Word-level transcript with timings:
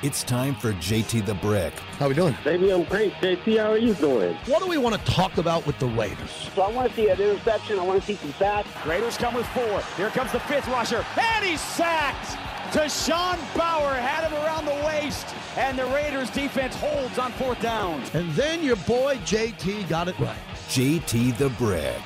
It's 0.00 0.22
time 0.22 0.54
for 0.54 0.74
JT 0.74 1.26
the 1.26 1.34
Brick. 1.34 1.72
How 1.98 2.06
we 2.06 2.14
doing? 2.14 2.36
Baby, 2.44 2.70
I'm 2.70 2.84
great. 2.84 3.12
JT, 3.14 3.58
how 3.58 3.72
are 3.72 3.78
you 3.78 3.94
doing? 3.94 4.32
What 4.46 4.62
do 4.62 4.68
we 4.68 4.78
want 4.78 4.94
to 4.94 5.04
talk 5.10 5.38
about 5.38 5.66
with 5.66 5.76
the 5.80 5.86
Raiders? 5.86 6.50
So 6.54 6.62
I 6.62 6.70
want 6.70 6.88
to 6.88 6.94
see 6.94 7.08
an 7.08 7.20
interception. 7.20 7.80
I 7.80 7.82
want 7.82 8.00
to 8.00 8.06
see 8.06 8.14
some 8.14 8.32
sacks. 8.34 8.68
Raiders 8.86 9.16
come 9.16 9.34
with 9.34 9.46
four. 9.48 9.82
Here 9.96 10.10
comes 10.10 10.30
the 10.30 10.38
fifth 10.38 10.68
rusher, 10.68 11.04
and 11.20 11.44
he's 11.44 11.60
sacked. 11.60 12.38
Deshaun 12.72 13.38
Bauer 13.56 13.94
had 13.94 14.22
him 14.22 14.34
around 14.34 14.66
the 14.66 14.86
waist, 14.86 15.26
and 15.56 15.76
the 15.76 15.86
Raiders 15.86 16.30
defense 16.30 16.76
holds 16.76 17.18
on 17.18 17.32
fourth 17.32 17.60
down. 17.60 18.00
And 18.14 18.30
then 18.34 18.62
your 18.62 18.76
boy 18.76 19.16
JT 19.24 19.88
got 19.88 20.06
it 20.06 20.16
right. 20.20 20.38
JT 20.68 21.36
the 21.38 21.48
Brick. 21.50 21.96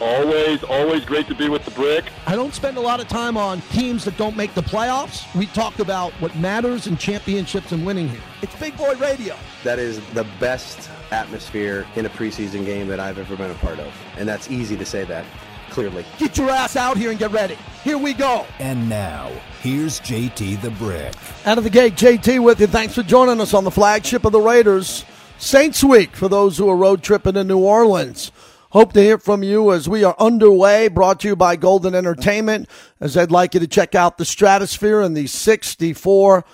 Always, 0.00 0.64
always 0.64 1.04
great 1.04 1.26
to 1.28 1.34
be 1.34 1.50
with 1.50 1.62
the 1.66 1.70
Brick. 1.72 2.06
I 2.26 2.34
don't 2.34 2.54
spend 2.54 2.78
a 2.78 2.80
lot 2.80 3.00
of 3.00 3.08
time 3.08 3.36
on 3.36 3.60
teams 3.72 4.02
that 4.06 4.16
don't 4.16 4.34
make 4.34 4.54
the 4.54 4.62
playoffs. 4.62 5.32
We 5.34 5.44
talk 5.46 5.78
about 5.78 6.12
what 6.14 6.34
matters 6.36 6.86
in 6.86 6.96
championships 6.96 7.72
and 7.72 7.84
winning 7.84 8.08
here. 8.08 8.22
It's 8.40 8.54
Big 8.56 8.78
Boy 8.78 8.94
Radio. 8.94 9.36
That 9.62 9.78
is 9.78 10.00
the 10.14 10.24
best 10.40 10.88
atmosphere 11.10 11.86
in 11.96 12.06
a 12.06 12.08
preseason 12.08 12.64
game 12.64 12.88
that 12.88 12.98
I've 12.98 13.18
ever 13.18 13.36
been 13.36 13.50
a 13.50 13.54
part 13.56 13.78
of. 13.78 13.92
And 14.16 14.26
that's 14.26 14.50
easy 14.50 14.74
to 14.78 14.86
say 14.86 15.04
that, 15.04 15.26
clearly. 15.68 16.06
Get 16.18 16.38
your 16.38 16.48
ass 16.48 16.76
out 16.76 16.96
here 16.96 17.10
and 17.10 17.18
get 17.18 17.30
ready. 17.32 17.58
Here 17.84 17.98
we 17.98 18.14
go. 18.14 18.46
And 18.58 18.88
now, 18.88 19.30
here's 19.60 20.00
JT 20.00 20.62
the 20.62 20.70
Brick. 20.70 21.14
Out 21.44 21.58
of 21.58 21.64
the 21.64 21.70
gate, 21.70 21.96
JT 21.96 22.42
with 22.42 22.58
you. 22.58 22.68
Thanks 22.68 22.94
for 22.94 23.02
joining 23.02 23.38
us 23.38 23.52
on 23.52 23.64
the 23.64 23.70
flagship 23.70 24.24
of 24.24 24.32
the 24.32 24.40
Raiders, 24.40 25.04
Saints 25.36 25.84
Week, 25.84 26.16
for 26.16 26.28
those 26.28 26.56
who 26.56 26.70
are 26.70 26.76
road 26.76 27.02
tripping 27.02 27.34
to 27.34 27.44
New 27.44 27.58
Orleans. 27.58 28.32
Hope 28.70 28.92
to 28.92 29.02
hear 29.02 29.18
from 29.18 29.42
you 29.42 29.72
as 29.72 29.88
we 29.88 30.04
are 30.04 30.14
underway, 30.20 30.86
brought 30.86 31.18
to 31.20 31.28
you 31.28 31.34
by 31.34 31.56
Golden 31.56 31.92
Entertainment, 31.92 32.68
as 33.00 33.16
I'd 33.16 33.32
like 33.32 33.54
you 33.54 33.58
to 33.58 33.66
check 33.66 33.96
out 33.96 34.16
the 34.16 34.24
Stratosphere 34.24 35.00
and 35.00 35.16
the 35.16 35.26
64 35.26 36.44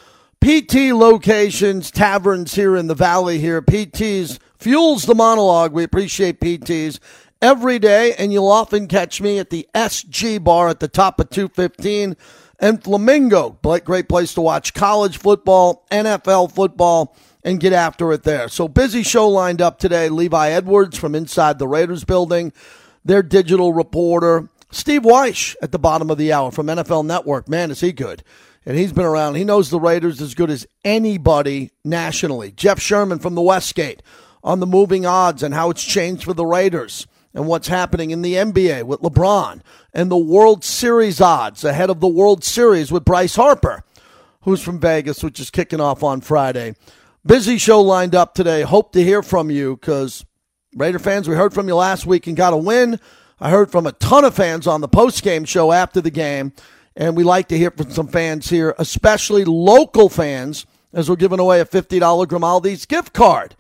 PT 0.41 0.75
locations, 0.95 1.91
taverns 1.91 2.55
here 2.55 2.75
in 2.75 2.87
the 2.87 2.95
valley 2.95 3.39
here. 3.39 3.61
PT's 3.61 4.41
fuels 4.59 5.05
the 5.05 5.15
monologue. 5.15 5.75
We 5.75 5.85
appreciate 5.85 6.41
PT's 6.41 7.01
every 7.43 7.79
day, 7.79 8.15
and 8.15 8.33
you'll 8.33 8.49
often 8.49 8.89
catch 8.89 9.21
me 9.21 9.39
at 9.39 9.51
the 9.51 9.69
SG 9.75 10.43
bar 10.43 10.69
at 10.69 10.81
the 10.81 10.89
top 10.89 11.21
of 11.21 11.29
215 11.29 12.17
and 12.59 12.83
Flamingo. 12.83 13.59
Great 13.85 14.09
place 14.09 14.33
to 14.33 14.41
watch 14.41 14.73
college 14.73 15.19
football, 15.19 15.87
NFL 15.91 16.55
football, 16.55 17.15
and 17.47 17.61
get 17.61 17.73
after 17.73 18.13
it 18.13 18.25
there. 18.25 18.49
So 18.49 18.67
busy 18.67 19.05
show 19.05 19.29
lined 19.29 19.63
up 19.63 19.79
today. 19.79 20.09
Levi 20.09 20.51
Edwards 20.51 20.99
from 20.99 21.15
inside 21.15 21.61
the 21.61 21.69
Raiders 21.69 22.03
building, 22.03 22.53
their 23.05 23.23
digital 23.23 23.73
reporter. 23.73 24.51
Steve 24.73 25.03
Wyche 25.03 25.55
at 25.63 25.71
the 25.71 25.79
bottom 25.79 26.11
of 26.11 26.19
the 26.19 26.33
hour 26.33 26.51
from 26.51 26.67
NFL 26.67 27.07
Network. 27.07 27.49
Man, 27.49 27.71
is 27.71 27.81
he 27.81 27.93
good. 27.93 28.25
And 28.67 28.77
he's 28.77 28.93
been 28.93 29.05
around. 29.05 29.37
He 29.37 29.45
knows 29.45 29.71
the 29.71 29.79
Raiders 29.79 30.21
as 30.21 30.35
good 30.35 30.51
as 30.51 30.67
anybody 30.85 31.71
nationally. 31.85 32.51
Jeff 32.51 32.81
Sherman 32.81 33.21
from 33.21 33.37
the 33.37 33.43
Westgate 33.43 34.03
on 34.43 34.59
the 34.59 34.67
moving 34.67 35.07
odds 35.07 35.45
and 35.45 35.55
how 35.55 35.71
it's 35.71 35.85
changed 35.85 36.25
for 36.25 36.35
the 36.35 36.45
Raiders 36.45 37.07
and 37.33 37.47
what's 37.47 37.69
happening 37.69 38.11
in 38.11 38.23
the 38.23 38.35
NBA 38.35 38.83
with 38.83 39.03
LeBron 39.03 39.61
and 39.95 40.11
the 40.11 40.19
World 40.19 40.65
Series 40.65 41.21
odds 41.21 41.63
ahead 41.63 41.91
of 41.91 42.01
the 42.01 42.09
World 42.09 42.43
Series 42.43 42.91
with 42.91 43.05
Bryce 43.05 43.37
Harper, 43.37 43.85
who's 44.41 44.61
from 44.61 44.81
Vegas, 44.81 45.23
which 45.23 45.39
is 45.39 45.51
kicking 45.51 45.81
off 45.81 46.03
on 46.03 46.21
Friday. 46.21 46.75
Busy 47.27 47.59
show 47.59 47.81
lined 47.81 48.15
up 48.15 48.35
today. 48.35 48.63
Hope 48.63 48.93
to 48.93 49.03
hear 49.03 49.21
from 49.21 49.51
you 49.51 49.75
because 49.75 50.25
Raider 50.77 51.01
fans, 51.01 51.29
we 51.29 51.35
heard 51.35 51.53
from 51.53 51.67
you 51.67 51.75
last 51.75 52.07
week 52.07 52.29
and 52.29 52.37
got 52.37 52.53
a 52.53 52.57
win. 52.57 53.01
I 53.41 53.51
heard 53.51 53.73
from 53.73 53.85
a 53.85 53.91
ton 53.91 54.25
of 54.25 54.37
fans 54.37 54.69
on 54.69 54.81
the 54.81 54.87
post 54.87 55.25
game 55.25 55.45
show 55.45 55.73
after 55.73 56.01
the 56.01 56.13
game, 56.13 56.53
and 56.95 57.17
we 57.17 57.25
like 57.25 57.49
to 57.49 57.59
hear 57.59 57.73
from 57.73 57.91
some 57.91 58.07
fans 58.07 58.49
here, 58.49 58.77
especially 58.79 59.45
local 59.45 60.09
fans, 60.09 60.67
as 60.93 61.11
we're 61.11 61.17
giving 61.17 61.41
away 61.41 61.61
a 61.61 61.65
$50 61.65 62.29
Grimaldi's 62.29 62.87
gift 62.87 63.13
card 63.13 63.57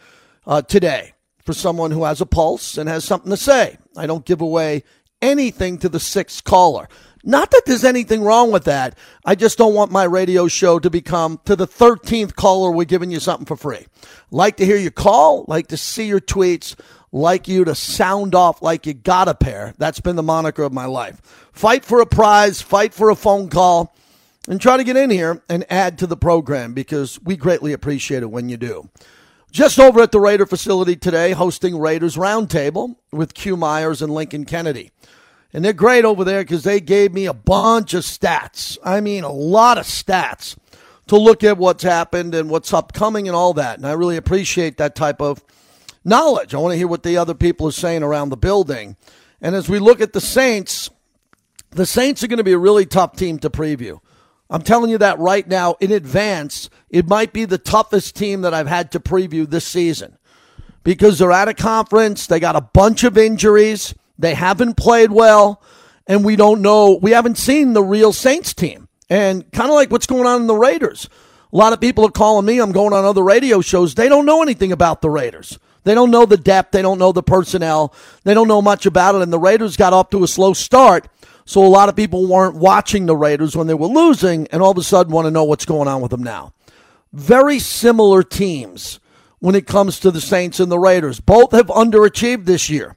uh, 0.46 0.62
today 0.62 1.14
for 1.42 1.52
someone 1.52 1.90
who 1.90 2.04
has 2.04 2.20
a 2.20 2.26
pulse 2.26 2.78
and 2.78 2.88
has 2.88 3.04
something 3.04 3.30
to 3.30 3.36
say. 3.36 3.78
I 3.96 4.06
don't 4.06 4.24
give 4.24 4.40
away 4.40 4.84
anything 5.20 5.78
to 5.78 5.88
the 5.88 5.98
sixth 5.98 6.44
caller. 6.44 6.88
Not 7.26 7.50
that 7.50 7.62
there's 7.66 7.82
anything 7.82 8.22
wrong 8.22 8.52
with 8.52 8.64
that. 8.64 8.96
I 9.24 9.34
just 9.34 9.58
don't 9.58 9.74
want 9.74 9.90
my 9.90 10.04
radio 10.04 10.46
show 10.46 10.78
to 10.78 10.88
become 10.88 11.40
to 11.44 11.56
the 11.56 11.66
13th 11.66 12.36
caller 12.36 12.70
we're 12.70 12.84
giving 12.84 13.10
you 13.10 13.18
something 13.18 13.46
for 13.46 13.56
free. 13.56 13.84
Like 14.30 14.58
to 14.58 14.64
hear 14.64 14.76
you 14.76 14.92
call, 14.92 15.44
like 15.48 15.66
to 15.68 15.76
see 15.76 16.06
your 16.06 16.20
tweets, 16.20 16.76
like 17.10 17.48
you 17.48 17.64
to 17.64 17.74
sound 17.74 18.36
off 18.36 18.62
like 18.62 18.86
you 18.86 18.94
got 18.94 19.26
a 19.26 19.34
pair. 19.34 19.74
That's 19.76 19.98
been 19.98 20.14
the 20.14 20.22
moniker 20.22 20.62
of 20.62 20.72
my 20.72 20.84
life. 20.86 21.20
Fight 21.52 21.84
for 21.84 22.00
a 22.00 22.06
prize, 22.06 22.62
fight 22.62 22.94
for 22.94 23.10
a 23.10 23.16
phone 23.16 23.48
call, 23.48 23.92
and 24.48 24.60
try 24.60 24.76
to 24.76 24.84
get 24.84 24.96
in 24.96 25.10
here 25.10 25.42
and 25.48 25.66
add 25.68 25.98
to 25.98 26.06
the 26.06 26.16
program 26.16 26.74
because 26.74 27.20
we 27.22 27.36
greatly 27.36 27.72
appreciate 27.72 28.22
it 28.22 28.30
when 28.30 28.48
you 28.48 28.56
do. 28.56 28.88
Just 29.50 29.80
over 29.80 30.00
at 30.00 30.12
the 30.12 30.20
Raider 30.20 30.46
facility 30.46 30.94
today, 30.94 31.32
hosting 31.32 31.76
Raiders 31.76 32.14
Roundtable 32.14 32.94
with 33.10 33.34
Q 33.34 33.56
Myers 33.56 34.00
and 34.00 34.14
Lincoln 34.14 34.44
Kennedy. 34.44 34.92
And 35.56 35.64
they're 35.64 35.72
great 35.72 36.04
over 36.04 36.22
there 36.22 36.42
because 36.42 36.64
they 36.64 36.80
gave 36.80 37.14
me 37.14 37.24
a 37.24 37.32
bunch 37.32 37.94
of 37.94 38.02
stats. 38.02 38.76
I 38.84 39.00
mean, 39.00 39.24
a 39.24 39.32
lot 39.32 39.78
of 39.78 39.86
stats 39.86 40.54
to 41.06 41.16
look 41.16 41.42
at 41.42 41.56
what's 41.56 41.82
happened 41.82 42.34
and 42.34 42.50
what's 42.50 42.74
upcoming 42.74 43.26
and 43.26 43.34
all 43.34 43.54
that. 43.54 43.78
And 43.78 43.86
I 43.86 43.92
really 43.92 44.18
appreciate 44.18 44.76
that 44.76 44.94
type 44.94 45.22
of 45.22 45.42
knowledge. 46.04 46.54
I 46.54 46.58
want 46.58 46.72
to 46.72 46.76
hear 46.76 46.86
what 46.86 47.04
the 47.04 47.16
other 47.16 47.32
people 47.32 47.66
are 47.68 47.72
saying 47.72 48.02
around 48.02 48.28
the 48.28 48.36
building. 48.36 48.96
And 49.40 49.54
as 49.54 49.66
we 49.66 49.78
look 49.78 50.02
at 50.02 50.12
the 50.12 50.20
Saints, 50.20 50.90
the 51.70 51.86
Saints 51.86 52.22
are 52.22 52.28
going 52.28 52.36
to 52.36 52.44
be 52.44 52.52
a 52.52 52.58
really 52.58 52.84
tough 52.84 53.16
team 53.16 53.38
to 53.38 53.48
preview. 53.48 53.98
I'm 54.50 54.60
telling 54.60 54.90
you 54.90 54.98
that 54.98 55.18
right 55.18 55.48
now 55.48 55.76
in 55.80 55.90
advance. 55.90 56.68
It 56.90 57.08
might 57.08 57.32
be 57.32 57.46
the 57.46 57.56
toughest 57.56 58.14
team 58.14 58.42
that 58.42 58.52
I've 58.52 58.68
had 58.68 58.92
to 58.92 59.00
preview 59.00 59.48
this 59.48 59.66
season 59.66 60.18
because 60.84 61.18
they're 61.18 61.32
at 61.32 61.48
a 61.48 61.54
conference. 61.54 62.26
They 62.26 62.40
got 62.40 62.56
a 62.56 62.60
bunch 62.60 63.04
of 63.04 63.16
injuries. 63.16 63.94
They 64.18 64.34
haven't 64.34 64.76
played 64.76 65.10
well, 65.10 65.62
and 66.06 66.24
we 66.24 66.36
don't 66.36 66.62
know. 66.62 66.98
We 67.00 67.10
haven't 67.12 67.38
seen 67.38 67.72
the 67.72 67.82
real 67.82 68.12
Saints 68.12 68.54
team. 68.54 68.88
And 69.08 69.50
kind 69.52 69.70
of 69.70 69.74
like 69.74 69.90
what's 69.90 70.06
going 70.06 70.26
on 70.26 70.40
in 70.40 70.46
the 70.46 70.54
Raiders. 70.54 71.08
A 71.52 71.56
lot 71.56 71.72
of 71.72 71.80
people 71.80 72.04
are 72.04 72.10
calling 72.10 72.44
me. 72.44 72.58
I'm 72.58 72.72
going 72.72 72.92
on 72.92 73.04
other 73.04 73.22
radio 73.22 73.60
shows. 73.60 73.94
They 73.94 74.08
don't 74.08 74.26
know 74.26 74.42
anything 74.42 74.72
about 74.72 75.00
the 75.00 75.10
Raiders. 75.10 75.58
They 75.84 75.94
don't 75.94 76.10
know 76.10 76.26
the 76.26 76.36
depth. 76.36 76.72
They 76.72 76.82
don't 76.82 76.98
know 76.98 77.12
the 77.12 77.22
personnel. 77.22 77.94
They 78.24 78.34
don't 78.34 78.48
know 78.48 78.60
much 78.60 78.86
about 78.86 79.14
it. 79.14 79.22
And 79.22 79.32
the 79.32 79.38
Raiders 79.38 79.76
got 79.76 79.92
off 79.92 80.10
to 80.10 80.24
a 80.24 80.28
slow 80.28 80.52
start. 80.52 81.08
So 81.44 81.64
a 81.64 81.68
lot 81.68 81.88
of 81.88 81.94
people 81.94 82.26
weren't 82.26 82.56
watching 82.56 83.06
the 83.06 83.16
Raiders 83.16 83.56
when 83.56 83.68
they 83.68 83.74
were 83.74 83.86
losing 83.86 84.48
and 84.48 84.60
all 84.60 84.72
of 84.72 84.78
a 84.78 84.82
sudden 84.82 85.12
want 85.12 85.26
to 85.26 85.30
know 85.30 85.44
what's 85.44 85.64
going 85.64 85.86
on 85.86 86.00
with 86.00 86.10
them 86.10 86.24
now. 86.24 86.52
Very 87.12 87.60
similar 87.60 88.24
teams 88.24 88.98
when 89.38 89.54
it 89.54 89.68
comes 89.68 90.00
to 90.00 90.10
the 90.10 90.20
Saints 90.20 90.58
and 90.58 90.72
the 90.72 90.78
Raiders. 90.78 91.20
Both 91.20 91.52
have 91.52 91.68
underachieved 91.68 92.46
this 92.46 92.68
year 92.68 92.96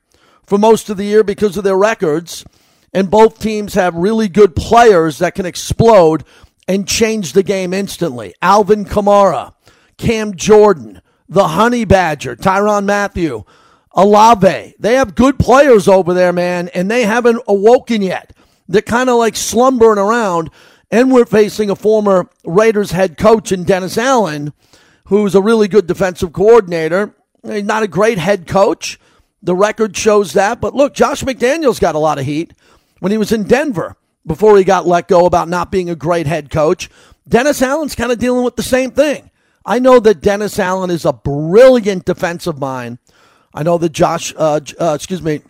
for 0.49 0.57
most 0.57 0.89
of 0.89 0.97
the 0.97 1.05
year 1.05 1.23
because 1.23 1.55
of 1.57 1.63
their 1.63 1.77
records. 1.77 2.43
And 2.91 3.11
both 3.11 3.39
teams 3.39 3.75
have 3.75 3.93
really 3.93 4.27
good 4.27 4.55
players 4.55 5.19
that 5.19 5.35
can 5.35 5.45
explode 5.45 6.23
and 6.67 6.87
change 6.87 7.33
the 7.33 7.43
game 7.43 7.71
instantly. 7.71 8.33
Alvin 8.41 8.83
Kamara, 8.83 9.53
Cam 9.97 10.35
Jordan, 10.35 11.01
the 11.27 11.49
Honey 11.49 11.85
Badger, 11.85 12.35
Tyrann 12.35 12.85
Mathieu, 12.85 13.43
Alave. 13.95 14.73
They 14.79 14.95
have 14.95 15.13
good 15.13 15.37
players 15.37 15.87
over 15.87 16.15
there, 16.15 16.33
man, 16.33 16.69
and 16.69 16.89
they 16.89 17.03
haven't 17.03 17.43
awoken 17.47 18.01
yet. 18.01 18.33
They're 18.67 18.81
kind 18.81 19.09
of 19.09 19.17
like 19.17 19.35
slumbering 19.35 19.99
around. 19.99 20.49
And 20.91 21.11
we're 21.11 21.25
facing 21.25 21.69
a 21.69 21.75
former 21.75 22.27
Raiders 22.43 22.89
head 22.89 23.17
coach 23.17 23.51
in 23.51 23.63
Dennis 23.63 23.99
Allen, 23.99 24.53
who's 25.05 25.35
a 25.35 25.41
really 25.41 25.67
good 25.67 25.85
defensive 25.85 26.33
coordinator. 26.33 27.13
He's 27.45 27.63
not 27.63 27.83
a 27.83 27.87
great 27.87 28.17
head 28.17 28.47
coach, 28.47 28.99
the 29.41 29.55
record 29.55 29.95
shows 29.95 30.33
that. 30.33 30.61
But 30.61 30.75
look, 30.75 30.93
Josh 30.93 31.23
McDaniels 31.23 31.79
got 31.79 31.95
a 31.95 31.99
lot 31.99 32.19
of 32.19 32.25
heat 32.25 32.53
when 32.99 33.11
he 33.11 33.17
was 33.17 33.31
in 33.31 33.43
Denver 33.43 33.95
before 34.25 34.57
he 34.57 34.63
got 34.63 34.87
let 34.87 35.07
go 35.07 35.25
about 35.25 35.49
not 35.49 35.71
being 35.71 35.89
a 35.89 35.95
great 35.95 36.27
head 36.27 36.49
coach. 36.49 36.89
Dennis 37.27 37.61
Allen's 37.61 37.95
kind 37.95 38.11
of 38.11 38.19
dealing 38.19 38.43
with 38.43 38.55
the 38.55 38.63
same 38.63 38.91
thing. 38.91 39.29
I 39.65 39.79
know 39.79 39.99
that 39.99 40.21
Dennis 40.21 40.57
Allen 40.57 40.89
is 40.89 41.05
a 41.05 41.13
brilliant 41.13 42.05
defensive 42.05 42.59
mind. 42.59 42.97
I 43.53 43.63
know 43.63 43.77
that 43.77 43.91
Josh, 43.91 44.33
uh, 44.37 44.59
uh, 44.79 44.93
excuse 44.95 45.21
me, 45.21 45.41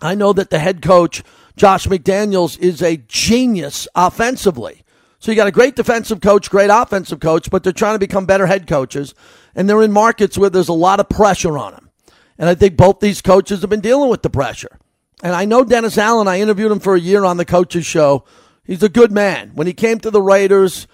I 0.00 0.14
know 0.14 0.32
that 0.32 0.50
the 0.50 0.58
head 0.58 0.82
coach, 0.82 1.22
Josh 1.56 1.86
McDaniels, 1.86 2.58
is 2.58 2.82
a 2.82 2.96
genius 2.96 3.88
offensively. 3.94 4.82
So 5.18 5.32
you 5.32 5.36
got 5.36 5.48
a 5.48 5.52
great 5.52 5.74
defensive 5.74 6.20
coach, 6.20 6.50
great 6.50 6.70
offensive 6.70 7.20
coach, 7.20 7.50
but 7.50 7.64
they're 7.64 7.72
trying 7.72 7.96
to 7.96 7.98
become 7.98 8.26
better 8.26 8.46
head 8.46 8.66
coaches. 8.66 9.14
And 9.54 9.68
they're 9.68 9.82
in 9.82 9.92
markets 9.92 10.38
where 10.38 10.50
there's 10.50 10.68
a 10.68 10.74
lot 10.74 11.00
of 11.00 11.08
pressure 11.08 11.58
on 11.58 11.72
them. 11.72 11.87
And 12.38 12.48
I 12.48 12.54
think 12.54 12.76
both 12.76 13.00
these 13.00 13.20
coaches 13.20 13.60
have 13.60 13.70
been 13.70 13.80
dealing 13.80 14.10
with 14.10 14.22
the 14.22 14.30
pressure. 14.30 14.78
And 15.22 15.32
I 15.32 15.44
know 15.44 15.64
Dennis 15.64 15.98
Allen, 15.98 16.28
I 16.28 16.40
interviewed 16.40 16.70
him 16.70 16.80
for 16.80 16.94
a 16.94 17.00
year 17.00 17.24
on 17.24 17.36
the 17.36 17.44
coaches 17.44 17.84
show. 17.84 18.24
He's 18.64 18.82
a 18.82 18.88
good 18.88 19.10
man. 19.10 19.50
When 19.54 19.66
he 19.66 19.72
came 19.72 19.98
to 20.00 20.10
the 20.10 20.22
Raiders, 20.22 20.86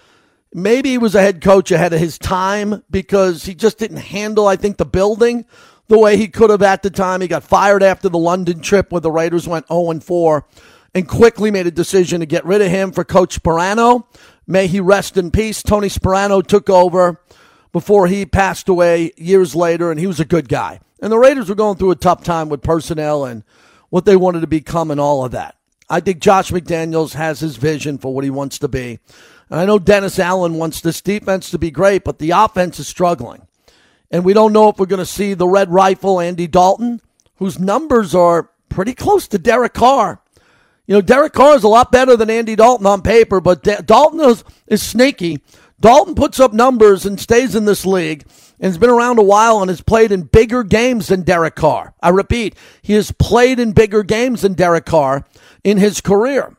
maybe 0.52 0.90
he 0.90 0.98
was 0.98 1.14
a 1.14 1.20
head 1.20 1.42
coach 1.42 1.70
ahead 1.70 1.92
of 1.92 2.00
his 2.00 2.18
time 2.18 2.82
because 2.90 3.44
he 3.44 3.54
just 3.54 3.78
didn't 3.78 3.98
handle, 3.98 4.46
I 4.46 4.56
think, 4.56 4.78
the 4.78 4.86
building 4.86 5.44
the 5.88 5.98
way 5.98 6.16
he 6.16 6.28
could 6.28 6.50
have 6.50 6.62
at 6.62 6.82
the 6.82 6.90
time. 6.90 7.20
He 7.20 7.28
got 7.28 7.44
fired 7.44 7.82
after 7.82 8.08
the 8.08 8.18
London 8.18 8.60
trip 8.60 8.90
where 8.90 9.00
the 9.00 9.10
Raiders 9.10 9.46
went 9.46 9.68
0 9.68 10.00
4 10.00 10.46
and 10.94 11.08
quickly 11.08 11.50
made 11.50 11.66
a 11.66 11.72
decision 11.72 12.20
to 12.20 12.26
get 12.26 12.44
rid 12.44 12.62
of 12.62 12.70
him 12.70 12.92
for 12.92 13.04
Coach 13.04 13.42
Sparano. 13.42 14.06
May 14.46 14.66
he 14.66 14.80
rest 14.80 15.16
in 15.16 15.30
peace. 15.30 15.62
Tony 15.62 15.88
Sparano 15.88 16.46
took 16.46 16.70
over 16.70 17.20
before 17.72 18.06
he 18.06 18.24
passed 18.24 18.68
away 18.68 19.12
years 19.16 19.54
later, 19.54 19.90
and 19.90 19.98
he 19.98 20.06
was 20.06 20.20
a 20.20 20.24
good 20.24 20.48
guy. 20.48 20.80
And 21.04 21.12
the 21.12 21.18
Raiders 21.18 21.50
were 21.50 21.54
going 21.54 21.76
through 21.76 21.90
a 21.90 21.96
tough 21.96 22.24
time 22.24 22.48
with 22.48 22.62
personnel 22.62 23.26
and 23.26 23.44
what 23.90 24.06
they 24.06 24.16
wanted 24.16 24.40
to 24.40 24.46
become 24.46 24.90
and 24.90 24.98
all 24.98 25.22
of 25.22 25.32
that. 25.32 25.54
I 25.90 26.00
think 26.00 26.18
Josh 26.18 26.50
McDaniels 26.50 27.12
has 27.12 27.40
his 27.40 27.58
vision 27.58 27.98
for 27.98 28.14
what 28.14 28.24
he 28.24 28.30
wants 28.30 28.58
to 28.60 28.68
be. 28.68 29.00
And 29.50 29.60
I 29.60 29.66
know 29.66 29.78
Dennis 29.78 30.18
Allen 30.18 30.54
wants 30.54 30.80
this 30.80 31.02
defense 31.02 31.50
to 31.50 31.58
be 31.58 31.70
great, 31.70 32.04
but 32.04 32.18
the 32.18 32.30
offense 32.30 32.80
is 32.80 32.88
struggling. 32.88 33.46
And 34.10 34.24
we 34.24 34.32
don't 34.32 34.54
know 34.54 34.70
if 34.70 34.78
we're 34.78 34.86
going 34.86 34.98
to 34.98 35.04
see 35.04 35.34
the 35.34 35.46
red 35.46 35.68
rifle, 35.68 36.20
Andy 36.20 36.46
Dalton, 36.46 37.02
whose 37.34 37.58
numbers 37.58 38.14
are 38.14 38.48
pretty 38.70 38.94
close 38.94 39.28
to 39.28 39.36
Derek 39.36 39.74
Carr. 39.74 40.22
You 40.86 40.94
know, 40.94 41.02
Derek 41.02 41.34
Carr 41.34 41.54
is 41.54 41.64
a 41.64 41.68
lot 41.68 41.92
better 41.92 42.16
than 42.16 42.30
Andy 42.30 42.56
Dalton 42.56 42.86
on 42.86 43.02
paper, 43.02 43.42
but 43.42 43.62
De- 43.62 43.82
Dalton 43.82 44.20
is, 44.20 44.42
is 44.68 44.82
sneaky. 44.82 45.42
Dalton 45.78 46.14
puts 46.14 46.40
up 46.40 46.54
numbers 46.54 47.04
and 47.04 47.20
stays 47.20 47.54
in 47.54 47.66
this 47.66 47.84
league 47.84 48.24
and 48.58 48.68
has 48.68 48.78
been 48.78 48.90
around 48.90 49.18
a 49.18 49.22
while 49.22 49.60
and 49.60 49.68
has 49.68 49.80
played 49.80 50.12
in 50.12 50.22
bigger 50.22 50.62
games 50.62 51.08
than 51.08 51.22
Derek 51.22 51.54
Carr. 51.54 51.94
I 52.02 52.10
repeat, 52.10 52.56
he 52.82 52.94
has 52.94 53.10
played 53.12 53.58
in 53.58 53.72
bigger 53.72 54.02
games 54.02 54.42
than 54.42 54.54
Derek 54.54 54.86
Carr 54.86 55.24
in 55.62 55.78
his 55.78 56.00
career. 56.00 56.56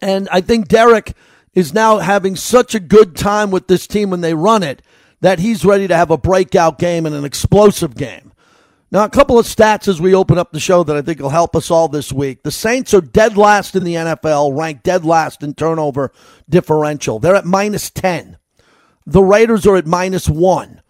And 0.00 0.28
I 0.30 0.40
think 0.40 0.68
Derek 0.68 1.14
is 1.54 1.74
now 1.74 1.98
having 1.98 2.36
such 2.36 2.74
a 2.74 2.80
good 2.80 3.14
time 3.16 3.50
with 3.50 3.68
this 3.68 3.86
team 3.86 4.10
when 4.10 4.20
they 4.20 4.34
run 4.34 4.62
it 4.62 4.82
that 5.20 5.38
he's 5.38 5.64
ready 5.64 5.86
to 5.86 5.96
have 5.96 6.10
a 6.10 6.18
breakout 6.18 6.78
game 6.78 7.06
and 7.06 7.14
an 7.14 7.24
explosive 7.24 7.94
game. 7.94 8.32
Now, 8.90 9.04
a 9.04 9.10
couple 9.10 9.38
of 9.38 9.46
stats 9.46 9.88
as 9.88 10.02
we 10.02 10.14
open 10.14 10.36
up 10.36 10.52
the 10.52 10.60
show 10.60 10.84
that 10.84 10.96
I 10.96 11.00
think 11.00 11.18
will 11.18 11.30
help 11.30 11.56
us 11.56 11.70
all 11.70 11.88
this 11.88 12.12
week. 12.12 12.42
The 12.42 12.50
Saints 12.50 12.92
are 12.92 13.00
dead 13.00 13.38
last 13.38 13.74
in 13.74 13.84
the 13.84 13.94
NFL, 13.94 14.58
ranked 14.58 14.82
dead 14.82 15.04
last 15.04 15.42
in 15.42 15.54
turnover 15.54 16.12
differential. 16.50 17.18
They're 17.18 17.36
at 17.36 17.46
minus 17.46 17.88
10. 17.88 18.36
The 19.06 19.22
Raiders 19.22 19.66
are 19.66 19.76
at 19.76 19.86
minus 19.86 20.28
1. 20.28 20.81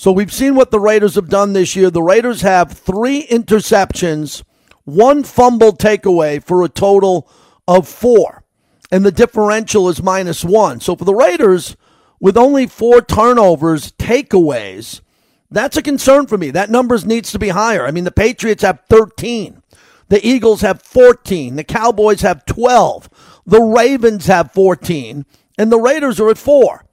So 0.00 0.12
we've 0.12 0.32
seen 0.32 0.54
what 0.54 0.70
the 0.70 0.80
Raiders 0.80 1.16
have 1.16 1.28
done 1.28 1.52
this 1.52 1.76
year. 1.76 1.90
The 1.90 2.02
Raiders 2.02 2.40
have 2.40 2.72
three 2.72 3.26
interceptions, 3.26 4.42
one 4.84 5.22
fumble 5.24 5.76
takeaway 5.76 6.42
for 6.42 6.64
a 6.64 6.70
total 6.70 7.28
of 7.68 7.86
four. 7.86 8.42
And 8.90 9.04
the 9.04 9.12
differential 9.12 9.90
is 9.90 10.02
minus 10.02 10.42
one. 10.42 10.80
So 10.80 10.96
for 10.96 11.04
the 11.04 11.14
Raiders, 11.14 11.76
with 12.18 12.38
only 12.38 12.66
four 12.66 13.02
turnovers, 13.02 13.92
takeaways, 13.92 15.02
that's 15.50 15.76
a 15.76 15.82
concern 15.82 16.26
for 16.26 16.38
me. 16.38 16.50
That 16.50 16.70
numbers 16.70 17.04
needs 17.04 17.30
to 17.32 17.38
be 17.38 17.50
higher. 17.50 17.84
I 17.84 17.90
mean, 17.90 18.04
the 18.04 18.10
Patriots 18.10 18.62
have 18.62 18.80
13. 18.88 19.62
The 20.08 20.26
Eagles 20.26 20.62
have 20.62 20.80
14. 20.80 21.56
The 21.56 21.64
Cowboys 21.64 22.22
have 22.22 22.46
12. 22.46 23.42
The 23.44 23.60
Ravens 23.60 24.28
have 24.28 24.52
14. 24.52 25.26
And 25.58 25.70
the 25.70 25.78
Raiders 25.78 26.18
are 26.20 26.30
at 26.30 26.38
four. 26.38 26.86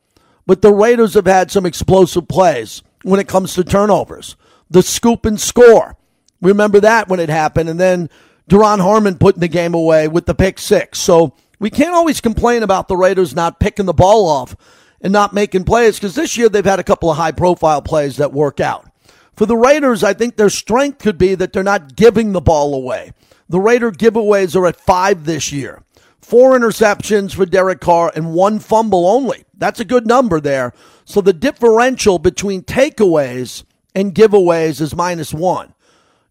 But 0.46 0.62
the 0.62 0.74
Raiders 0.74 1.14
have 1.14 1.26
had 1.26 1.52
some 1.52 1.66
explosive 1.66 2.28
plays 2.28 2.84
when 3.04 3.20
it 3.20 3.28
comes 3.28 3.54
to 3.54 3.64
turnovers. 3.64 4.36
The 4.70 4.82
scoop 4.82 5.26
and 5.26 5.40
score. 5.40 5.96
Remember 6.42 6.80
that 6.80 7.08
when 7.08 7.20
it 7.20 7.30
happened. 7.30 7.70
And 7.70 7.80
then 7.80 8.10
Duron 8.50 8.80
Harmon 8.80 9.18
putting 9.18 9.42
the 9.42 9.48
game 9.48 9.74
away 9.74 10.08
with 10.08 10.26
the 10.26 10.36
pick 10.36 10.60
six. 10.60 11.00
So 11.00 11.34
we 11.60 11.70
can't 11.70 11.96
always 11.96 12.22
complain 12.22 12.64
about 12.64 12.88
the 12.88 12.98
Raiders 12.98 13.36
not 13.36 13.60
picking 13.60 13.86
the 13.86 13.94
ball 13.94 14.28
off 14.28 14.56
and 15.02 15.14
not 15.14 15.34
making 15.34 15.64
plays 15.64 15.98
because 15.98 16.16
this 16.16 16.38
year 16.38 16.50
they've 16.50 16.66
had 16.66 16.80
a 16.80 16.84
couple 16.84 17.10
of 17.10 17.18
high 17.18 17.32
profile 17.32 17.82
plays 17.82 18.18
that 18.18 18.34
work 18.34 18.60
out. 18.60 18.90
For 19.36 19.46
the 19.46 19.58
Raiders, 19.58 20.04
I 20.04 20.14
think 20.14 20.36
their 20.36 20.50
strength 20.50 21.00
could 21.00 21.18
be 21.18 21.36
that 21.36 21.54
they're 21.54 21.64
not 21.64 21.96
giving 21.96 22.32
the 22.32 22.42
ball 22.42 22.74
away. 22.74 23.14
The 23.50 23.60
Raider 23.60 23.92
giveaways 23.92 24.56
are 24.56 24.66
at 24.66 24.76
five 24.76 25.26
this 25.26 25.52
year. 25.52 25.84
Four 26.20 26.58
interceptions 26.58 27.36
for 27.36 27.46
Derek 27.46 27.80
Carr 27.80 28.12
and 28.16 28.34
one 28.34 28.60
fumble 28.60 29.08
only. 29.08 29.46
That's 29.56 29.80
a 29.80 29.86
good 29.86 30.06
number 30.06 30.42
there. 30.42 30.74
So 31.08 31.22
the 31.22 31.32
differential 31.32 32.20
between 32.20 32.64
takeaways 32.64 33.64
and 33.96 34.14
giveaways 34.14 34.82
is 34.82 34.94
minus 34.94 35.34
one. 35.34 35.74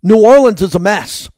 New 0.02 0.22
Orleans 0.22 0.60
is 0.60 0.74
a 0.74 0.78
mess 0.78 1.30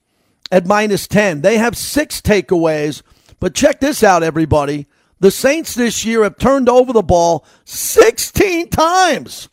at 0.51 0.67
minus 0.67 1.07
10. 1.07 1.43
They 1.43 1.57
have 1.57 1.77
six 1.77 2.21
takeaways, 2.21 3.03
but 3.39 3.55
check 3.55 3.79
this 3.79 4.03
out, 4.03 4.25
everybody. 4.25 4.89
The 5.21 5.31
Saints 5.31 5.77
this 5.77 6.05
year 6.05 6.25
have 6.25 6.37
turned 6.37 6.69
over 6.69 6.93
the 6.93 7.01
ball 7.01 7.47
16 7.65 8.71
times. 8.71 9.49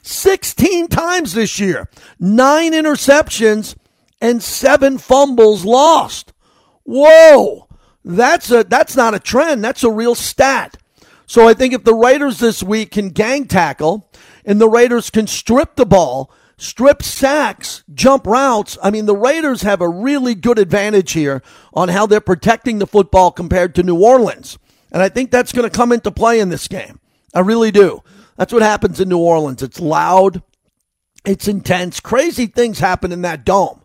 16 0.00 0.88
times 0.88 1.34
this 1.34 1.60
year. 1.60 1.90
Nine 2.18 2.72
interceptions 2.72 3.76
and 4.18 4.42
seven 4.42 4.96
fumbles 4.96 5.62
lost. 5.62 6.32
Whoa. 6.84 7.68
That's 8.02 8.50
a 8.50 8.64
that's 8.64 8.96
not 8.96 9.14
a 9.14 9.20
trend. 9.20 9.62
That's 9.62 9.84
a 9.84 9.90
real 9.90 10.14
stat. 10.14 10.78
So 11.26 11.48
I 11.48 11.54
think 11.54 11.74
if 11.74 11.84
the 11.84 11.94
Raiders 11.94 12.38
this 12.38 12.62
week 12.62 12.92
can 12.92 13.10
gang 13.10 13.46
tackle 13.46 14.08
and 14.44 14.60
the 14.60 14.68
Raiders 14.68 15.10
can 15.10 15.26
strip 15.26 15.74
the 15.74 15.84
ball, 15.84 16.32
strip 16.56 17.02
sacks, 17.02 17.82
jump 17.92 18.26
routes, 18.26 18.78
I 18.82 18.90
mean 18.90 19.06
the 19.06 19.16
Raiders 19.16 19.62
have 19.62 19.80
a 19.80 19.88
really 19.88 20.36
good 20.36 20.58
advantage 20.58 21.12
here 21.12 21.42
on 21.74 21.88
how 21.88 22.06
they're 22.06 22.20
protecting 22.20 22.78
the 22.78 22.86
football 22.86 23.32
compared 23.32 23.74
to 23.74 23.82
New 23.82 24.00
Orleans. 24.00 24.56
And 24.92 25.02
I 25.02 25.08
think 25.08 25.30
that's 25.30 25.52
going 25.52 25.68
to 25.68 25.76
come 25.76 25.90
into 25.90 26.12
play 26.12 26.38
in 26.38 26.48
this 26.48 26.68
game. 26.68 27.00
I 27.34 27.40
really 27.40 27.72
do. 27.72 28.02
That's 28.36 28.52
what 28.52 28.62
happens 28.62 29.00
in 29.00 29.08
New 29.08 29.18
Orleans. 29.18 29.62
It's 29.62 29.80
loud, 29.80 30.42
it's 31.24 31.48
intense. 31.48 31.98
Crazy 31.98 32.46
things 32.46 32.78
happen 32.78 33.10
in 33.10 33.22
that 33.22 33.44
dome. 33.44 33.82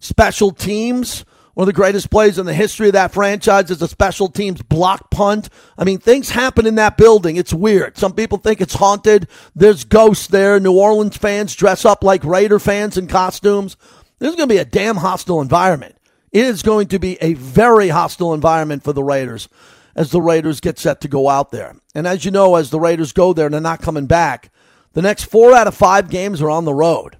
Special 0.00 0.50
teams, 0.50 1.24
one 1.54 1.62
of 1.64 1.66
the 1.66 1.72
greatest 1.72 2.10
plays 2.10 2.38
in 2.38 2.46
the 2.46 2.54
history 2.54 2.88
of 2.88 2.94
that 2.94 3.12
franchise 3.12 3.70
is 3.70 3.80
a 3.80 3.88
special 3.88 4.28
teams 4.28 4.60
block 4.62 5.10
punt. 5.10 5.48
I 5.78 5.84
mean, 5.84 5.98
things 5.98 6.30
happen 6.30 6.66
in 6.66 6.74
that 6.74 6.96
building. 6.96 7.36
It's 7.36 7.54
weird. 7.54 7.96
Some 7.96 8.12
people 8.12 8.38
think 8.38 8.60
it's 8.60 8.74
haunted. 8.74 9.28
There's 9.54 9.84
ghosts 9.84 10.26
there. 10.26 10.58
New 10.58 10.76
Orleans 10.76 11.16
fans 11.16 11.54
dress 11.54 11.84
up 11.84 12.02
like 12.02 12.24
Raider 12.24 12.58
fans 12.58 12.98
in 12.98 13.06
costumes. 13.06 13.76
This 14.18 14.30
is 14.30 14.36
going 14.36 14.48
to 14.48 14.54
be 14.54 14.60
a 14.60 14.64
damn 14.64 14.96
hostile 14.96 15.40
environment. 15.40 15.96
It 16.32 16.44
is 16.44 16.62
going 16.62 16.88
to 16.88 16.98
be 16.98 17.16
a 17.20 17.34
very 17.34 17.88
hostile 17.88 18.34
environment 18.34 18.82
for 18.82 18.92
the 18.92 19.04
Raiders 19.04 19.48
as 19.94 20.10
the 20.10 20.20
Raiders 20.20 20.58
get 20.60 20.78
set 20.80 21.00
to 21.02 21.08
go 21.08 21.28
out 21.28 21.52
there. 21.52 21.76
And 21.94 22.06
as 22.06 22.24
you 22.24 22.32
know, 22.32 22.56
as 22.56 22.70
the 22.70 22.80
Raiders 22.80 23.12
go 23.12 23.32
there, 23.32 23.48
they're 23.48 23.60
not 23.60 23.80
coming 23.80 24.06
back. 24.06 24.50
The 24.94 25.02
next 25.02 25.24
four 25.24 25.54
out 25.54 25.68
of 25.68 25.76
five 25.76 26.10
games 26.10 26.42
are 26.42 26.50
on 26.50 26.64
the 26.64 26.74
road. 26.74 27.18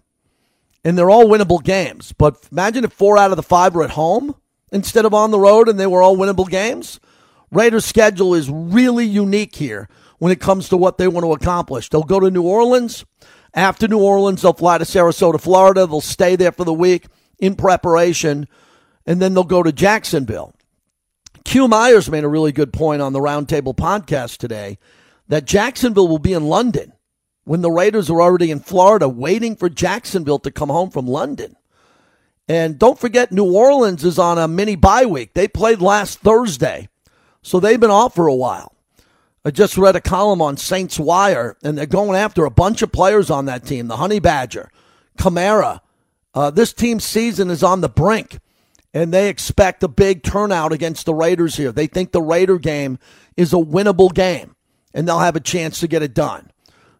And 0.85 0.99
they're 0.99 1.11
all 1.11 1.27
winnable 1.27 1.63
games. 1.63 2.13
But 2.13 2.47
imagine 2.53 2.85
if 2.85 2.93
four 2.93 3.17
out 3.17 3.31
of 3.31 3.37
the 3.37 3.43
five 3.43 3.75
were 3.75 3.85
at 3.85 3.91
home 3.91 4.35
instead 4.71 5.07
of 5.07 5.15
on 5.15 5.31
the 5.31 5.39
road 5.39 5.69
and 5.69 5.81
they 5.81 5.87
were 5.87 6.03
all 6.03 6.17
winnable 6.17 6.49
games. 6.49 7.01
Raiders' 7.51 7.87
schedule 7.87 8.35
is 8.35 8.51
really 8.51 9.07
unique 9.07 9.55
here 9.57 9.89
when 10.19 10.33
it 10.33 10.41
comes 10.41 10.69
to 10.69 10.77
what 10.77 10.99
they 10.99 11.09
want 11.09 11.25
to 11.25 11.33
accomplish. 11.33 11.89
They'll 11.89 12.03
go 12.03 12.21
to 12.21 12.31
New 12.31 12.43
Orleans. 12.43 13.05
After 13.55 13.87
New 13.87 14.03
Orleans, 14.03 14.43
they'll 14.43 14.53
fly 14.53 14.79
to 14.79 14.85
Sarasota, 14.85 15.41
Florida. 15.41 15.87
They'll 15.87 16.01
stay 16.01 16.35
there 16.37 16.53
for 16.53 16.65
the 16.65 16.73
week 16.73 17.07
in 17.39 17.55
preparation. 17.55 18.49
And 19.07 19.23
then 19.23 19.35
they'll 19.35 19.45
go 19.45 19.63
to 19.63 19.73
Jacksonville. 19.73 20.55
Q 21.45 21.69
Myers 21.69 22.11
made 22.11 22.25
a 22.25 22.29
really 22.29 22.53
good 22.53 22.73
point 22.73 23.03
on 23.03 23.13
the 23.13 23.21
Roundtable 23.21 23.77
podcast 23.77 24.39
today 24.39 24.79
that 25.29 25.45
Jacksonville 25.45 26.09
will 26.09 26.19
be 26.19 26.33
in 26.33 26.47
London 26.47 26.94
when 27.45 27.61
the 27.61 27.71
Raiders 27.71 28.11
are 28.11 28.21
already 28.21 28.51
in 28.51 28.61
Florida 28.61 29.09
waiting 29.09 29.57
for 29.57 29.69
Jacksonville 29.69 30.39
to 30.41 30.51
come 30.51 30.69
home 30.69 30.91
from 30.91 31.07
London. 31.07 31.57
And 32.49 32.79
don't 32.79 32.99
forget, 32.99 33.33
New 33.33 33.55
Orleans 33.55 34.05
is 34.05 34.19
on 34.19 34.39
a 34.39 34.49
mini 34.49 34.77
bye 34.77 35.07
week. 35.07 35.35
They 35.35 35.49
played 35.49 35.81
last 35.81 36.21
Thursday, 36.21 36.89
so 37.43 37.61
they've 37.61 37.81
been 37.81 37.91
off 37.91 38.15
for 38.15 38.27
a 38.27 38.35
while. 38.35 38.75
I 39.45 39.51
just 39.51 39.77
read 39.77 39.97
a 39.97 40.01
column 40.01 40.41
on 40.41 40.57
Saints 40.57 40.99
Wire, 40.99 41.57
and 41.63 41.77
they're 41.77 41.87
going 41.87 42.17
after 42.19 42.45
a 42.45 42.51
bunch 42.51 42.83
of 42.83 42.93
players 42.93 43.31
on 43.31 43.45
that 43.47 43.65
team 43.65 43.89
the 43.89 43.97
Honey 43.97 44.21
Badger, 44.21 44.71
Kamara. 45.19 45.81
Uh, 46.35 46.51
this 46.51 46.73
team's 46.73 47.05
season 47.05 47.49
is 47.51 47.63
on 47.63 47.81
the 47.81 47.89
brink 47.89 48.39
and 48.95 49.13
they 49.13 49.29
expect 49.29 49.83
a 49.83 49.89
big 49.89 50.23
turnout 50.23 50.73
against 50.73 51.05
the 51.05 51.15
Raiders 51.15 51.57
here. 51.57 51.73
They 51.73 51.89
think 51.89 52.13
the 52.13 52.23
Raider 52.23 52.59
game 52.59 52.99
is 53.37 53.53
a 53.53 53.57
winnable 53.57 54.15
game, 54.15 54.55
and 54.95 55.07
they'll 55.07 55.19
have 55.19 55.37
a 55.37 55.41
chance 55.41 55.81
to 55.81 55.89
get 55.89 56.05
it 56.05 56.15
done. 56.15 56.53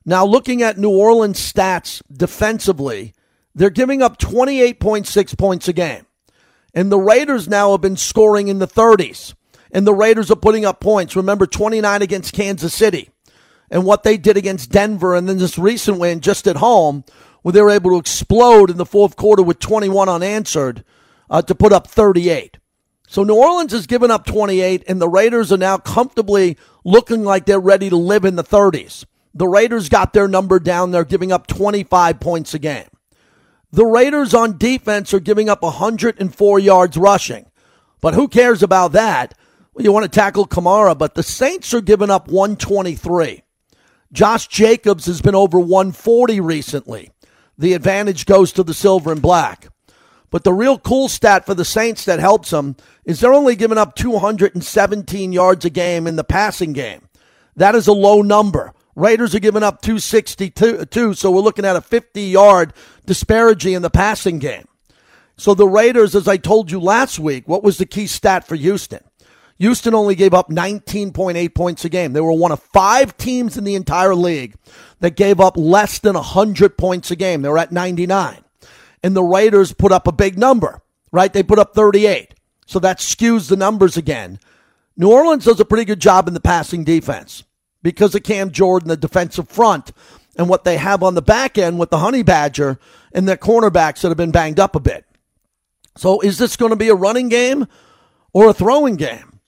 Now, 0.07 0.27
looking 0.27 0.63
at 0.63 0.79
New 0.79 0.91
Orleans 0.91 1.39
stats 1.39 2.03
defensively, 2.13 3.15
they're 3.55 3.71
giving 3.71 4.03
up 4.03 4.19
28.6 4.19 5.39
points 5.39 5.69
a 5.69 5.73
game. 5.73 6.07
And 6.75 6.91
the 6.91 6.99
Raiders 6.99 7.49
now 7.49 7.73
have 7.73 7.81
been 7.81 7.97
scoring 7.97 8.49
in 8.49 8.59
the 8.59 8.67
30s. 8.67 9.35
And 9.71 9.87
the 9.87 9.95
Raiders 9.95 10.31
are 10.31 10.37
putting 10.37 10.65
up 10.65 10.81
points. 10.81 11.17
Remember, 11.17 11.47
29 11.47 12.03
against 12.03 12.35
Kansas 12.35 12.75
City 12.75 13.11
and 13.71 13.85
what 13.85 14.03
they 14.03 14.17
did 14.17 14.37
against 14.37 14.71
Denver. 14.71 15.15
And 15.15 15.29
then 15.29 15.39
this 15.39 15.59
recent 15.59 15.99
win 15.99 16.21
just 16.21 16.47
at 16.47 16.57
home, 16.57 17.05
where 17.43 17.53
they 17.53 17.63
were 17.63 17.71
able 17.71 17.91
to 17.93 17.99
explode 17.99 18.71
in 18.71 18.77
the 18.77 18.87
fourth 18.87 19.17
quarter 19.17 19.43
with 19.43 19.59
21 19.59 20.09
unanswered 20.09 20.85
uh, 21.31 21.43
to 21.43 21.55
put 21.55 21.73
up 21.73 21.87
38. 21.87 22.59
So 23.07 23.23
New 23.23 23.37
Orleans 23.37 23.73
has 23.73 23.87
given 23.87 24.11
up 24.11 24.27
28, 24.27 24.85
and 24.89 25.01
the 25.01 25.09
Raiders 25.09 25.53
are 25.53 25.59
now 25.59 25.79
comfortably 25.79 26.57
looking 26.85 27.23
like 27.23 27.47
they're 27.47 27.61
ready 27.61 27.91
to 27.91 27.97
live 27.97 28.25
in 28.25 28.37
the 28.37 28.45
30s. 28.45 29.05
The 29.35 29.49
Raiders 29.49 29.89
got 29.89 30.13
their 30.13 30.29
number 30.29 30.61
down. 30.61 30.91
They're 30.91 31.05
giving 31.05 31.33
up 31.33 31.47
25 31.47 32.21
points 32.21 32.55
a 32.55 32.59
game. 32.59 32.89
The 33.73 33.85
Raiders 33.85 34.33
on 34.35 34.57
defense 34.57 35.13
are 35.13 35.21
giving 35.21 35.49
up 35.49 35.63
104 35.63 36.59
yards 36.61 36.97
rushing. 36.97 37.47
But 38.01 38.15
who 38.15 38.29
cares 38.29 38.63
about 38.63 38.93
that 38.93 39.35
Well, 39.73 39.85
you 39.85 39.93
want 39.93 40.05
to 40.05 40.09
tackle 40.09 40.47
Kamara, 40.47 40.97
but 40.97 41.15
the 41.15 41.25
Saints 41.25 41.75
are 41.75 41.81
giving 41.81 42.11
up 42.11 42.29
123. 42.29 43.43
Josh 44.13 44.47
Jacobs 44.47 45.07
has 45.07 45.21
been 45.21 45.35
over 45.35 45.59
140 45.59 46.41
recently. 46.41 47.11
The 47.59 47.73
advantage 47.73 48.27
goes 48.27 48.53
to 48.53 48.63
the 48.63 48.75
silver 48.75 49.11
and 49.11 49.21
black. 49.21 49.67
But 50.31 50.45
the 50.45 50.53
real 50.53 50.79
cool 50.79 51.09
stat 51.09 51.45
for 51.45 51.55
the 51.55 51.65
Saints 51.65 52.05
that 52.05 52.21
helps 52.21 52.51
them 52.51 52.77
is 53.05 53.19
they're 53.19 53.33
only 53.33 53.57
giving 53.57 53.79
up 53.79 53.97
217 53.97 55.33
yards 55.33 55.65
a 55.65 55.71
game 55.71 56.07
in 56.07 56.15
the 56.15 56.25
passing 56.25 56.73
game. 56.73 57.09
That 57.57 57.75
is 57.75 57.89
a 57.89 57.93
low 57.93 58.23
number. 58.23 58.73
Raiders 58.97 59.35
are 59.35 59.41
giving 59.41 59.63
up 59.63 59.83
262, 59.83 61.15
so 61.15 61.31
we're 61.31 61.41
looking 61.41 61.65
at 61.65 61.77
a 61.77 61.81
50 61.81 62.23
yard 62.23 62.73
disparity 63.07 63.75
in 63.75 63.83
the 63.83 63.91
passing 63.91 64.39
game. 64.39 64.67
So 65.37 65.55
the 65.55 65.69
Raiders, 65.69 66.15
as 66.15 66.29
I 66.29 66.37
told 66.37 66.71
you 66.71 66.79
last 66.79 67.19
week, 67.19 67.49
what 67.49 67.65
was 67.65 67.79
the 67.79 67.87
key 67.87 68.07
stat 68.07 68.47
for 68.47 68.55
Houston? 68.55 69.03
Houston 69.59 69.95
only 69.95 70.15
gave 70.15 70.35
up 70.35 70.49
19.8 70.49 71.55
points 71.55 71.85
a 71.85 71.89
game. 71.89 72.13
They 72.13 72.21
were 72.21 72.33
one 72.33 72.53
of 72.53 72.61
five 72.61 73.17
teams 73.17 73.57
in 73.57 73.65
the 73.65 73.75
entire 73.75 74.15
league 74.15 74.55
that 75.01 75.17
gave 75.17 75.41
up 75.41 75.57
less 75.57 75.99
than 75.99 76.15
100 76.15 76.77
points 76.77 77.11
a 77.11 77.17
game. 77.17 77.43
They 77.43 77.49
were 77.49 77.59
at 77.59 77.73
99. 77.73 78.45
And 79.03 79.17
the 79.17 79.23
Raiders 79.23 79.73
put 79.73 79.93
up 79.93 80.07
a 80.07 80.13
big 80.13 80.39
number, 80.39 80.83
right? 81.13 81.33
They 81.33 81.43
put 81.43 81.59
up 81.59 81.75
38. 81.75 82.35
So 82.67 82.79
that 82.81 82.99
skews 82.99 83.49
the 83.49 83.57
numbers 83.57 83.97
again. 83.97 84.41
New 84.97 85.13
Orleans 85.13 85.45
does 85.45 85.61
a 85.61 85.65
pretty 85.65 85.85
good 85.85 86.01
job 86.01 86.27
in 86.27 86.35
the 86.35 86.41
passing 86.41 86.85
defense 86.85 87.45
because 87.85 88.15
of 88.15 88.25
Cam 88.25 88.51
Jordan, 88.51 88.89
the 88.89 88.97
defensive 88.97 89.49
front, 89.49 89.93
and 90.37 90.49
what 90.49 90.65
they 90.65 90.79
have 90.79 91.05
on 91.05 91.15
the 91.15 91.23
back 91.23 91.57
end 91.57 91.79
with 91.79 91.91
the 91.91 91.99
Honey 91.99 92.25
Badger 92.25 92.81
and 93.13 93.29
their 93.29 93.37
cornerbacks 93.37 94.01
that 94.01 94.09
have 94.09 94.17
been 94.17 94.33
banged 94.33 94.59
up 94.59 94.75
a 94.75 94.81
bit. 94.81 95.05
So 95.97 96.19
is 96.21 96.39
this 96.39 96.57
going 96.57 96.71
to 96.71 96.77
be 96.77 96.89
a 96.89 96.95
running 96.95 97.29
game 97.29 97.69
or 98.33 98.49
a 98.49 98.55
throwing 98.55 98.97
game? 98.97 99.39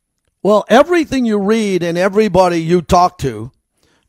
Well, 0.43 0.65
everything 0.69 1.25
you 1.25 1.39
read 1.39 1.83
and 1.83 1.99
everybody 1.99 2.61
you 2.61 2.83
talk 2.83 3.19
to, 3.19 3.51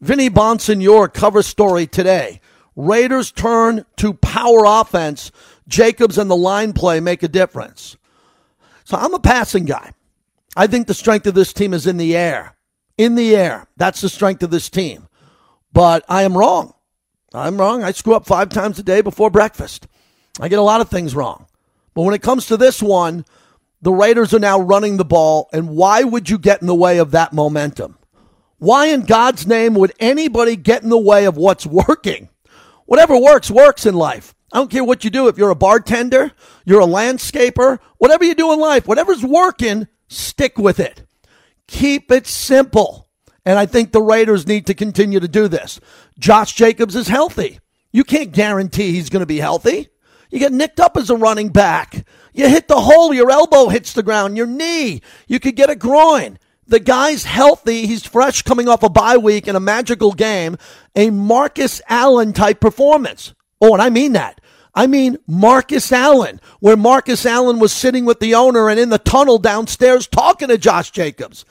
Vinny 0.01 0.29
Bonsignore 0.29 1.11
cover 1.11 1.41
story 1.41 1.87
today. 1.87 2.41
Raiders 2.75 3.31
turn 3.31 3.85
to 3.95 4.13
power 4.13 4.65
offense. 4.67 5.31
Jacobs 5.67 6.17
and 6.17 6.29
the 6.29 6.35
line 6.35 6.73
play 6.73 6.99
make 6.99 7.23
a 7.23 7.27
difference. 7.27 7.95
So 8.83 8.97
I'm 8.97 9.13
a 9.13 9.19
passing 9.19 9.65
guy. 9.65 9.93
I 10.55 10.67
think 10.67 10.85
the 10.85 10.93
strength 10.93 11.25
of 11.27 11.33
this 11.33 11.53
team 11.53 11.73
is 11.73 11.87
in 11.87 11.97
the 11.97 12.15
air. 12.15 12.56
In 12.97 13.15
the 13.15 13.35
air. 13.35 13.67
That's 13.77 14.01
the 14.01 14.09
strength 14.09 14.43
of 14.43 14.51
this 14.51 14.69
team. 14.69 15.07
But 15.71 16.03
I 16.09 16.23
am 16.23 16.37
wrong. 16.37 16.73
I'm 17.33 17.57
wrong. 17.57 17.83
I 17.83 17.91
screw 17.91 18.15
up 18.15 18.25
five 18.25 18.49
times 18.49 18.79
a 18.79 18.83
day 18.83 19.01
before 19.01 19.29
breakfast. 19.29 19.87
I 20.39 20.47
get 20.47 20.59
a 20.59 20.63
lot 20.63 20.81
of 20.81 20.89
things 20.89 21.15
wrong. 21.15 21.45
But 21.93 22.03
when 22.03 22.15
it 22.15 22.21
comes 22.21 22.47
to 22.47 22.57
this 22.57 22.81
one, 22.81 23.25
the 23.81 23.91
Raiders 23.91 24.33
are 24.33 24.39
now 24.39 24.59
running 24.59 24.97
the 24.97 25.05
ball, 25.05 25.49
and 25.53 25.69
why 25.69 26.03
would 26.03 26.29
you 26.29 26.37
get 26.37 26.61
in 26.61 26.67
the 26.67 26.75
way 26.75 26.97
of 26.97 27.11
that 27.11 27.33
momentum? 27.33 27.97
Why 28.59 28.87
in 28.87 29.01
God's 29.01 29.45
name 29.45 29.75
would 29.75 29.93
anybody 29.99 30.55
get 30.55 30.83
in 30.83 30.89
the 30.89 30.97
way 30.97 31.25
of 31.25 31.37
what's 31.37 31.65
working? 31.65 32.29
Whatever 32.85 33.17
works, 33.17 33.51
works 33.51 33.85
in 33.85 33.93
life. 33.95 34.33
I 34.51 34.57
don't 34.57 34.71
care 34.71 34.83
what 34.83 35.03
you 35.03 35.09
do. 35.09 35.27
If 35.27 35.37
you're 35.37 35.49
a 35.49 35.55
bartender, 35.55 36.31
you're 36.65 36.81
a 36.81 36.87
landscaper, 36.87 37.79
whatever 37.97 38.23
you 38.23 38.33
do 38.33 38.53
in 38.53 38.59
life, 38.59 38.87
whatever's 38.87 39.23
working, 39.23 39.87
stick 40.07 40.57
with 40.57 40.79
it. 40.79 41.03
Keep 41.67 42.11
it 42.11 42.27
simple. 42.27 43.09
And 43.45 43.57
I 43.57 43.65
think 43.65 43.91
the 43.91 44.01
Raiders 44.01 44.45
need 44.45 44.67
to 44.67 44.73
continue 44.73 45.19
to 45.19 45.27
do 45.27 45.47
this. 45.47 45.79
Josh 46.19 46.53
Jacobs 46.53 46.95
is 46.95 47.07
healthy. 47.07 47.59
You 47.91 48.03
can't 48.03 48.31
guarantee 48.31 48.91
he's 48.91 49.09
going 49.09 49.21
to 49.21 49.25
be 49.25 49.39
healthy. 49.39 49.89
You 50.29 50.39
get 50.39 50.51
nicked 50.51 50.79
up 50.79 50.97
as 50.97 51.09
a 51.09 51.15
running 51.15 51.49
back. 51.49 52.05
You 52.33 52.49
hit 52.49 52.67
the 52.67 52.81
hole, 52.81 53.13
your 53.13 53.31
elbow 53.31 53.69
hits 53.69 53.93
the 53.93 54.03
ground, 54.03 54.35
your 54.35 54.45
knee. 54.45 55.01
You 55.27 55.39
could 55.39 55.55
get 55.55 55.69
a 55.69 55.75
groin. 55.75 56.37
The 56.67 56.79
guy's 56.81 57.23
healthy. 57.23 57.87
He's 57.87 58.05
fresh 58.05 58.41
coming 58.41 58.67
off 58.67 58.83
a 58.83 58.89
bye 58.89 59.17
week 59.17 59.47
in 59.47 59.55
a 59.55 59.61
magical 59.61 60.11
game, 60.11 60.57
a 60.95 61.09
Marcus 61.09 61.81
Allen 61.87 62.33
type 62.33 62.59
performance. 62.59 63.33
Oh, 63.61 63.73
and 63.73 63.81
I 63.81 63.89
mean 63.89 64.13
that. 64.13 64.41
I 64.77 64.85
mean 64.85 65.17
Marcus 65.25 65.91
Allen, 65.91 66.39
where 66.59 66.77
Marcus 66.77 67.25
Allen 67.25 67.57
was 67.57 67.73
sitting 67.73 68.05
with 68.05 68.19
the 68.19 68.35
owner 68.35 68.69
and 68.69 68.79
in 68.79 68.91
the 68.91 68.99
tunnel 68.99 69.39
downstairs 69.39 70.05
talking 70.05 70.49
to 70.49 70.57
Josh 70.59 70.91
Jacobs. 70.91 71.45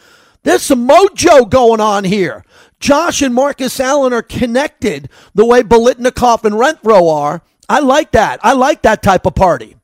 There's 0.45 0.63
some 0.63 0.87
mojo 0.87 1.51
going 1.51 1.81
on 1.81 2.05
here. 2.05 2.45
Josh 2.79 3.23
and 3.23 3.35
Marcus 3.35 3.81
Allen 3.81 4.13
are 4.13 4.23
connected 4.23 5.09
the 5.35 5.45
way 5.45 5.65
Biletnikoff 5.65 6.45
and 6.45 6.55
Renfrow 6.55 7.13
are. 7.13 7.43
I 7.69 7.81
like 7.81 8.13
that. 8.13 8.39
I 8.45 8.53
like 8.53 8.83
that 8.83 9.03
type 9.03 9.27
of 9.27 9.35
party. 9.35 9.77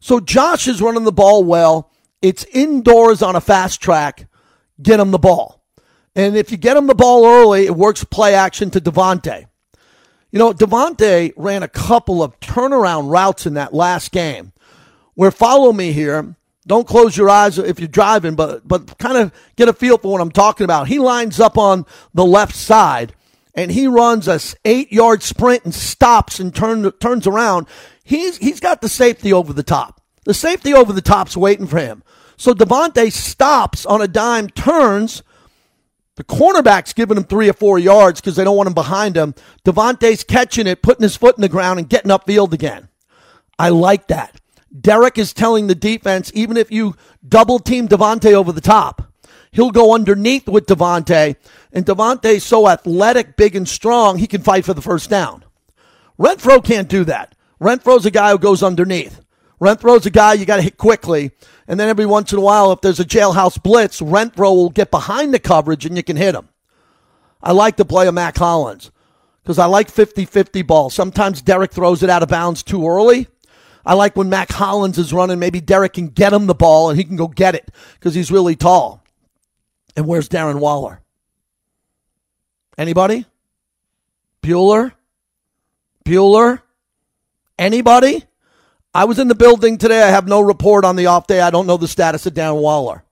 So 0.00 0.18
Josh 0.18 0.66
is 0.66 0.82
running 0.82 1.04
the 1.04 1.12
ball 1.12 1.44
well. 1.44 1.92
It's 2.20 2.44
indoors 2.46 3.22
on 3.22 3.36
a 3.36 3.40
fast 3.40 3.80
track. 3.80 4.28
Get 4.82 4.98
him 4.98 5.12
the 5.12 5.18
ball. 5.20 5.62
And 6.16 6.36
if 6.36 6.50
you 6.50 6.56
get 6.56 6.76
him 6.76 6.88
the 6.88 6.96
ball 6.96 7.24
early, 7.24 7.64
it 7.66 7.76
works 7.76 8.02
play 8.02 8.34
action 8.34 8.70
to 8.70 8.80
Davante. 8.80 9.46
You 10.32 10.38
know, 10.38 10.52
Davante 10.52 11.32
ran 11.36 11.62
a 11.62 11.68
couple 11.68 12.22
of 12.22 12.38
turnaround 12.40 13.10
routes 13.10 13.46
in 13.46 13.54
that 13.54 13.72
last 13.72 14.10
game 14.10 14.52
where 15.14 15.30
follow 15.30 15.72
me 15.72 15.92
here. 15.92 16.34
Don't 16.66 16.86
close 16.86 17.16
your 17.16 17.28
eyes 17.28 17.58
if 17.58 17.78
you're 17.78 17.88
driving, 17.88 18.34
but 18.34 18.66
but 18.66 18.98
kind 18.98 19.18
of 19.18 19.32
get 19.56 19.68
a 19.68 19.72
feel 19.72 19.98
for 19.98 20.12
what 20.12 20.20
I'm 20.20 20.30
talking 20.32 20.64
about. 20.64 20.88
He 20.88 20.98
lines 20.98 21.38
up 21.38 21.58
on 21.58 21.86
the 22.14 22.24
left 22.24 22.56
side 22.56 23.14
and 23.54 23.70
he 23.70 23.86
runs 23.86 24.26
a 24.26 24.40
eight 24.64 24.92
yard 24.92 25.22
sprint 25.22 25.64
and 25.64 25.74
stops 25.74 26.40
and 26.40 26.54
turn, 26.54 26.90
turns 26.92 27.26
around 27.26 27.66
he's 28.04 28.38
he's 28.38 28.60
got 28.60 28.80
the 28.80 28.88
safety 28.88 29.32
over 29.32 29.52
the 29.52 29.62
top. 29.62 30.00
The 30.24 30.34
safety 30.34 30.72
over 30.72 30.92
the 30.92 31.02
top's 31.02 31.36
waiting 31.36 31.66
for 31.66 31.78
him. 31.78 32.02
So 32.36 32.54
Davante 32.54 33.12
stops 33.12 33.84
on 33.86 34.00
a 34.00 34.08
dime, 34.08 34.48
turns. 34.48 35.22
The 36.16 36.24
cornerback's 36.24 36.92
giving 36.92 37.16
him 37.16 37.24
three 37.24 37.48
or 37.48 37.54
four 37.54 37.78
yards 37.78 38.20
because 38.20 38.36
they 38.36 38.44
don't 38.44 38.56
want 38.56 38.66
him 38.66 38.74
behind 38.74 39.16
him. 39.16 39.34
Davante's 39.64 40.24
catching 40.24 40.66
it, 40.66 40.82
putting 40.82 41.02
his 41.02 41.16
foot 41.16 41.36
in 41.36 41.42
the 41.42 41.48
ground, 41.48 41.78
and 41.78 41.88
getting 41.88 42.10
upfield 42.10 42.52
again. 42.52 42.88
I 43.58 43.70
like 43.70 44.08
that. 44.08 44.40
Derek 44.78 45.18
is 45.18 45.32
telling 45.32 45.66
the 45.66 45.74
defense, 45.74 46.30
even 46.34 46.56
if 46.56 46.70
you 46.70 46.96
double 47.26 47.58
team 47.58 47.88
Davante 47.88 48.32
over 48.32 48.52
the 48.52 48.60
top, 48.60 49.10
he'll 49.52 49.70
go 49.70 49.94
underneath 49.94 50.48
with 50.48 50.66
Davante. 50.66 51.36
And 51.72 51.86
Davante's 51.86 52.44
so 52.44 52.68
athletic, 52.68 53.36
big, 53.36 53.56
and 53.56 53.68
strong, 53.68 54.18
he 54.18 54.26
can 54.26 54.42
fight 54.42 54.64
for 54.64 54.74
the 54.74 54.82
first 54.82 55.08
down. 55.08 55.44
Renfrow 56.18 56.62
can't 56.62 56.88
do 56.88 57.04
that. 57.04 57.34
Renfrow's 57.60 58.06
a 58.06 58.10
guy 58.10 58.32
who 58.32 58.38
goes 58.38 58.62
underneath. 58.62 59.20
Renfrow's 59.62 60.06
a 60.06 60.10
guy 60.10 60.32
you 60.32 60.44
got 60.44 60.56
to 60.56 60.62
hit 60.62 60.76
quickly. 60.76 61.30
And 61.68 61.78
then 61.78 61.88
every 61.88 62.04
once 62.04 62.32
in 62.32 62.38
a 62.38 62.42
while, 62.42 62.72
if 62.72 62.80
there's 62.80 62.98
a 62.98 63.04
jailhouse 63.04 63.62
blitz, 63.62 64.00
Renfrow 64.00 64.56
will 64.56 64.70
get 64.70 64.90
behind 64.90 65.32
the 65.32 65.38
coverage 65.38 65.86
and 65.86 65.96
you 65.96 66.02
can 66.02 66.16
hit 66.16 66.34
him. 66.34 66.48
I 67.40 67.52
like 67.52 67.76
the 67.76 67.84
play 67.84 68.08
of 68.08 68.14
Mack 68.14 68.36
Hollins 68.36 68.90
because 69.42 69.60
I 69.60 69.66
like 69.66 69.88
50 69.88 70.24
50 70.24 70.62
balls. 70.62 70.94
Sometimes 70.94 71.42
Derek 71.42 71.70
throws 71.70 72.02
it 72.02 72.10
out 72.10 72.24
of 72.24 72.28
bounds 72.28 72.64
too 72.64 72.86
early. 72.88 73.28
I 73.86 73.94
like 73.94 74.16
when 74.16 74.28
Mack 74.28 74.50
Hollins 74.50 74.98
is 74.98 75.12
running, 75.12 75.38
maybe 75.38 75.60
Derek 75.60 75.92
can 75.92 76.08
get 76.08 76.32
him 76.32 76.46
the 76.46 76.54
ball 76.54 76.90
and 76.90 76.98
he 76.98 77.04
can 77.04 77.16
go 77.16 77.28
get 77.28 77.54
it 77.54 77.70
because 77.94 78.16
he's 78.16 78.32
really 78.32 78.56
tall. 78.56 79.04
And 79.96 80.08
where's 80.08 80.28
Darren 80.28 80.58
Waller? 80.58 81.00
Anybody? 82.76 83.26
Bueller? 84.42 84.92
Bueller? 86.04 86.62
Anybody? 87.58 88.24
I 88.94 89.04
was 89.04 89.18
in 89.18 89.28
the 89.28 89.34
building 89.34 89.78
today. 89.78 90.02
I 90.02 90.08
have 90.10 90.28
no 90.28 90.40
report 90.40 90.84
on 90.84 90.96
the 90.96 91.06
off 91.06 91.26
day. 91.26 91.40
I 91.40 91.50
don't 91.50 91.66
know 91.66 91.78
the 91.78 91.88
status 91.88 92.26
of 92.26 92.34
Darren 92.34 92.60
Waller. 92.60 93.04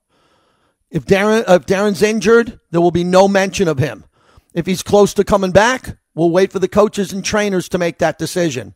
If 0.91 1.07
Darren 1.07 1.45
if 1.49 1.67
Darren's 1.67 2.03
injured, 2.03 2.61
there 2.71 2.81
will 2.81 2.91
be 2.91 3.05
no 3.05 3.29
mention 3.29 3.67
of 3.67 3.79
him. 3.79 4.05
If 4.53 4.67
he's 4.67 4.83
close 4.83 5.15
to 5.15 5.25
coming 5.25 5.53
back, 5.53 5.97
we'll 6.15 6.31
wait 6.31 6.53
for 6.53 6.59
the 6.59 6.69
coaches 6.69 7.13
and 7.13 7.25
trainers 7.25 7.69
to 7.71 7.79
make 7.79 7.99
that 7.99 8.19
decision. 8.19 8.75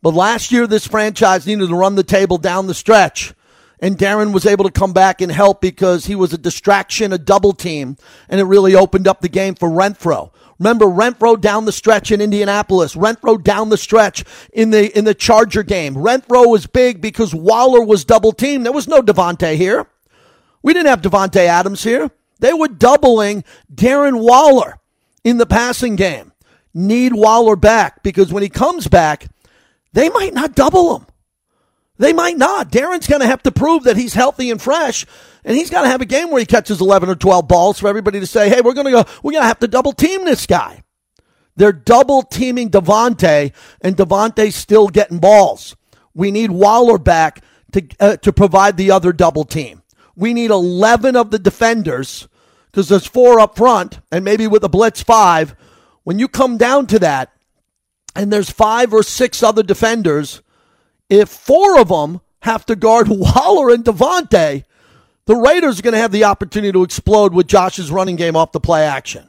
But 0.00 0.14
last 0.14 0.52
year, 0.52 0.66
this 0.66 0.86
franchise 0.86 1.46
needed 1.46 1.68
to 1.68 1.74
run 1.74 1.96
the 1.96 2.02
table 2.02 2.38
down 2.38 2.66
the 2.66 2.74
stretch. 2.74 3.34
And 3.80 3.98
Darren 3.98 4.32
was 4.32 4.46
able 4.46 4.64
to 4.64 4.70
come 4.70 4.92
back 4.92 5.20
and 5.20 5.30
help 5.30 5.60
because 5.60 6.06
he 6.06 6.14
was 6.14 6.32
a 6.32 6.38
distraction, 6.38 7.12
a 7.12 7.18
double 7.18 7.52
team, 7.52 7.96
and 8.28 8.40
it 8.40 8.44
really 8.44 8.76
opened 8.76 9.08
up 9.08 9.20
the 9.20 9.28
game 9.28 9.56
for 9.56 9.68
Renfrow. 9.68 10.32
Remember 10.62 10.86
Renfrow 10.86 11.40
down 11.40 11.64
the 11.64 11.72
stretch 11.72 12.12
in 12.12 12.20
Indianapolis, 12.20 12.94
Renfrow 12.94 13.42
down 13.42 13.68
the 13.68 13.76
stretch 13.76 14.24
in 14.52 14.70
the 14.70 14.96
in 14.96 15.04
the 15.04 15.12
Charger 15.12 15.64
game. 15.64 15.96
Renfrow 15.96 16.48
was 16.48 16.68
big 16.68 17.00
because 17.00 17.34
Waller 17.34 17.82
was 17.82 18.04
double 18.04 18.30
teamed. 18.30 18.64
There 18.64 18.72
was 18.72 18.86
no 18.86 19.02
Davante 19.02 19.56
here. 19.56 19.88
We 20.62 20.72
didn't 20.72 20.86
have 20.86 21.02
Davante 21.02 21.44
Adams 21.46 21.82
here. 21.82 22.12
They 22.38 22.52
were 22.52 22.68
doubling 22.68 23.42
Darren 23.74 24.20
Waller 24.20 24.78
in 25.24 25.38
the 25.38 25.46
passing 25.46 25.96
game. 25.96 26.30
Need 26.72 27.12
Waller 27.12 27.56
back 27.56 28.04
because 28.04 28.32
when 28.32 28.44
he 28.44 28.48
comes 28.48 28.86
back, 28.86 29.26
they 29.92 30.10
might 30.10 30.32
not 30.32 30.54
double 30.54 30.96
him. 30.96 31.06
They 32.02 32.12
might 32.12 32.36
not. 32.36 32.72
Darren's 32.72 33.06
going 33.06 33.20
to 33.20 33.28
have 33.28 33.44
to 33.44 33.52
prove 33.52 33.84
that 33.84 33.96
he's 33.96 34.12
healthy 34.12 34.50
and 34.50 34.60
fresh, 34.60 35.06
and 35.44 35.56
he's 35.56 35.70
got 35.70 35.82
to 35.82 35.88
have 35.88 36.00
a 36.00 36.04
game 36.04 36.32
where 36.32 36.40
he 36.40 36.46
catches 36.46 36.80
11 36.80 37.08
or 37.08 37.14
12 37.14 37.46
balls 37.46 37.78
for 37.78 37.86
everybody 37.86 38.18
to 38.18 38.26
say, 38.26 38.48
hey, 38.48 38.60
we're 38.60 38.74
going 38.74 38.86
to 38.86 38.90
go, 38.90 39.04
we're 39.22 39.30
going 39.30 39.44
to 39.44 39.46
have 39.46 39.60
to 39.60 39.68
double 39.68 39.92
team 39.92 40.24
this 40.24 40.44
guy. 40.44 40.82
They're 41.54 41.70
double 41.70 42.22
teaming 42.22 42.70
Davante, 42.70 43.52
and 43.82 43.96
Davante's 43.96 44.56
still 44.56 44.88
getting 44.88 45.20
balls. 45.20 45.76
We 46.12 46.32
need 46.32 46.50
Waller 46.50 46.98
back 46.98 47.44
to, 47.70 47.86
uh, 48.00 48.16
to 48.16 48.32
provide 48.32 48.76
the 48.76 48.90
other 48.90 49.12
double 49.12 49.44
team. 49.44 49.82
we 50.16 50.34
need 50.34 50.50
11 50.50 51.14
of 51.14 51.30
the 51.30 51.38
defenders 51.38 52.26
because 52.72 52.88
there's 52.88 53.06
four 53.06 53.38
up 53.38 53.56
front 53.56 54.00
and 54.10 54.24
maybe 54.24 54.48
with 54.48 54.64
a 54.64 54.68
blitz 54.68 55.04
five. 55.04 55.54
When 56.02 56.18
you 56.18 56.26
come 56.26 56.56
down 56.56 56.88
to 56.88 56.98
that, 56.98 57.30
and 58.16 58.32
there's 58.32 58.50
five 58.50 58.92
or 58.92 59.04
six 59.04 59.40
other 59.40 59.62
defenders, 59.62 60.42
if 61.12 61.28
four 61.28 61.78
of 61.78 61.88
them 61.88 62.20
have 62.40 62.64
to 62.66 62.76
guard 62.76 63.08
Waller 63.10 63.70
and 63.70 63.84
Davante, 63.84 64.64
the 65.26 65.36
Raiders 65.36 65.78
are 65.78 65.82
going 65.82 65.92
to 65.92 66.00
have 66.00 66.12
the 66.12 66.24
opportunity 66.24 66.72
to 66.72 66.82
explode 66.82 67.34
with 67.34 67.46
Josh's 67.46 67.90
running 67.90 68.16
game 68.16 68.34
off 68.34 68.52
the 68.52 68.60
play 68.60 68.84
action. 68.84 69.28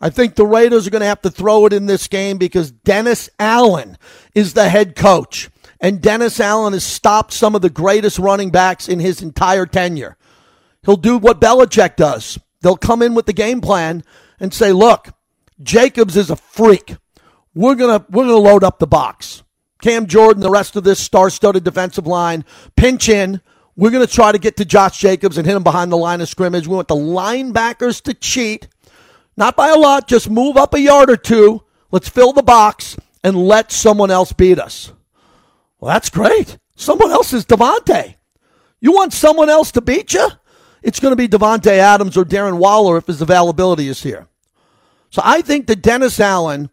I 0.00 0.10
think 0.10 0.34
the 0.34 0.46
Raiders 0.46 0.86
are 0.86 0.90
going 0.90 1.00
to 1.00 1.06
have 1.06 1.22
to 1.22 1.30
throw 1.30 1.66
it 1.66 1.72
in 1.72 1.86
this 1.86 2.08
game 2.08 2.38
because 2.38 2.72
Dennis 2.72 3.30
Allen 3.38 3.98
is 4.34 4.54
the 4.54 4.68
head 4.68 4.96
coach. 4.96 5.48
And 5.78 6.00
Dennis 6.00 6.40
Allen 6.40 6.72
has 6.72 6.84
stopped 6.84 7.32
some 7.32 7.54
of 7.54 7.62
the 7.62 7.70
greatest 7.70 8.18
running 8.18 8.50
backs 8.50 8.88
in 8.88 8.98
his 8.98 9.22
entire 9.22 9.66
tenure. 9.66 10.16
He'll 10.84 10.96
do 10.96 11.18
what 11.18 11.40
Belichick 11.40 11.96
does. 11.96 12.38
They'll 12.62 12.76
come 12.76 13.02
in 13.02 13.14
with 13.14 13.26
the 13.26 13.32
game 13.32 13.60
plan 13.60 14.02
and 14.40 14.52
say, 14.52 14.72
look, 14.72 15.08
Jacobs 15.62 16.16
is 16.16 16.30
a 16.30 16.36
freak. 16.36 16.96
We're 17.54 17.74
gonna 17.74 18.06
we're 18.08 18.24
gonna 18.24 18.36
load 18.36 18.64
up 18.64 18.78
the 18.78 18.86
box. 18.86 19.42
Cam 19.82 20.06
Jordan, 20.06 20.40
the 20.42 20.50
rest 20.50 20.76
of 20.76 20.84
this 20.84 20.98
star-studded 20.98 21.64
defensive 21.64 22.06
line, 22.06 22.46
pinch 22.76 23.10
in. 23.10 23.42
We're 23.76 23.90
gonna 23.90 24.06
try 24.06 24.32
to 24.32 24.38
get 24.38 24.56
to 24.56 24.64
Josh 24.64 24.98
Jacobs 24.98 25.36
and 25.36 25.46
hit 25.46 25.54
him 25.54 25.62
behind 25.62 25.92
the 25.92 25.98
line 25.98 26.22
of 26.22 26.28
scrimmage. 26.30 26.66
We 26.66 26.74
want 26.76 26.88
the 26.88 26.94
linebackers 26.94 28.00
to 28.04 28.14
cheat 28.14 28.68
not 29.36 29.56
by 29.56 29.68
a 29.68 29.76
lot, 29.76 30.08
just 30.08 30.30
move 30.30 30.56
up 30.56 30.74
a 30.74 30.80
yard 30.80 31.10
or 31.10 31.16
two. 31.16 31.62
Let's 31.90 32.08
fill 32.08 32.32
the 32.32 32.42
box 32.42 32.96
and 33.24 33.36
let 33.36 33.72
someone 33.72 34.10
else 34.10 34.32
beat 34.32 34.58
us. 34.58 34.92
Well, 35.78 35.92
that's 35.92 36.10
great. 36.10 36.58
Someone 36.76 37.10
else 37.10 37.32
is 37.32 37.44
Davante. 37.44 38.16
You 38.80 38.92
want 38.92 39.12
someone 39.12 39.48
else 39.48 39.72
to 39.72 39.80
beat 39.80 40.12
you? 40.14 40.28
It's 40.82 41.00
going 41.00 41.12
to 41.12 41.16
be 41.16 41.28
Davante 41.28 41.72
Adams 41.72 42.16
or 42.16 42.24
Darren 42.24 42.58
Waller 42.58 42.96
if 42.96 43.06
his 43.06 43.22
availability 43.22 43.88
is 43.88 44.02
here. 44.02 44.26
So 45.10 45.22
I 45.24 45.42
think 45.42 45.66
that 45.66 45.82
Dennis 45.82 46.18
Allen 46.18 46.70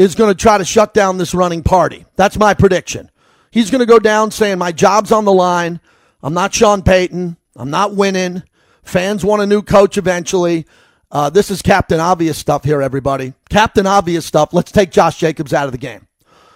is 0.00 0.14
going 0.14 0.30
to 0.30 0.34
try 0.34 0.56
to 0.56 0.64
shut 0.64 0.94
down 0.94 1.18
this 1.18 1.34
running 1.34 1.62
party. 1.62 2.06
That's 2.16 2.38
my 2.38 2.54
prediction. 2.54 3.10
He's 3.50 3.70
going 3.70 3.80
to 3.80 3.86
go 3.86 3.98
down 3.98 4.30
saying, 4.30 4.56
My 4.58 4.72
job's 4.72 5.12
on 5.12 5.26
the 5.26 5.32
line. 5.32 5.78
I'm 6.22 6.32
not 6.32 6.54
Sean 6.54 6.82
Payton. 6.82 7.36
I'm 7.54 7.70
not 7.70 7.94
winning. 7.94 8.42
Fans 8.82 9.24
want 9.24 9.42
a 9.42 9.46
new 9.46 9.60
coach 9.60 9.98
eventually. 9.98 10.66
Uh, 11.10 11.28
this 11.28 11.50
is 11.50 11.60
Captain 11.60 12.00
Obvious 12.00 12.38
stuff 12.38 12.64
here, 12.64 12.80
everybody. 12.80 13.34
Captain 13.50 13.86
Obvious 13.86 14.24
stuff. 14.24 14.54
Let's 14.54 14.72
take 14.72 14.90
Josh 14.90 15.18
Jacobs 15.18 15.52
out 15.52 15.66
of 15.66 15.72
the 15.72 15.78
game. 15.78 16.06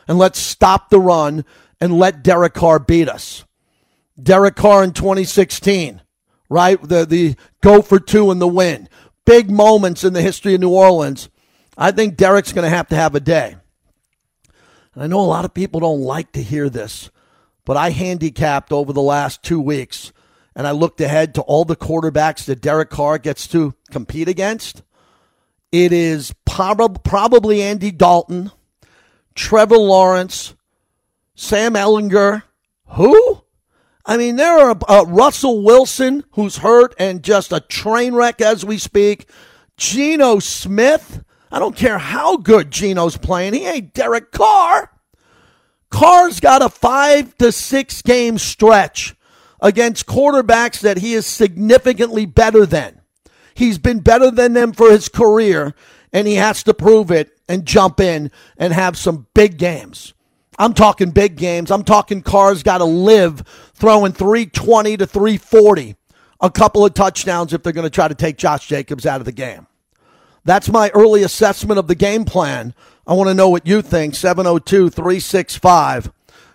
And 0.08 0.16
let's 0.16 0.38
stop 0.38 0.88
the 0.88 1.00
run 1.00 1.44
and 1.82 1.98
let 1.98 2.22
Derek 2.22 2.54
Carr 2.54 2.78
beat 2.78 3.10
us. 3.10 3.44
Derek 4.22 4.56
Carr 4.56 4.84
in 4.84 4.92
2016, 4.92 6.00
right? 6.48 6.80
The, 6.80 7.04
the 7.04 7.36
go 7.60 7.82
for 7.82 8.00
two 8.00 8.30
in 8.30 8.38
the 8.38 8.48
win. 8.48 8.88
Big 9.26 9.50
moments 9.50 10.02
in 10.02 10.14
the 10.14 10.22
history 10.22 10.54
of 10.54 10.60
New 10.62 10.70
Orleans. 10.70 11.28
I 11.76 11.90
think 11.90 12.16
Derek's 12.16 12.52
going 12.52 12.64
to 12.64 12.76
have 12.76 12.88
to 12.88 12.96
have 12.96 13.14
a 13.14 13.20
day. 13.20 13.56
And 14.94 15.02
I 15.02 15.06
know 15.06 15.20
a 15.20 15.22
lot 15.22 15.44
of 15.44 15.54
people 15.54 15.80
don't 15.80 16.02
like 16.02 16.32
to 16.32 16.42
hear 16.42 16.68
this, 16.68 17.10
but 17.64 17.76
I 17.76 17.90
handicapped 17.90 18.72
over 18.72 18.92
the 18.92 19.02
last 19.02 19.42
two 19.42 19.60
weeks 19.60 20.12
and 20.54 20.66
I 20.66 20.70
looked 20.70 21.00
ahead 21.00 21.34
to 21.34 21.42
all 21.42 21.64
the 21.64 21.76
quarterbacks 21.76 22.44
that 22.44 22.60
Derek 22.60 22.90
Carr 22.90 23.18
gets 23.18 23.48
to 23.48 23.74
compete 23.90 24.28
against, 24.28 24.82
it 25.72 25.92
is 25.92 26.32
prob- 26.44 27.02
probably 27.02 27.60
Andy 27.60 27.90
Dalton, 27.90 28.52
Trevor 29.34 29.78
Lawrence, 29.78 30.54
Sam 31.34 31.74
Ehlinger. 31.74 32.44
Who? 32.90 33.42
I 34.06 34.16
mean, 34.16 34.36
there 34.36 34.56
are 34.58 34.78
uh, 34.88 35.04
Russell 35.08 35.64
Wilson, 35.64 36.24
who's 36.32 36.58
hurt 36.58 36.94
and 36.98 37.24
just 37.24 37.52
a 37.52 37.60
train 37.60 38.14
wreck 38.14 38.40
as 38.40 38.64
we 38.64 38.78
speak. 38.78 39.28
Geno 39.76 40.38
Smith. 40.38 41.24
I 41.54 41.60
don't 41.60 41.76
care 41.76 41.98
how 41.98 42.36
good 42.36 42.72
Geno's 42.72 43.16
playing. 43.16 43.54
He 43.54 43.64
ain't 43.64 43.94
Derek 43.94 44.32
Carr. 44.32 44.90
Carr's 45.88 46.40
got 46.40 46.62
a 46.62 46.68
five 46.68 47.38
to 47.38 47.52
six 47.52 48.02
game 48.02 48.38
stretch 48.38 49.14
against 49.60 50.06
quarterbacks 50.06 50.80
that 50.80 50.98
he 50.98 51.14
is 51.14 51.26
significantly 51.26 52.26
better 52.26 52.66
than. 52.66 53.02
He's 53.54 53.78
been 53.78 54.00
better 54.00 54.32
than 54.32 54.54
them 54.54 54.72
for 54.72 54.90
his 54.90 55.08
career, 55.08 55.76
and 56.12 56.26
he 56.26 56.34
has 56.34 56.64
to 56.64 56.74
prove 56.74 57.12
it 57.12 57.38
and 57.48 57.64
jump 57.64 58.00
in 58.00 58.32
and 58.56 58.72
have 58.72 58.96
some 58.96 59.28
big 59.32 59.56
games. 59.56 60.12
I'm 60.58 60.74
talking 60.74 61.12
big 61.12 61.36
games. 61.36 61.70
I'm 61.70 61.84
talking 61.84 62.22
Carr's 62.22 62.64
got 62.64 62.78
to 62.78 62.84
live 62.84 63.44
throwing 63.74 64.10
320 64.10 64.96
to 64.96 65.06
340, 65.06 65.94
a 66.40 66.50
couple 66.50 66.84
of 66.84 66.94
touchdowns 66.94 67.52
if 67.52 67.62
they're 67.62 67.72
going 67.72 67.86
to 67.86 67.90
try 67.90 68.08
to 68.08 68.14
take 68.16 68.38
Josh 68.38 68.66
Jacobs 68.66 69.06
out 69.06 69.20
of 69.20 69.24
the 69.24 69.30
game. 69.30 69.68
That's 70.44 70.68
my 70.68 70.90
early 70.90 71.22
assessment 71.22 71.78
of 71.78 71.88
the 71.88 71.94
game 71.94 72.24
plan. 72.24 72.74
I 73.06 73.14
want 73.14 73.28
to 73.28 73.34
know 73.34 73.48
what 73.48 73.66
you 73.66 73.80
think. 73.80 74.14
702 74.14 74.90
365 74.90 76.12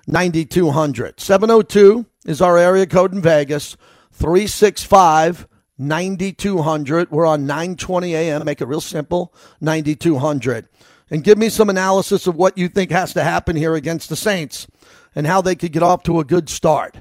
9200. 0.08 1.20
702 1.20 2.06
is 2.26 2.42
our 2.42 2.58
area 2.58 2.86
code 2.86 3.14
in 3.14 3.22
Vegas. 3.22 3.78
365 4.12 5.48
9200. 5.78 7.12
We're 7.12 7.26
on 7.26 7.48
920 7.48 8.14
a.m. 8.14 8.46
Make 8.46 8.62
it 8.62 8.68
real 8.68 8.82
simple 8.82 9.34
9200. 9.60 10.68
And 11.12 11.24
give 11.24 11.40
me 11.40 11.50
some 11.50 11.70
analysis 11.70 12.28
of 12.28 12.36
what 12.36 12.58
you 12.58 12.68
think 12.68 12.92
has 12.92 13.14
to 13.14 13.24
happen 13.24 13.56
here 13.56 13.74
against 13.74 14.10
the 14.10 14.16
Saints 14.16 14.68
and 15.16 15.26
how 15.26 15.42
they 15.42 15.56
could 15.56 15.72
get 15.72 15.82
off 15.82 16.04
to 16.04 16.20
a 16.20 16.26
good 16.26 16.50
start. 16.50 16.98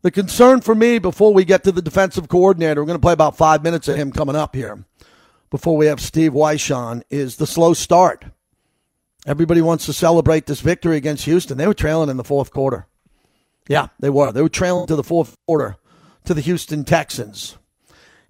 The 0.00 0.10
concern 0.10 0.62
for 0.62 0.74
me 0.74 0.98
before 0.98 1.34
we 1.34 1.44
get 1.44 1.62
to 1.64 1.72
the 1.72 1.82
defensive 1.82 2.28
coordinator, 2.28 2.80
we're 2.80 2.86
going 2.86 2.98
to 2.98 3.02
play 3.02 3.12
about 3.12 3.36
five 3.36 3.62
minutes 3.62 3.86
of 3.88 3.96
him 3.96 4.12
coming 4.12 4.36
up 4.36 4.54
here 4.54 4.86
before 5.50 5.76
we 5.76 5.86
have 5.86 6.00
Steve 6.00 6.32
Wyche 6.32 6.74
on, 6.74 7.02
is 7.10 7.36
the 7.36 7.46
slow 7.46 7.74
start. 7.74 8.24
Everybody 9.26 9.60
wants 9.60 9.86
to 9.86 9.92
celebrate 9.92 10.46
this 10.46 10.60
victory 10.60 10.96
against 10.96 11.24
Houston. 11.24 11.58
They 11.58 11.66
were 11.66 11.74
trailing 11.74 12.08
in 12.08 12.16
the 12.16 12.24
fourth 12.24 12.50
quarter. 12.50 12.86
Yeah, 13.68 13.88
they 13.98 14.10
were. 14.10 14.32
They 14.32 14.42
were 14.42 14.48
trailing 14.48 14.86
to 14.86 14.96
the 14.96 15.04
fourth 15.04 15.34
quarter 15.46 15.76
to 16.24 16.34
the 16.34 16.40
Houston 16.40 16.84
Texans. 16.84 17.58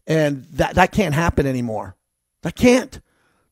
And 0.06 0.44
that, 0.52 0.74
that 0.74 0.92
can't 0.92 1.14
happen 1.14 1.46
anymore. 1.46 1.96
That 2.42 2.56
can't. 2.56 3.00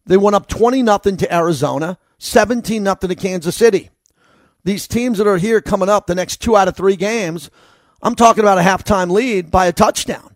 They 0.07 0.17
went 0.17 0.37
up 0.37 0.49
20 0.49 0.83
nothing 0.83 1.17
to 1.19 1.35
Arizona, 1.35 1.99
17 2.19 2.83
nothing 2.83 3.11
to 3.11 3.15
Kansas 3.15 3.55
City. 3.55 3.91
These 4.65 4.89
teams 4.89 5.19
that 5.19 5.27
are 5.27 5.39
here 5.39 5.61
coming 5.61 5.89
up 5.89 6.07
the 6.07 6.15
next 6.15 6.39
two 6.43 6.57
out 6.57 6.69
of 6.69 6.77
three 6.77 6.97
games, 6.97 7.51
I'm 8.03 8.15
talking 8.15 8.43
about 8.43 8.59
a 8.59 8.63
halftime 8.63 9.11
lead 9.11 9.51
by 9.51 9.67
a 9.67 9.73
touchdown. 9.73 10.35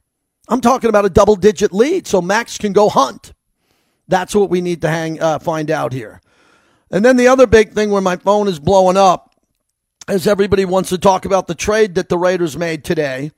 I'm 0.53 0.61
talking 0.61 0.91
about 0.91 1.07
a 1.07 1.11
double 1.11 1.37
digit 1.37 1.73
lead 1.73 2.07
so 2.07 2.21
Maxx 2.21 2.59
can 2.59 2.75
go 2.75 2.91
hunt. 2.91 3.33
That's 4.07 4.35
what 4.35 4.51
we 4.51 4.61
need 4.61 4.83
to 4.83 4.89
hang 4.89 5.19
uh, 5.19 5.39
find 5.39 5.71
out 5.71 5.95
here. 5.95 6.21
And 6.91 7.03
then 7.03 7.17
the 7.17 7.29
other 7.29 7.47
big 7.47 7.73
thing 7.73 7.91
where 7.91 8.03
my 8.03 8.17
phone 8.17 8.49
is 8.49 8.59
blowing 8.59 8.99
up 8.99 9.35
is 10.11 10.27
everybody 10.27 10.67
wants 10.67 10.91
to 10.91 10.99
talk 10.99 11.25
about 11.25 11.47
the 11.47 11.55
trade 11.55 11.95
that 11.95 12.11
the 12.11 12.19
Raiders 12.19 12.59
made 12.59 12.85
today, 12.85 13.31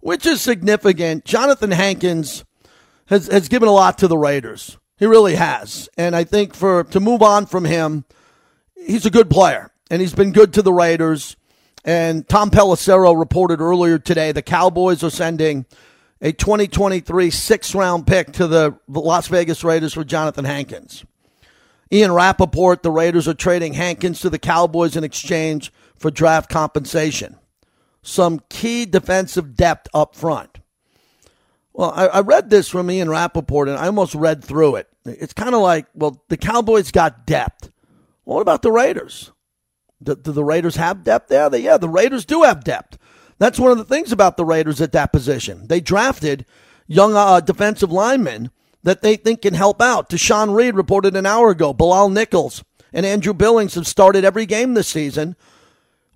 which 0.00 0.26
is 0.26 0.42
significant. 0.42 1.24
Jonathan 1.24 1.70
Hankins 1.70 2.44
has, 3.06 3.28
has 3.28 3.48
given 3.48 3.68
a 3.68 3.72
lot 3.72 3.98
to 3.98 4.08
the 4.08 4.18
Raiders. 4.18 4.76
He 4.96 5.06
really 5.06 5.36
has. 5.36 5.88
And 5.96 6.16
I 6.16 6.24
think 6.24 6.52
for 6.52 6.82
to 6.82 6.98
move 6.98 7.22
on 7.22 7.46
from 7.46 7.64
him, 7.64 8.06
he's 8.74 9.06
a 9.06 9.10
good 9.10 9.30
player. 9.30 9.70
And 9.88 10.00
he's 10.00 10.14
been 10.14 10.32
good 10.32 10.52
to 10.54 10.62
the 10.62 10.72
Raiders. 10.72 11.36
And 11.84 12.28
Tom 12.28 12.50
Pelissero 12.50 13.16
reported 13.16 13.60
earlier 13.60 14.00
today 14.00 14.32
the 14.32 14.42
Cowboys 14.42 15.04
are 15.04 15.10
sending 15.10 15.64
a 16.20 16.32
2023 16.32 17.30
six 17.30 17.74
round 17.74 18.06
pick 18.06 18.32
to 18.32 18.46
the 18.46 18.78
Las 18.88 19.28
Vegas 19.28 19.62
Raiders 19.64 19.94
for 19.94 20.04
Jonathan 20.04 20.44
Hankins. 20.44 21.04
Ian 21.92 22.12
Rapoport, 22.12 22.82
the 22.82 22.90
Raiders 22.90 23.28
are 23.28 23.34
trading 23.34 23.74
Hankins 23.74 24.20
to 24.20 24.30
the 24.30 24.38
Cowboys 24.38 24.96
in 24.96 25.04
exchange 25.04 25.72
for 25.96 26.10
draft 26.10 26.50
compensation. 26.50 27.36
Some 28.02 28.40
key 28.48 28.86
defensive 28.86 29.54
depth 29.54 29.88
up 29.94 30.14
front. 30.14 30.58
Well, 31.72 31.92
I, 31.94 32.06
I 32.06 32.20
read 32.20 32.50
this 32.50 32.68
from 32.68 32.90
Ian 32.90 33.10
Rapoport 33.10 33.68
and 33.68 33.78
I 33.78 33.86
almost 33.86 34.14
read 34.14 34.42
through 34.42 34.76
it. 34.76 34.88
It's 35.04 35.32
kind 35.32 35.54
of 35.54 35.60
like, 35.60 35.86
well, 35.94 36.22
the 36.28 36.36
Cowboys 36.36 36.90
got 36.90 37.26
depth. 37.26 37.70
What 38.24 38.40
about 38.40 38.62
the 38.62 38.72
Raiders? 38.72 39.30
Do, 40.02 40.16
do 40.16 40.32
the 40.32 40.44
Raiders 40.44 40.76
have 40.76 41.04
depth 41.04 41.28
there? 41.28 41.48
They, 41.48 41.60
yeah, 41.60 41.76
the 41.76 41.88
Raiders 41.88 42.24
do 42.24 42.42
have 42.42 42.64
depth. 42.64 42.98
That's 43.38 43.58
one 43.58 43.70
of 43.70 43.78
the 43.78 43.84
things 43.84 44.12
about 44.12 44.36
the 44.36 44.44
Raiders 44.44 44.80
at 44.80 44.92
that 44.92 45.12
position. 45.12 45.66
They 45.66 45.80
drafted 45.80 46.46
young 46.86 47.14
uh, 47.14 47.40
defensive 47.40 47.92
linemen 47.92 48.50
that 48.82 49.02
they 49.02 49.16
think 49.16 49.42
can 49.42 49.54
help 49.54 49.82
out. 49.82 50.08
Deshaun 50.08 50.54
Reed 50.54 50.74
reported 50.74 51.16
an 51.16 51.26
hour 51.26 51.50
ago. 51.50 51.72
Bilal 51.72 52.08
Nichols 52.08 52.64
and 52.92 53.04
Andrew 53.04 53.34
Billings 53.34 53.74
have 53.74 53.86
started 53.86 54.24
every 54.24 54.46
game 54.46 54.74
this 54.74 54.88
season 54.88 55.36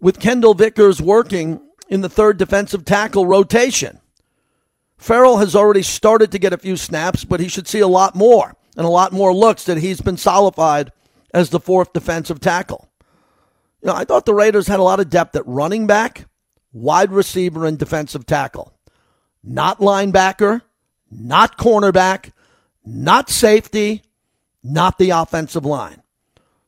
with 0.01 0.21
Kendal 0.21 0.55
Vickers 0.55 1.03
working 1.03 1.61
in 1.89 2.01
the 2.01 2.09
third 2.09 2.39
defensive 2.39 2.85
tackle 2.85 3.27
rotation. 3.27 4.01
Farrell 4.97 5.39
has 5.39 5.57
already 5.57 5.83
started 5.83 6.31
to 6.33 6.39
get 6.39 6.53
a 6.53 6.59
few 6.59 6.77
snaps, 6.77 7.25
but 7.25 7.41
he 7.41 7.49
should 7.49 7.67
see 7.67 7.81
a 7.81 7.89
lot 7.89 8.15
more 8.15 8.55
and 8.77 8.87
a 8.87 8.91
lot 8.91 9.13
more 9.13 9.35
looks 9.35 9.65
that 9.65 9.79
he's 9.79 10.01
been 10.01 10.17
solidified 10.17 10.93
as 11.35 11.51
the 11.51 11.61
fourth 11.61 11.93
defensive 11.93 12.39
tackle. 12.39 12.89
You 13.83 13.89
know, 13.89 13.95
I 13.95 14.05
thought 14.05 14.27
the 14.27 14.35
Raiders 14.35 14.69
had 14.69 14.79
a 14.79 14.85
lot 14.85 15.01
of 15.01 15.11
depth 15.11 15.35
at 15.37 15.47
running 15.47 15.87
back, 15.87 16.27
wide 16.73 17.13
receiver, 17.13 17.67
and 17.67 17.79
defensive 17.79 18.27
tackle. 18.27 18.73
not 19.43 19.79
linebacker, 19.79 20.63
not 21.11 21.57
cornerback, 21.57 22.33
not 22.85 23.31
safety, 23.31 24.03
not 24.63 24.99
the 24.99 25.11
offensive 25.11 25.65
line. 25.65 26.03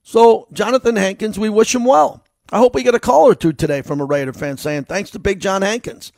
So, 0.03 0.49
Jonathan 0.53 0.97
Hankins, 0.97 1.39
we 1.39 1.49
wish 1.49 1.75
him 1.75 1.85
well. 1.85 2.25
I 2.51 2.59
hope 2.59 2.75
we 2.75 2.83
get 2.83 2.95
a 2.95 3.01
call 3.01 3.29
or 3.29 3.35
two 3.35 3.53
today 3.53 3.83
from 3.83 4.01
a 4.01 4.05
Raider 4.05 4.33
fan 4.33 4.57
saying 4.57 4.85
thanks 4.85 5.11
to 5.11 5.19
Big 5.19 5.41
John 5.41 5.63
Hankins 5.63 6.13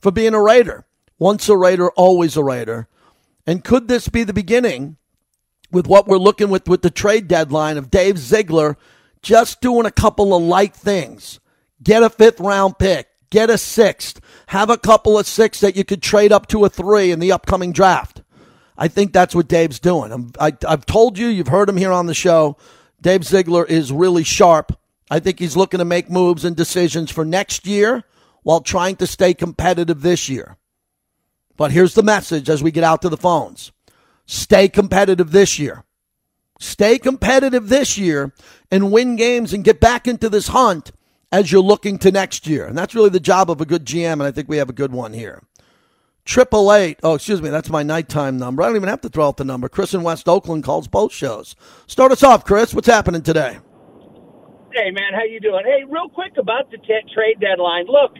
for 0.00 0.10
being 0.10 0.34
a 0.34 0.42
Raider. 0.42 0.84
Once 1.18 1.48
a 1.48 1.56
Raider, 1.56 1.90
always 1.90 2.36
a 2.36 2.44
Raider. 2.44 2.88
And 3.46 3.64
could 3.64 3.88
this 3.88 4.08
be 4.08 4.24
the 4.24 4.32
beginning 4.32 4.96
with 5.70 5.86
what 5.86 6.06
we're 6.06 6.18
looking 6.18 6.50
with 6.50 6.68
with 6.68 6.82
the 6.82 6.90
trade 6.90 7.28
deadline 7.28 7.76
of 7.76 7.90
Dave 7.90 8.18
Ziegler 8.18 8.76
just 9.22 9.60
doing 9.60 9.86
a 9.86 9.90
couple 9.90 10.34
of 10.34 10.42
light 10.42 10.74
things? 10.74 11.40
Get 11.82 12.02
a 12.02 12.10
fifth 12.10 12.40
round 12.40 12.78
pick, 12.78 13.08
get 13.30 13.50
a 13.50 13.58
sixth, 13.58 14.20
have 14.48 14.70
a 14.70 14.78
couple 14.78 15.18
of 15.18 15.26
six 15.26 15.60
that 15.60 15.76
you 15.76 15.84
could 15.84 16.02
trade 16.02 16.32
up 16.32 16.46
to 16.48 16.64
a 16.64 16.68
three 16.68 17.10
in 17.10 17.20
the 17.20 17.32
upcoming 17.32 17.72
draft. 17.72 18.22
I 18.76 18.88
think 18.88 19.12
that's 19.12 19.34
what 19.34 19.48
Dave's 19.48 19.80
doing. 19.80 20.12
I'm, 20.12 20.32
I, 20.38 20.52
I've 20.66 20.86
told 20.86 21.18
you, 21.18 21.26
you've 21.26 21.48
heard 21.48 21.68
him 21.68 21.76
here 21.76 21.92
on 21.92 22.06
the 22.06 22.14
show. 22.14 22.56
Dave 23.00 23.24
Ziegler 23.24 23.64
is 23.64 23.92
really 23.92 24.24
sharp. 24.24 24.78
I 25.10 25.20
think 25.20 25.38
he's 25.38 25.56
looking 25.56 25.78
to 25.78 25.84
make 25.84 26.10
moves 26.10 26.44
and 26.44 26.54
decisions 26.54 27.10
for 27.10 27.24
next 27.24 27.66
year 27.66 28.04
while 28.42 28.60
trying 28.60 28.96
to 28.96 29.06
stay 29.06 29.34
competitive 29.34 30.02
this 30.02 30.28
year. 30.28 30.56
But 31.56 31.72
here's 31.72 31.94
the 31.94 32.02
message 32.02 32.48
as 32.48 32.62
we 32.62 32.70
get 32.70 32.84
out 32.84 33.02
to 33.02 33.08
the 33.08 33.16
phones 33.16 33.72
stay 34.26 34.68
competitive 34.68 35.32
this 35.32 35.58
year. 35.58 35.84
Stay 36.60 36.98
competitive 36.98 37.68
this 37.68 37.96
year 37.96 38.32
and 38.70 38.92
win 38.92 39.16
games 39.16 39.52
and 39.52 39.64
get 39.64 39.80
back 39.80 40.06
into 40.06 40.28
this 40.28 40.48
hunt 40.48 40.92
as 41.32 41.52
you're 41.52 41.62
looking 41.62 41.98
to 41.98 42.10
next 42.10 42.46
year. 42.46 42.66
And 42.66 42.76
that's 42.76 42.94
really 42.94 43.10
the 43.10 43.20
job 43.20 43.50
of 43.50 43.60
a 43.60 43.66
good 43.66 43.84
GM, 43.84 44.14
and 44.14 44.22
I 44.22 44.30
think 44.30 44.48
we 44.48 44.56
have 44.58 44.70
a 44.70 44.74
good 44.74 44.92
one 44.92 45.12
here. 45.12 45.42
Triple 46.24 46.72
eight. 46.74 47.00
Oh, 47.02 47.14
excuse 47.14 47.40
me. 47.40 47.48
That's 47.48 47.70
my 47.70 47.82
nighttime 47.82 48.36
number. 48.36 48.62
I 48.62 48.66
don't 48.66 48.76
even 48.76 48.90
have 48.90 49.00
to 49.00 49.08
throw 49.08 49.28
out 49.28 49.38
the 49.38 49.44
number. 49.44 49.68
Chris 49.68 49.94
in 49.94 50.02
West 50.02 50.28
Oakland 50.28 50.62
calls 50.62 50.86
both 50.86 51.12
shows. 51.12 51.56
Start 51.86 52.12
us 52.12 52.22
off, 52.22 52.44
Chris. 52.44 52.74
What's 52.74 52.86
happening 52.86 53.22
today? 53.22 53.58
Hey, 54.74 54.90
man. 54.90 55.14
How 55.14 55.24
you 55.24 55.40
doing? 55.40 55.64
Hey, 55.64 55.84
real 55.88 56.10
quick 56.10 56.32
about 56.36 56.70
the 56.70 56.76
t- 56.76 57.08
trade 57.14 57.40
deadline. 57.40 57.86
Look, 57.86 58.12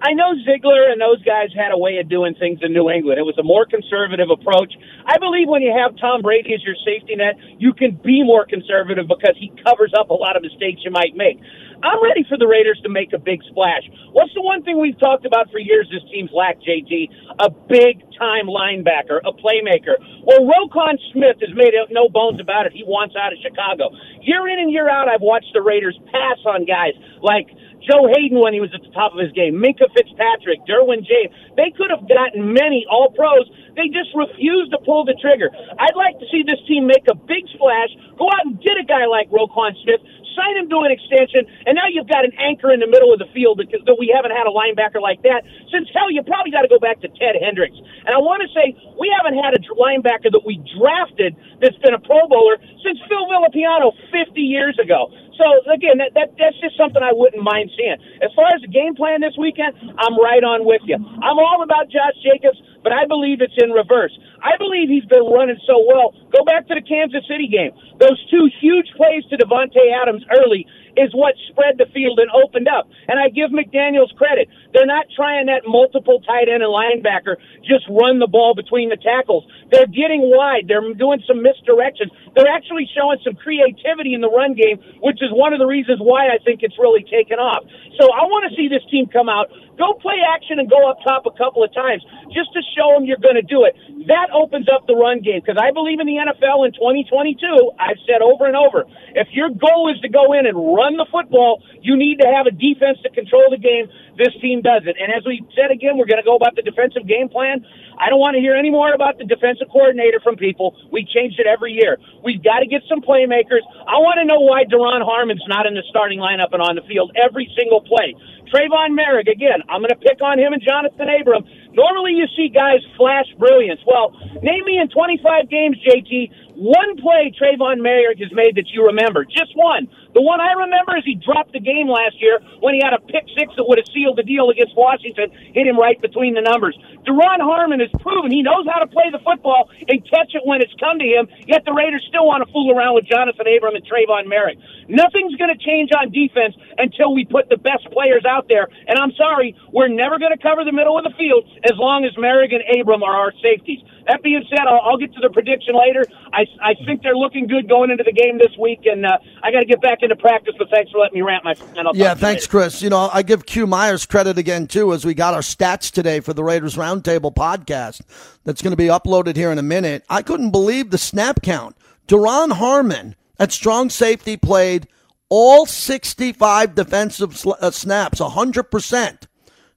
I 0.00 0.14
know 0.14 0.32
Ziegler 0.48 0.88
and 0.88 0.98
those 0.98 1.20
guys 1.22 1.52
had 1.52 1.72
a 1.72 1.76
way 1.76 1.98
of 2.00 2.08
doing 2.08 2.34
things 2.40 2.60
in 2.62 2.72
New 2.72 2.88
England. 2.88 3.20
It 3.20 3.28
was 3.28 3.36
a 3.36 3.44
more 3.44 3.66
conservative 3.68 4.32
approach. 4.32 4.72
I 5.04 5.18
believe 5.20 5.44
when 5.46 5.60
you 5.60 5.76
have 5.76 5.92
Tom 6.00 6.22
Brady 6.22 6.54
as 6.56 6.64
your 6.64 6.76
safety 6.80 7.16
net, 7.16 7.36
you 7.60 7.74
can 7.74 8.00
be 8.00 8.24
more 8.24 8.46
conservative 8.48 9.04
because 9.04 9.36
he 9.36 9.52
covers 9.60 9.92
up 9.92 10.08
a 10.08 10.16
lot 10.16 10.36
of 10.36 10.42
mistakes 10.42 10.80
you 10.80 10.90
might 10.90 11.12
make. 11.12 11.36
I'm 11.82 12.02
ready 12.04 12.24
for 12.28 12.36
the 12.36 12.46
Raiders 12.46 12.80
to 12.84 12.90
make 12.90 13.12
a 13.12 13.18
big 13.18 13.40
splash. 13.48 13.88
What's 14.12 14.34
the 14.34 14.42
one 14.42 14.62
thing 14.62 14.80
we've 14.80 14.98
talked 15.00 15.24
about 15.24 15.50
for 15.50 15.58
years 15.58 15.88
this 15.88 16.04
team's 16.12 16.30
lacked, 16.32 16.60
JT? 16.60 17.08
A 17.40 17.48
big 17.48 18.04
time 18.20 18.52
linebacker, 18.52 19.24
a 19.24 19.32
playmaker. 19.32 19.96
Well, 20.24 20.44
Roquan 20.44 21.00
Smith 21.12 21.40
has 21.40 21.54
made 21.56 21.72
no 21.90 22.08
bones 22.08 22.40
about 22.40 22.66
it. 22.66 22.72
He 22.72 22.84
wants 22.84 23.16
out 23.16 23.32
of 23.32 23.38
Chicago. 23.40 23.90
Year 24.20 24.48
in 24.48 24.60
and 24.60 24.70
year 24.70 24.90
out, 24.90 25.08
I've 25.08 25.24
watched 25.24 25.52
the 25.54 25.62
Raiders 25.62 25.98
pass 26.12 26.38
on 26.44 26.66
guys 26.68 26.92
like 27.24 27.48
Joe 27.88 28.12
Haden 28.12 28.36
when 28.36 28.52
he 28.52 28.60
was 28.60 28.68
at 28.76 28.84
the 28.84 28.92
top 28.92 29.16
of 29.16 29.20
his 29.20 29.32
game, 29.32 29.56
Minkah 29.56 29.88
Fitzpatrick, 29.96 30.60
Derwin 30.68 31.00
James. 31.00 31.32
They 31.56 31.72
could 31.72 31.88
have 31.88 32.04
gotten 32.04 32.52
many 32.52 32.84
All 32.90 33.08
Pros. 33.16 33.48
They 33.76 33.88
just 33.88 34.12
refused 34.12 34.72
to 34.76 34.78
pull 34.84 35.08
the 35.08 35.16
trigger. 35.16 35.48
I'd 35.48 35.96
like 35.96 36.18
to 36.20 36.26
see 36.28 36.44
this 36.44 36.60
team 36.68 36.84
make 36.86 37.08
a 37.08 37.16
big 37.16 37.48
splash, 37.56 37.88
go 38.20 38.28
out 38.28 38.44
and 38.44 38.60
get 38.60 38.76
a 38.76 38.84
guy 38.84 39.08
like 39.08 39.32
Roquan 39.32 39.72
Smith, 39.80 40.04
sign 40.36 40.56
him 40.56 40.68
to 40.70 40.78
an 40.86 40.92
extension, 40.92 41.46
and 41.66 41.74
now 41.76 41.88
you've 41.90 42.08
got 42.08 42.24
an 42.24 42.32
anchor 42.38 42.72
in 42.72 42.80
the 42.80 42.90
middle 42.90 43.12
of 43.12 43.18
the 43.18 43.28
field 43.32 43.58
because 43.58 43.80
we 43.98 44.12
haven't 44.12 44.32
had 44.32 44.46
a 44.46 44.54
linebacker 44.54 45.00
like 45.00 45.22
that 45.22 45.42
since 45.70 45.88
hell. 45.94 46.10
You 46.10 46.22
probably 46.22 46.50
got 46.50 46.62
to 46.62 46.72
go 46.72 46.78
back 46.78 47.00
to 47.02 47.08
Ted 47.08 47.36
Hendricks. 47.38 47.76
And 48.06 48.12
I 48.14 48.20
want 48.20 48.42
to 48.42 48.50
say 48.54 48.74
we 48.98 49.12
haven't 49.12 49.38
had 49.38 49.54
a 49.54 49.60
linebacker 49.74 50.32
that 50.32 50.44
we 50.44 50.62
drafted 50.76 51.36
that's 51.60 51.76
been 51.78 51.94
a 51.94 52.02
Pro 52.02 52.26
Bowler 52.28 52.58
since 52.82 52.98
Phil 53.08 53.24
Villapiano 53.28 53.92
50 54.10 54.40
years 54.40 54.78
ago. 54.82 55.12
So 55.40 55.72
again, 55.72 55.96
that, 56.04 56.12
that 56.12 56.36
that's 56.36 56.58
just 56.60 56.76
something 56.76 57.00
I 57.00 57.16
wouldn't 57.16 57.40
mind 57.40 57.72
seeing. 57.72 57.96
As 58.20 58.28
far 58.36 58.52
as 58.52 58.60
the 58.60 58.68
game 58.68 58.92
plan 58.92 59.24
this 59.24 59.32
weekend, 59.40 59.72
I'm 59.96 60.20
right 60.20 60.44
on 60.44 60.68
with 60.68 60.84
you. 60.84 61.00
I'm 61.00 61.40
all 61.40 61.64
about 61.64 61.88
Josh 61.88 62.12
Jacobs, 62.20 62.60
but 62.84 62.92
I 62.92 63.08
believe 63.08 63.40
it's 63.40 63.56
in 63.56 63.72
reverse. 63.72 64.12
I 64.44 64.60
believe 64.60 64.92
he's 64.92 65.08
been 65.08 65.24
running 65.24 65.56
so 65.64 65.80
well. 65.88 66.12
Go 66.28 66.44
back 66.44 66.68
to 66.68 66.76
the 66.76 66.84
Kansas 66.84 67.24
City 67.24 67.48
game. 67.48 67.72
Those 67.96 68.20
two 68.28 68.52
huge 68.60 68.92
plays 69.00 69.24
to 69.32 69.40
Davante 69.40 69.80
Adams 69.96 70.24
early 70.28 70.68
is 70.96 71.10
what 71.14 71.34
spread 71.50 71.78
the 71.78 71.86
field 71.92 72.18
and 72.18 72.30
opened 72.30 72.68
up. 72.68 72.88
And 73.08 73.18
I 73.18 73.28
give 73.28 73.50
McDaniels 73.50 74.14
credit. 74.16 74.48
They're 74.72 74.88
not 74.88 75.06
trying 75.14 75.46
that 75.46 75.66
multiple 75.66 76.20
tight 76.22 76.48
end 76.48 76.62
and 76.62 76.70
linebacker 76.70 77.36
just 77.66 77.86
run 77.90 78.18
the 78.18 78.30
ball 78.30 78.54
between 78.54 78.88
the 78.88 78.96
tackles. 78.96 79.44
They're 79.70 79.90
getting 79.90 80.30
wide. 80.30 80.66
They're 80.66 80.82
doing 80.94 81.22
some 81.26 81.42
misdirections. 81.42 82.10
They're 82.34 82.50
actually 82.50 82.88
showing 82.94 83.18
some 83.24 83.34
creativity 83.34 84.14
in 84.14 84.20
the 84.20 84.30
run 84.30 84.54
game, 84.54 84.78
which 85.02 85.18
is 85.22 85.30
one 85.30 85.52
of 85.52 85.58
the 85.58 85.66
reasons 85.66 85.98
why 86.00 86.30
I 86.30 86.38
think 86.42 86.62
it's 86.62 86.78
really 86.78 87.02
taken 87.02 87.38
off. 87.38 87.66
So 87.98 88.08
I 88.10 88.24
want 88.30 88.48
to 88.50 88.56
see 88.56 88.68
this 88.68 88.82
team 88.90 89.06
come 89.06 89.28
out, 89.28 89.50
go 89.80 89.96
play 89.96 90.20
action 90.20 90.60
and 90.60 90.68
go 90.68 90.84
up 90.84 91.00
top 91.00 91.24
a 91.24 91.32
couple 91.32 91.64
of 91.64 91.72
times 91.72 92.04
just 92.28 92.52
to 92.52 92.60
show 92.76 92.92
them 92.92 93.08
you're 93.08 93.20
going 93.24 93.40
to 93.40 93.48
do 93.48 93.64
it. 93.64 93.72
That 94.12 94.28
opens 94.36 94.68
up 94.68 94.84
the 94.84 94.94
run 94.94 95.24
game 95.24 95.40
because 95.40 95.56
I 95.56 95.72
believe 95.72 95.98
in 95.98 96.06
the 96.06 96.20
NFL 96.20 96.68
in 96.68 96.76
2022. 96.76 97.40
I've 97.80 97.96
said 98.04 98.20
over 98.20 98.44
and 98.44 98.54
over, 98.54 98.84
if 99.16 99.32
your 99.32 99.48
goal 99.48 99.88
is 99.88 99.96
to 100.04 100.12
go 100.12 100.36
in 100.36 100.44
and 100.44 100.52
run 100.52 101.00
the 101.00 101.08
football, 101.08 101.64
you 101.80 101.96
need 101.96 102.20
to 102.20 102.28
have 102.28 102.44
a 102.44 102.52
defense 102.52 103.00
to 103.02 103.10
control 103.10 103.48
the 103.48 103.58
game. 103.58 103.88
This 104.20 104.36
team 104.44 104.60
does 104.60 104.84
it. 104.84 105.00
And 105.00 105.08
as 105.08 105.24
we 105.24 105.40
said 105.56 105.72
again, 105.72 105.96
we're 105.96 106.10
going 106.10 106.20
to 106.20 106.28
go 106.28 106.36
about 106.36 106.54
the 106.54 106.62
defensive 106.62 107.08
game 107.08 107.32
plan. 107.32 107.64
I 108.00 108.08
don't 108.08 108.20
want 108.20 108.36
to 108.36 108.40
hear 108.40 108.56
any 108.56 108.70
more 108.72 108.92
about 108.92 109.16
the 109.20 109.28
defensive 109.28 109.68
coordinator 109.68 110.20
from 110.20 110.36
people. 110.36 110.76
We 110.92 111.04
changed 111.04 111.40
it 111.40 111.46
every 111.46 111.72
year. 111.72 112.00
We've 112.24 112.42
got 112.42 112.60
to 112.60 112.66
get 112.66 112.80
some 112.88 113.04
playmakers. 113.04 113.60
I 113.84 114.00
want 114.00 114.20
to 114.20 114.24
know 114.24 114.40
why 114.40 114.64
Duron 114.64 115.04
Harmon's 115.04 115.44
not 115.48 115.66
in 115.68 115.74
the 115.76 115.84
starting 115.88 116.18
lineup 116.18 116.52
and 116.52 116.60
on 116.60 116.76
the 116.76 116.84
field 116.88 117.12
every 117.12 117.48
single 117.52 117.84
play. 117.84 118.16
Tre'von 118.52 118.98
Moehrig, 118.98 119.30
again, 119.30 119.62
I'm 119.68 119.80
going 119.80 119.90
to 119.90 119.96
pick 119.96 120.20
on 120.22 120.38
him 120.38 120.52
and 120.52 120.62
Jonathan 120.62 121.08
Abram. 121.20 121.44
Normally 121.72 122.12
you 122.14 122.26
see 122.36 122.48
guys 122.48 122.80
flash 122.96 123.26
brilliance. 123.38 123.80
Well, 123.86 124.10
name 124.42 124.64
me 124.64 124.78
in 124.78 124.88
25 124.88 125.48
games, 125.48 125.76
JT, 125.86 126.30
one 126.60 127.00
play 127.00 127.32
Tre'von 127.32 127.80
Moehrig 127.80 128.20
has 128.20 128.28
made 128.36 128.56
that 128.60 128.68
you 128.68 128.84
remember. 128.84 129.24
Just 129.24 129.56
one. 129.56 129.88
The 130.12 130.20
one 130.20 130.44
I 130.44 130.52
remember 130.66 130.92
is 130.98 131.08
he 131.08 131.14
dropped 131.14 131.56
the 131.56 131.62
game 131.62 131.88
last 131.88 132.20
year 132.20 132.36
when 132.60 132.74
he 132.74 132.82
had 132.84 132.92
a 132.92 133.00
pick 133.00 133.24
six 133.32 133.54
that 133.56 133.64
would 133.64 133.78
have 133.78 133.88
sealed 133.94 134.18
the 134.18 134.26
deal 134.26 134.50
against 134.50 134.76
Washington, 134.76 135.32
hit 135.54 135.64
him 135.64 135.78
right 135.78 135.96
between 136.02 136.34
the 136.34 136.42
numbers. 136.42 136.76
Duron 137.08 137.40
Harmon 137.40 137.80
has 137.80 137.88
proven 138.04 138.28
he 138.28 138.42
knows 138.42 138.68
how 138.68 138.82
to 138.82 138.90
play 138.90 139.08
the 139.08 139.22
football 139.24 139.70
and 139.88 140.04
catch 140.04 140.36
it 140.36 140.44
when 140.44 140.60
it's 140.60 140.74
come 140.76 140.98
to 141.00 141.08
him, 141.08 141.32
yet 141.46 141.64
the 141.64 141.72
Raiders 141.72 142.04
still 142.10 142.26
want 142.28 142.44
to 142.44 142.48
fool 142.52 142.76
around 142.76 142.98
with 142.98 143.08
Jonathan 143.08 143.48
Abram 143.48 143.78
and 143.78 143.86
Tre'von 143.86 144.28
Moehrig. 144.28 144.60
Nothing's 144.90 145.38
going 145.40 145.54
to 145.54 145.60
change 145.64 145.94
on 145.96 146.12
defense 146.12 146.58
until 146.76 147.14
we 147.14 147.24
put 147.24 147.48
the 147.48 147.56
best 147.56 147.88
players 147.94 148.26
out 148.28 148.52
there. 148.52 148.68
And 148.84 148.98
I'm 148.98 149.16
sorry, 149.16 149.56
we're 149.72 149.88
never 149.88 150.18
going 150.18 150.36
to 150.36 150.42
cover 150.42 150.66
the 150.66 150.76
middle 150.76 150.98
of 150.98 151.08
the 151.08 151.14
field 151.16 151.48
as 151.64 151.76
long 151.76 152.04
as 152.04 152.12
Moehrig 152.16 152.54
and 152.54 152.62
Abram 152.80 153.02
are 153.02 153.14
our 153.14 153.32
safeties. 153.42 153.80
That 154.06 154.22
being 154.22 154.42
said, 154.48 154.66
I'll, 154.66 154.80
I'll 154.80 154.96
get 154.96 155.12
to 155.14 155.20
the 155.20 155.30
prediction 155.30 155.74
later. 155.74 156.04
I, 156.32 156.46
I 156.62 156.74
think 156.86 157.02
they're 157.02 157.16
looking 157.16 157.46
good 157.46 157.68
going 157.68 157.90
into 157.90 158.04
the 158.04 158.12
game 158.12 158.38
this 158.38 158.56
week, 158.58 158.80
and 158.84 159.04
uh, 159.04 159.18
I 159.42 159.52
got 159.52 159.60
to 159.60 159.66
get 159.66 159.80
back 159.80 159.98
into 160.02 160.16
practice. 160.16 160.54
But 160.58 160.68
thanks 160.70 160.90
for 160.90 160.98
letting 160.98 161.14
me 161.14 161.22
rant, 161.22 161.44
my 161.44 161.54
friend. 161.54 161.88
yeah, 161.94 162.14
thanks, 162.14 162.46
Chris. 162.46 162.82
You 162.82 162.90
know, 162.90 163.10
I 163.12 163.22
give 163.22 163.46
Q 163.46 163.66
Myers 163.66 164.06
credit 164.06 164.38
again 164.38 164.66
too, 164.66 164.92
as 164.92 165.04
we 165.04 165.14
got 165.14 165.34
our 165.34 165.40
stats 165.40 165.90
today 165.90 166.20
for 166.20 166.32
the 166.32 166.42
Raiders 166.42 166.76
Roundtable 166.76 167.34
podcast 167.34 168.00
that's 168.44 168.62
going 168.62 168.72
to 168.72 168.76
be 168.76 168.86
uploaded 168.86 169.36
here 169.36 169.52
in 169.52 169.58
a 169.58 169.62
minute. 169.62 170.04
I 170.08 170.22
couldn't 170.22 170.50
believe 170.50 170.90
the 170.90 170.98
snap 170.98 171.42
count. 171.42 171.76
Duron 172.08 172.52
Harmon 172.52 173.14
at 173.38 173.52
strong 173.52 173.90
safety 173.90 174.36
played 174.36 174.88
all 175.28 175.64
65 175.64 176.74
defensive 176.74 177.46
uh, 177.46 177.70
snaps, 177.70 178.20
100%. 178.20 179.26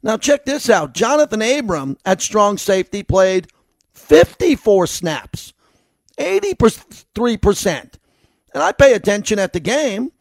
Now, 0.03 0.17
check 0.17 0.43
this 0.43 0.69
out. 0.69 0.93
Jonathan 0.93 1.41
Abram 1.41 1.97
at 2.05 2.21
strong 2.21 2.57
safety 2.57 3.03
played 3.03 3.47
54 3.93 4.85
snaps, 4.87 5.53
83%. 6.17 7.93
And 8.53 8.61
I 8.61 8.73
pay 8.73 8.93
attention 8.93 9.39
at 9.39 9.53
the 9.53 9.61
game. 9.61 10.11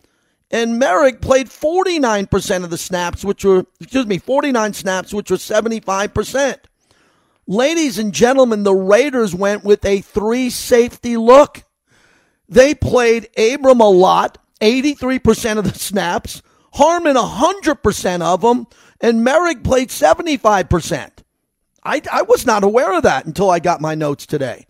And 0.52 0.80
Moehrig 0.80 1.20
played 1.20 1.48
49% 1.48 2.62
of 2.62 2.70
the 2.70 2.78
snaps, 2.78 3.24
which 3.24 3.44
were, 3.44 3.66
excuse 3.80 4.06
me, 4.06 4.18
49 4.18 4.74
snaps, 4.74 5.12
which 5.12 5.30
were 5.30 5.38
75%. 5.38 6.58
Ladies 7.46 7.98
and 7.98 8.12
gentlemen, 8.12 8.62
the 8.62 8.74
Raiders 8.74 9.34
went 9.34 9.64
with 9.64 9.84
a 9.84 10.02
three 10.02 10.50
safety 10.50 11.16
look. 11.16 11.64
They 12.48 12.74
played 12.74 13.28
Abram 13.36 13.80
a 13.80 13.88
lot, 13.88 14.38
83% 14.60 15.58
of 15.58 15.64
the 15.64 15.78
snaps, 15.78 16.42
Harmon 16.72 17.16
100% 17.16 18.22
of 18.22 18.40
them, 18.40 18.66
and 19.00 19.26
Moehrig 19.26 19.62
played 19.62 19.88
75%. 19.88 21.10
I, 21.84 22.00
I 22.10 22.22
was 22.22 22.46
not 22.46 22.64
aware 22.64 22.96
of 22.96 23.02
that 23.02 23.26
until 23.26 23.50
I 23.50 23.58
got 23.58 23.80
my 23.80 23.94
notes 23.94 24.26
today. 24.26 24.66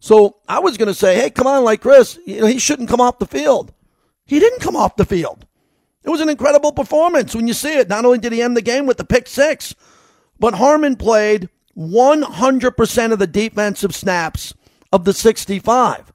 So 0.00 0.36
I 0.48 0.60
was 0.60 0.76
going 0.76 0.88
to 0.88 0.94
say, 0.94 1.16
hey, 1.16 1.30
come 1.30 1.46
on, 1.46 1.64
like 1.64 1.82
Chris, 1.82 2.18
you 2.26 2.40
know, 2.40 2.46
he 2.46 2.58
shouldn't 2.58 2.88
come 2.88 3.00
off 3.00 3.18
the 3.18 3.26
field. 3.26 3.72
He 4.24 4.38
didn't 4.38 4.60
come 4.60 4.76
off 4.76 4.96
the 4.96 5.04
field. 5.04 5.46
It 6.02 6.10
was 6.10 6.20
an 6.20 6.28
incredible 6.28 6.72
performance 6.72 7.34
when 7.34 7.48
you 7.48 7.54
see 7.54 7.74
it. 7.74 7.88
Not 7.88 8.04
only 8.04 8.18
did 8.18 8.32
he 8.32 8.42
end 8.42 8.56
the 8.56 8.62
game 8.62 8.86
with 8.86 8.96
the 8.96 9.04
pick 9.04 9.26
six, 9.26 9.74
but 10.38 10.54
Harmon 10.54 10.96
played 10.96 11.48
100% 11.76 13.12
of 13.12 13.18
the 13.18 13.26
defensive 13.26 13.94
snaps 13.94 14.54
of 14.92 15.04
the 15.04 15.12
65. 15.12 16.12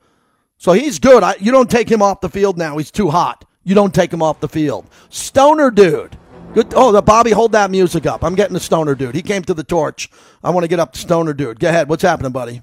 So 0.58 0.72
he's 0.72 1.00
good. 1.00 1.24
I, 1.24 1.36
you 1.40 1.52
don't 1.52 1.70
take 1.70 1.90
him 1.90 2.02
off 2.02 2.22
the 2.22 2.30
field 2.30 2.58
now. 2.58 2.78
He's 2.78 2.92
too 2.92 3.10
hot. 3.10 3.46
You 3.64 3.76
don't 3.76 3.94
take 3.94 4.12
him 4.12 4.22
off 4.22 4.40
the 4.40 4.50
field. 4.50 4.86
Stoner 5.10 5.72
dude. 5.72 6.18
Good. 6.54 6.74
Oh, 6.76 6.92
the 6.92 7.02
Bobby, 7.02 7.32
hold 7.32 7.54
that 7.54 7.72
music 7.72 8.06
up. 8.06 8.24
I'm 8.24 8.36
getting 8.36 8.54
the 8.54 8.60
Stoner 8.60 8.94
dude. 8.94 9.16
He 9.16 9.22
came 9.22 9.44
to 9.44 9.54
the 9.54 9.64
torch. 9.64 10.10
I 10.44 10.52
want 10.52 10.66
to 10.66 10.68
get 10.68 10.80
up 10.80 10.94
to 10.94 11.00
Stoner 11.00 11.34
dude. 11.34 11.60
Go 11.60 11.70
ahead. 11.70 11.90
What's 11.90 12.04
happening, 12.04 12.32
buddy? 12.32 12.62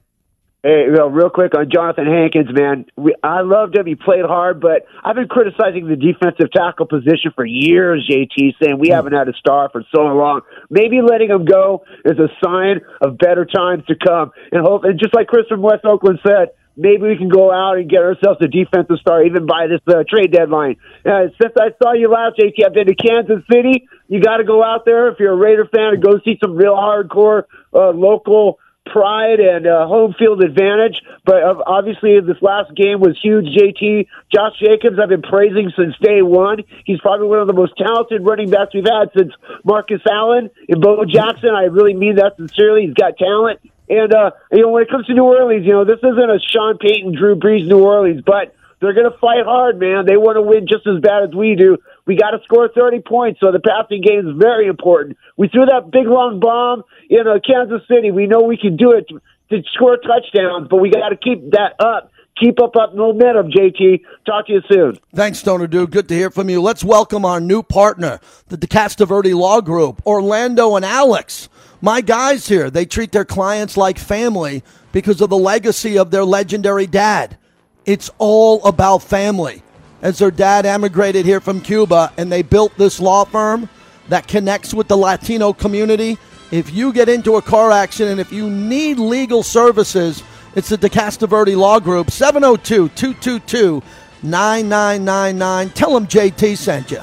Hey, 0.63 0.85
well, 0.93 1.09
real 1.09 1.31
quick 1.31 1.55
on 1.57 1.71
Jonathan 1.73 2.05
Hankins, 2.05 2.51
man. 2.53 2.85
We, 2.95 3.15
I 3.23 3.41
loved 3.41 3.75
him. 3.75 3.87
He 3.87 3.95
played 3.95 4.27
hard, 4.27 4.61
but 4.61 4.85
I've 5.03 5.17
been 5.17 5.27
criticizing 5.27 5.89
the 5.89 5.97
defensive 5.97 6.53
tackle 6.53 6.85
position 6.85 7.33
for 7.35 7.47
years, 7.47 8.07
JT, 8.07 8.57
saying 8.63 8.79
we 8.79 8.89
hmm. 8.89 8.95
haven't 8.95 9.15
had 9.15 9.27
a 9.29 9.33
star 9.33 9.71
for 9.73 9.83
so 9.93 10.03
long. 10.03 10.43
Maybe 10.69 11.01
letting 11.01 11.31
him 11.31 11.47
go 11.47 11.85
is 12.05 12.19
a 12.19 12.29
sign 12.45 12.83
of 13.01 13.17
better 13.17 13.47
times 13.47 13.85
to 13.87 13.95
come. 13.97 14.33
And 14.53 14.61
hope, 14.61 14.85
and 14.85 15.01
just 15.01 15.15
like 15.15 15.29
Chris 15.29 15.47
from 15.49 15.63
West 15.63 15.87
Oakland 15.87 16.21
said, 16.23 16.51
maybe 16.81 17.03
we 17.03 17.17
can 17.17 17.29
go 17.29 17.53
out 17.53 17.77
and 17.77 17.89
get 17.89 18.01
ourselves 18.01 18.41
a 18.41 18.49
defensive 18.49 18.99
star 19.01 19.23
even 19.23 19.47
by 19.47 19.67
this 19.67 19.81
uh, 19.87 20.03
trade 20.09 20.33
deadline. 20.33 20.77
Uh, 21.05 21.29
since 21.41 21.53
I 21.61 21.71
saw 21.83 21.93
you 21.93 22.11
last, 22.11 22.39
JT, 22.39 22.65
I've 22.65 22.73
been 22.73 22.87
to 22.87 22.95
Kansas 22.95 23.45
City. 23.53 23.87
You 24.09 24.21
got 24.21 24.39
to 24.39 24.45
go 24.45 24.65
out 24.65 24.85
there 24.85 25.09
if 25.09 25.21
you're 25.21 25.33
a 25.33 25.37
Raider 25.37 25.67
fan 25.67 25.95
and 25.95 26.03
go 26.03 26.19
see 26.25 26.39
some 26.43 26.57
real 26.57 26.75
hardcore 26.75 27.45
uh, 27.75 27.91
local 27.91 28.59
pride 28.87 29.41
and 29.41 29.67
uh, 29.67 29.87
home 29.87 30.15
field 30.19 30.43
advantage. 30.43 31.01
But 31.25 31.43
uh, 31.43 31.63
obviously, 31.67 32.19
this 32.21 32.41
last 32.41 32.75
game 32.75 33.01
was 33.01 33.19
huge. 33.23 33.47
JT 33.47 34.07
Josh 34.35 34.59
Jacobs, 34.59 34.99
I've 35.01 35.09
been 35.09 35.23
praising 35.23 35.71
since 35.77 35.95
day 36.03 36.23
one. 36.23 36.65
He's 36.85 37.01
probably 37.01 37.29
one 37.29 37.41
of 37.41 37.47
the 37.47 37.53
most 37.53 37.75
talented 37.77 38.25
running 38.25 38.51
backs 38.51 38.75
we've 38.75 38.85
had 38.85 39.11
since 39.17 39.33
Marcus 39.65 40.01
Allen 40.11 40.51
and 40.69 40.81
Bo 40.81 41.05
Jackson. 41.05 41.51
I 41.55 41.65
really 41.65 41.95
mean 41.95 42.17
that 42.17 42.37
sincerely. 42.37 42.87
He's 42.87 42.95
got 42.95 43.17
talent. 43.17 43.61
And 43.91 44.15
uh, 44.15 44.31
you 44.53 44.63
know, 44.63 44.71
when 44.71 44.85
it 44.85 44.89
comes 44.89 45.07
to 45.07 45.15
New 45.15 45.25
Orleans, 45.25 45.67
you 45.67 45.73
know, 45.73 45.85
this 45.85 45.99
isn't 45.99 46.31
a 46.31 46.39
Sean 46.39 46.79
Payton, 46.79 47.17
Drew 47.19 47.35
Brees 47.35 47.67
New 47.67 47.83
Orleans, 47.83 48.23
but 48.25 48.55
they're 48.81 48.95
going 48.95 49.11
to 49.11 49.19
fight 49.19 49.45
hard, 49.45 49.79
man. 49.79 50.07
They 50.07 50.17
want 50.17 50.37
to 50.37 50.43
win 50.43 50.67
just 50.67 50.87
as 50.87 51.01
bad 51.01 51.25
as 51.25 51.35
we 51.35 51.57
do. 51.57 51.77
We 52.07 52.17
got 52.17 52.31
to 52.31 52.39
score 52.45 52.71
30 52.73 53.01
points, 53.01 53.41
so 53.41 53.51
the 53.53 53.59
passing 53.59 54.01
game 54.01 54.27
is 54.27 54.37
very 54.39 54.69
important. 54.69 55.19
We 55.37 55.49
threw 55.49 55.67
that 55.67 55.91
big 55.91 56.07
long 56.07 56.41
bomb 56.41 56.85
in 57.11 57.27
uh, 57.27 57.41
Kansas 57.45 57.87
City. 57.89 58.11
We 58.11 58.27
know 58.27 58.43
we 58.43 58.57
can 58.57 58.77
do 58.77 58.93
it 58.93 59.09
to, 59.09 59.21
to 59.51 59.69
score 59.75 59.99
touchdowns, 59.99 60.69
but 60.71 60.77
we 60.77 60.91
got 60.91 61.11
to 61.11 61.17
keep 61.17 61.51
that 61.51 61.75
up. 61.79 62.13
Keep 62.39 62.63
up 62.63 62.75
up 62.77 62.95
momentum, 62.95 63.51
JT. 63.51 64.03
Talk 64.25 64.47
to 64.47 64.53
you 64.53 64.63
soon. 64.73 64.99
Thanks, 65.15 65.41
Stoner 65.41 65.67
Dude. 65.67 65.91
Good 65.91 66.09
to 66.09 66.15
hear 66.15 66.31
from 66.31 66.49
you. 66.49 66.63
Let's 66.63 66.83
welcome 66.83 67.27
our 67.27 67.39
new 67.39 67.63
partner, 67.63 68.19
the 68.49 68.57
DeCastroverde 68.57 69.35
Law 69.35 69.61
Group, 69.61 70.01
Orlando 70.07 70.77
and 70.77 70.85
Alex. 70.85 71.51
My 71.83 72.03
guys 72.03 72.47
here, 72.47 72.71
they 72.71 72.85
treat 72.85 73.11
their 73.11 73.25
clients 73.25 73.77
like 73.77 73.99
family 73.99 74.63
because 74.93 75.21
of 75.23 75.31
the 75.31 75.39
legacy 75.39 75.97
of 75.97 76.11
their 76.11 76.25
legendary 76.25 76.87
dad. 76.87 77.39
It's 77.87 78.11
all 78.19 78.63
about 78.65 79.03
family. 79.03 79.63
As 80.03 80.19
their 80.19 80.31
dad 80.31 80.67
emigrated 80.67 81.25
here 81.25 81.41
from 81.41 81.61
Cuba 81.61 82.13
and 82.19 82.31
they 82.31 82.43
built 82.43 82.77
this 82.77 83.01
law 83.01 83.25
firm 83.25 83.69
that 84.09 84.29
connects 84.29 84.75
with 84.75 84.89
the 84.89 84.97
Latino 84.97 85.55
community, 85.55 86.19
if 86.51 86.73
you 86.73 86.93
get 86.93 87.09
into 87.09 87.37
a 87.37 87.43
car 87.43 87.71
accident, 87.71 88.13
and 88.13 88.21
if 88.21 88.33
you 88.33 88.51
need 88.51 88.99
legal 88.99 89.43
services, 89.43 90.23
it's 90.55 90.69
the 90.69 90.77
DeCastroverde 90.77 91.57
Law 91.57 91.81
Group, 91.81 92.11
702 92.11 92.89
222 92.91 93.83
9999. 94.23 95.71
Tell 95.71 95.95
them 95.95 96.07
JT 96.07 96.57
sent 96.57 96.91
you. 96.91 97.01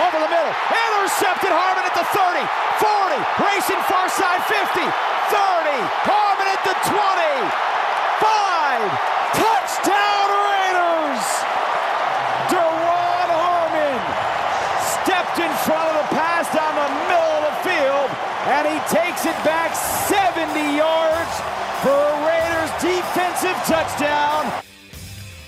Over 0.00 0.18
the 0.20 0.28
middle, 0.28 0.54
intercepted 0.70 1.52
Harmon 1.52 1.84
at 1.88 1.96
the 1.96 2.04
30, 2.12 2.44
40, 2.80 3.16
racing 3.48 3.80
far 3.88 4.08
side 4.12 4.44
50, 4.44 4.84
30, 4.84 5.76
Harmon 6.04 6.48
at 6.48 6.62
the 6.64 6.76
20, 6.84 7.00
5, 8.20 9.40
touchdown 9.40 10.28
Raiders! 10.48 11.24
Duron 12.52 13.30
Harmon 13.32 14.00
stepped 15.00 15.38
in 15.40 15.52
front 15.64 15.86
of 15.90 15.96
the 16.04 16.08
pass 16.12 16.44
down 16.52 16.76
the 16.76 16.90
middle 17.08 17.34
of 17.40 17.44
the 17.48 17.56
field, 17.64 18.08
and 18.52 18.64
he 18.68 18.78
takes 18.92 19.24
it 19.24 19.38
back 19.44 19.72
70 19.72 20.76
yards 20.76 21.32
for 21.80 21.96
a 21.96 22.14
Raiders 22.28 22.72
defensive 22.80 23.56
touchdown. 23.64 24.52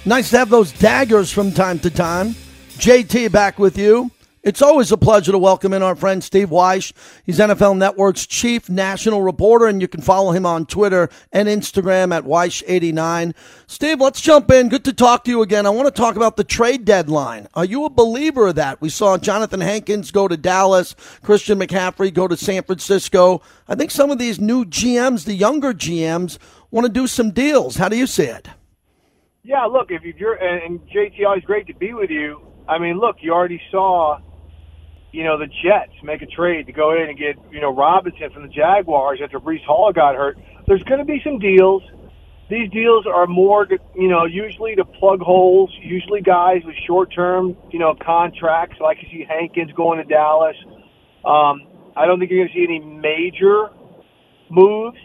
Nice 0.04 0.30
to 0.30 0.38
have 0.38 0.50
those 0.50 0.72
daggers 0.72 1.30
from 1.30 1.52
time 1.52 1.78
to 1.80 1.90
time. 1.90 2.34
JT 2.78 3.30
back 3.30 3.58
with 3.58 3.78
you. 3.78 4.10
It's 4.42 4.60
always 4.60 4.90
a 4.90 4.96
pleasure 4.96 5.30
to 5.30 5.38
welcome 5.38 5.72
in 5.72 5.84
our 5.84 5.94
friend 5.94 6.22
Steve 6.22 6.50
Wyche. 6.50 6.92
He's 7.22 7.38
NFL 7.38 7.76
Network's 7.76 8.26
chief 8.26 8.68
national 8.68 9.22
reporter, 9.22 9.66
and 9.66 9.80
you 9.80 9.86
can 9.86 10.00
follow 10.00 10.32
him 10.32 10.44
on 10.44 10.66
Twitter 10.66 11.10
and 11.30 11.46
Instagram 11.46 12.12
at 12.12 12.24
Wyche89. 12.24 13.34
Steve, 13.68 14.00
let's 14.00 14.20
jump 14.20 14.50
in. 14.50 14.68
Good 14.68 14.84
to 14.86 14.92
talk 14.92 15.22
to 15.24 15.30
you 15.30 15.42
again. 15.42 15.64
I 15.64 15.70
want 15.70 15.86
to 15.86 16.00
talk 16.00 16.16
about 16.16 16.36
the 16.36 16.42
trade 16.42 16.84
deadline. 16.84 17.46
Are 17.54 17.64
you 17.64 17.84
a 17.84 17.90
believer 17.90 18.48
of 18.48 18.56
that? 18.56 18.80
We 18.80 18.88
saw 18.88 19.16
Jonathan 19.16 19.60
Hankins 19.60 20.10
go 20.10 20.26
to 20.26 20.36
Dallas, 20.36 20.96
Christian 21.22 21.60
McCaffrey 21.60 22.12
go 22.12 22.26
to 22.26 22.36
San 22.36 22.64
Francisco. 22.64 23.42
I 23.68 23.76
think 23.76 23.92
some 23.92 24.10
of 24.10 24.18
these 24.18 24.40
new 24.40 24.64
GMs, 24.64 25.24
the 25.24 25.34
younger 25.34 25.72
GMs, 25.72 26.38
want 26.72 26.84
to 26.84 26.92
do 26.92 27.06
some 27.06 27.30
deals. 27.30 27.76
How 27.76 27.88
do 27.88 27.96
you 27.96 28.08
see 28.08 28.24
it? 28.24 28.48
Yeah, 29.44 29.66
look, 29.66 29.92
if 29.92 30.02
you're 30.02 30.34
and 30.34 30.80
JT, 30.88 31.24
always 31.24 31.44
great 31.44 31.68
to 31.68 31.74
be 31.74 31.94
with 31.94 32.10
you. 32.10 32.40
I 32.68 32.78
mean, 32.78 32.98
look, 32.98 33.16
you 33.20 33.32
already 33.32 33.60
saw, 33.70 34.18
you 35.12 35.24
know, 35.24 35.38
the 35.38 35.46
Jets 35.46 35.92
make 36.02 36.22
a 36.22 36.26
trade 36.26 36.66
to 36.66 36.72
go 36.72 36.94
in 36.94 37.08
and 37.08 37.18
get, 37.18 37.36
you 37.50 37.60
know, 37.60 37.74
Robinson 37.74 38.30
from 38.32 38.42
the 38.42 38.48
Jaguars 38.48 39.20
after 39.22 39.38
Breece 39.38 39.64
Hall 39.64 39.92
got 39.92 40.14
hurt. 40.14 40.38
There's 40.66 40.82
going 40.84 40.98
to 40.98 41.04
be 41.04 41.20
some 41.22 41.38
deals. 41.38 41.82
These 42.48 42.70
deals 42.70 43.06
are 43.06 43.26
more, 43.26 43.66
to, 43.66 43.78
you 43.94 44.08
know, 44.08 44.24
usually 44.24 44.74
to 44.76 44.84
plug 44.84 45.20
holes. 45.20 45.70
Usually 45.80 46.22
guys 46.22 46.62
with 46.64 46.74
short-term, 46.86 47.56
you 47.70 47.78
know, 47.78 47.94
contracts. 47.94 48.76
Like 48.80 48.98
you 49.02 49.08
see 49.10 49.26
Hankins 49.28 49.72
going 49.72 49.98
to 49.98 50.04
Dallas. 50.04 50.56
Um, 51.24 51.68
I 51.94 52.06
don't 52.06 52.18
think 52.18 52.30
you're 52.30 52.44
going 52.44 52.48
to 52.48 52.54
see 52.54 52.64
any 52.64 52.80
major 52.80 53.68
moves, 54.50 54.98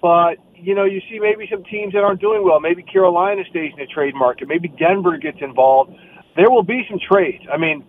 but 0.00 0.36
you 0.54 0.74
know, 0.74 0.84
you 0.84 1.00
see 1.10 1.18
maybe 1.20 1.46
some 1.50 1.62
teams 1.64 1.92
that 1.92 2.00
aren't 2.00 2.20
doing 2.20 2.42
well. 2.42 2.60
Maybe 2.60 2.82
Carolina 2.82 3.42
stays 3.50 3.72
in 3.72 3.78
the 3.78 3.86
trade 3.86 4.14
market. 4.14 4.48
Maybe 4.48 4.68
Denver 4.68 5.18
gets 5.18 5.38
involved 5.42 5.92
there 6.36 6.50
will 6.50 6.62
be 6.62 6.86
some 6.88 7.00
trades. 7.00 7.42
I 7.52 7.56
mean, 7.56 7.82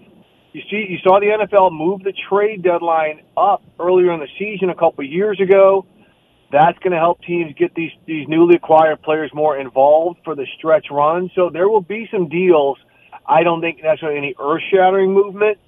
you 0.58 0.64
see, 0.72 0.88
you 0.90 0.98
saw 1.04 1.20
the 1.20 1.28
NFL 1.28 1.72
move 1.72 2.02
the 2.02 2.14
trade 2.30 2.64
deadline 2.64 3.22
up 3.38 3.62
earlier 3.80 4.12
in 4.12 4.20
the 4.20 4.28
season 4.40 4.72
a 4.72 4.74
couple 4.74 5.06
of 5.06 5.12
years 5.12 5.40
ago. 5.40 5.86
That's 6.52 6.80
going 6.80 6.94
to 6.94 6.98
help 6.98 7.22
teams 7.22 7.54
get 7.56 7.76
these 7.76 7.92
these 8.08 8.28
newly 8.28 8.56
acquired 8.56 9.04
players 9.04 9.30
more 9.36 9.56
involved 9.56 10.22
for 10.24 10.34
the 10.34 10.48
stretch 10.58 10.88
run. 10.90 11.30
So 11.36 11.52
there 11.52 11.70
will 11.70 11.82
be 11.82 12.10
some 12.12 12.28
deals. 12.28 12.80
I 13.28 13.44
don't 13.44 13.62
think 13.62 13.84
necessarily 13.84 14.18
any 14.18 14.34
earth 14.40 14.64
shattering 14.72 15.14
movement, 15.14 15.60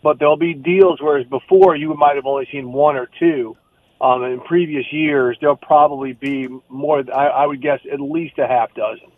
but 0.00 0.20
there'll 0.20 0.36
be 0.36 0.54
deals. 0.54 1.00
Whereas 1.00 1.26
before 1.26 1.74
you 1.74 1.94
might 1.94 2.14
have 2.14 2.26
only 2.26 2.46
seen 2.52 2.72
one 2.72 2.96
or 2.96 3.08
two. 3.18 3.56
Um, 3.98 4.22
in 4.24 4.40
previous 4.40 4.84
years, 4.92 5.38
there'll 5.40 5.56
probably 5.56 6.12
be 6.12 6.48
more. 6.68 7.02
I, 7.12 7.28
I 7.28 7.46
would 7.46 7.62
guess 7.62 7.80
at 7.90 7.98
least 7.98 8.38
a 8.38 8.46
half 8.46 8.74
dozen. 8.74 9.10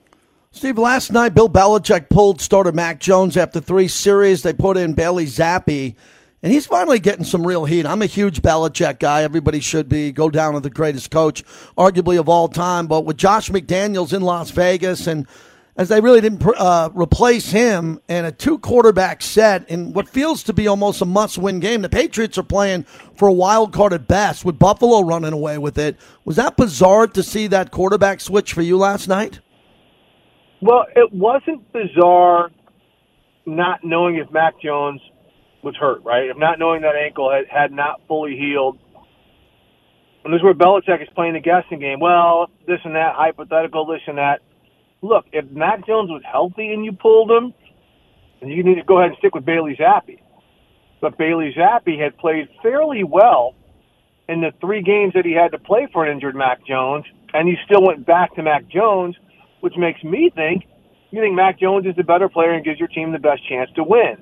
Steve, 0.51 0.79
last 0.79 1.13
night 1.13 1.35
Bill 1.35 1.49
Belichick 1.49 2.09
pulled 2.09 2.41
starter 2.41 2.73
Mac 2.73 3.01
Jones 3.01 3.37
after 3.37 3.61
three 3.61 3.87
series. 3.87 4.43
They 4.43 4.55
put 4.55 4.79
in 4.79 4.95
Bailey 4.95 5.27
Zappe, 5.27 5.95
and 6.43 6.53
he's 6.53 6.67
finally 6.67 6.99
getting 6.99 7.25
some 7.25 7.47
real 7.47 7.67
heat. 7.67 7.85
I'm 7.85 8.01
a 8.01 8.07
huge 8.07 8.41
Belichick 8.41 8.99
guy. 8.99 9.23
Everybody 9.23 9.61
should 9.61 9.91
be. 9.91 10.11
Go 10.11 10.31
down 10.31 10.55
to 10.55 10.61
the 10.61 10.71
greatest 10.71 11.11
coach, 11.11 11.45
arguably 11.77 12.19
of 12.19 12.31
all 12.31 12.49
time. 12.49 12.87
But 12.87 13.05
with 13.05 13.19
Josh 13.19 13.51
McDaniels 13.51 14.15
in 14.15 14.23
Las 14.23 14.51
Vegas, 14.51 15.07
and 15.07 15.29
as 15.77 15.91
they 15.91 16.01
really 16.01 16.23
didn't 16.23 16.43
uh, 16.57 16.89
replace 16.95 17.51
him 17.51 18.01
in 18.09 18.25
a 18.25 18.33
two 18.33 18.59
quarterback 18.59 19.21
set 19.21 19.69
in 19.69 19.93
what 19.93 20.09
feels 20.09 20.43
to 20.45 20.55
be 20.55 20.67
almost 20.67 21.03
a 21.03 21.05
must 21.05 21.37
win 21.37 21.61
game, 21.61 21.83
the 21.83 21.91
Patriots 21.91 22.39
are 22.39 22.43
playing 22.43 22.85
for 23.17 23.29
a 23.29 23.33
wild 23.33 23.75
card 23.75 23.93
at 23.93 24.09
best, 24.09 24.47
with 24.47 24.59
Buffalo 24.59 25.03
running 25.03 25.35
away 25.35 25.59
with 25.59 25.77
it. 25.77 25.99
Was 26.25 26.37
that 26.37 26.57
bizarre 26.57 27.07
to 27.07 27.23
see 27.23 27.49
that 27.49 27.71
quarterback 27.71 28.21
switch 28.23 28.55
for 28.55 28.63
you 28.63 28.79
last 28.79 29.09
night? 29.09 29.41
Well, 30.61 30.87
it 30.95 31.13
wasn't 31.13 31.73
bizarre 31.73 32.51
not 33.47 33.81
knowing 33.85 34.17
if 34.17 34.31
Mac 34.31 34.61
Jones 34.61 35.01
was 35.63 35.77
hurt, 35.77 36.03
right? 36.05 36.31
If 36.31 36.37
not 36.37 36.59
knowing 36.59 36.83
that 36.83 36.95
ankle 36.97 37.31
had, 37.31 37.47
had 37.49 37.73
not 37.73 38.01
fully 38.09 38.37
healed. 38.37 38.79
And 40.25 40.33
this 40.33 40.39
is 40.39 40.45
where 40.45 40.55
Belichick 40.55 41.01
is 41.01 41.09
playing 41.15 41.35
the 41.35 41.41
guessing 41.41 41.79
game. 41.79 42.01
Well, 42.01 42.51
this 42.67 42.81
and 42.85 42.95
that, 42.97 43.15
hypothetical, 43.15 43.87
this 43.87 44.03
and 44.07 44.19
that. 44.19 44.41
Look, 45.01 45.27
if 45.33 45.49
Mac 45.51 45.87
Jones 45.87 46.11
was 46.11 46.23
healthy 46.31 46.73
and 46.73 46.85
you 46.85 46.93
pulled 46.93 47.31
him, 47.31 47.55
then 48.41 48.51
you 48.51 48.63
need 48.63 48.77
to 48.77 48.83
go 48.83 48.99
ahead 48.99 49.11
and 49.11 49.19
stick 49.19 49.35
with 49.35 49.45
Bailey 49.45 49.77
Zappe. 49.79 50.19
But 51.01 51.17
Bailey 51.17 51.55
Zappe 51.57 51.99
had 51.99 52.19
played 52.19 52.49
fairly 52.63 53.05
well 53.05 53.55
in 54.29 54.41
the 54.41 54.53
three 54.61 54.83
games 54.83 55.15
that 55.15 55.25
he 55.25 55.33
had 55.33 55.53
to 55.53 55.59
play 55.59 55.89
for 55.93 56.05
an 56.05 56.13
injured 56.13 56.35
Mac 56.35 56.67
Jones– 56.67 57.05
and 57.35 57.49
you 57.49 57.57
still 57.65 57.83
went 57.83 58.07
back 58.07 58.35
to 58.37 58.43
Mac 58.43 58.69
Jones, 58.69 59.17
which 59.61 59.75
makes 59.77 60.03
me 60.03 60.31
think 60.35 60.65
you 61.11 61.21
think 61.23 61.35
Mac 61.35 61.59
Jones 61.59 61.87
is 61.87 61.97
the 61.97 62.05
better 62.05 62.29
player 62.29 62.53
and 62.53 62.65
gives 62.65 62.79
your 62.79 62.89
team 62.89 63.13
the 63.13 63.19
best 63.19 63.47
chance 63.49 63.71
to 63.77 63.83
win. 63.83 64.19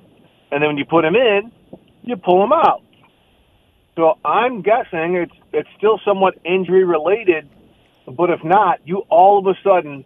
And 0.51 0.61
then 0.61 0.69
when 0.69 0.77
you 0.77 0.85
put 0.85 1.03
him 1.03 1.15
in, 1.15 1.51
you 2.03 2.15
pull 2.15 2.43
him 2.43 2.53
out. 2.53 2.81
So 3.95 4.17
I'm 4.23 4.61
guessing 4.61 5.15
it's 5.15 5.33
it's 5.51 5.69
still 5.77 5.99
somewhat 6.05 6.35
injury 6.45 6.83
related, 6.83 7.49
but 8.05 8.29
if 8.29 8.43
not, 8.43 8.79
you 8.85 8.99
all 9.09 9.39
of 9.39 9.47
a 9.47 9.57
sudden 9.63 10.05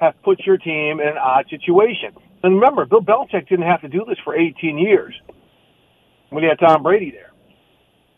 have 0.00 0.14
put 0.22 0.40
your 0.46 0.56
team 0.56 1.00
in 1.00 1.08
an 1.08 1.18
odd 1.18 1.46
situation. 1.50 2.14
And 2.42 2.54
remember, 2.54 2.86
Bill 2.86 3.00
Belichick 3.00 3.48
didn't 3.48 3.66
have 3.66 3.80
to 3.80 3.88
do 3.88 4.04
this 4.06 4.18
for 4.22 4.36
18 4.36 4.78
years 4.78 5.14
when 6.30 6.44
he 6.44 6.48
had 6.48 6.60
Tom 6.60 6.84
Brady 6.84 7.10
there. 7.10 7.32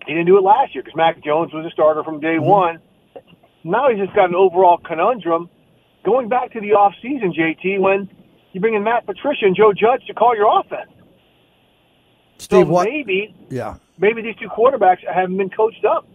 He 0.07 0.13
didn't 0.13 0.27
do 0.27 0.37
it 0.37 0.43
last 0.43 0.75
year 0.75 0.85
because 0.85 0.97
Mac 0.97 1.25
Jones 1.25 1.53
was 1.53 1.65
a 1.65 1.71
starter 1.71 2.05
from 2.05 2.21
day 2.21 2.37
mm-hmm. 2.37 2.45
one. 2.45 2.81
Now 3.65 3.89
he's 3.89 3.99
just 3.99 4.15
got 4.15 4.29
an 4.29 4.35
overall 4.35 4.79
conundrum 4.79 5.49
going 6.05 6.29
back 6.29 6.53
to 6.53 6.61
the 6.61 6.73
off 6.73 6.95
season, 7.03 7.33
JT, 7.33 7.79
when 7.81 8.09
you 8.53 8.61
bring 8.61 8.75
in 8.75 8.83
Matt 8.85 9.07
Patricia 9.07 9.47
and 9.47 9.57
Joe 9.57 9.73
Judge 9.73 10.05
to 10.07 10.15
call 10.15 10.35
your 10.37 10.61
offense. 10.61 10.91
Steve, 12.39 12.67
so 12.67 12.83
maybe 12.85 13.35
Yeah. 13.51 13.75
maybe 13.99 14.23
these 14.23 14.37
two 14.37 14.49
quarterbacks 14.49 14.99
haven't 15.07 15.37
been 15.37 15.51
coached 15.51 15.85
up 15.85 16.07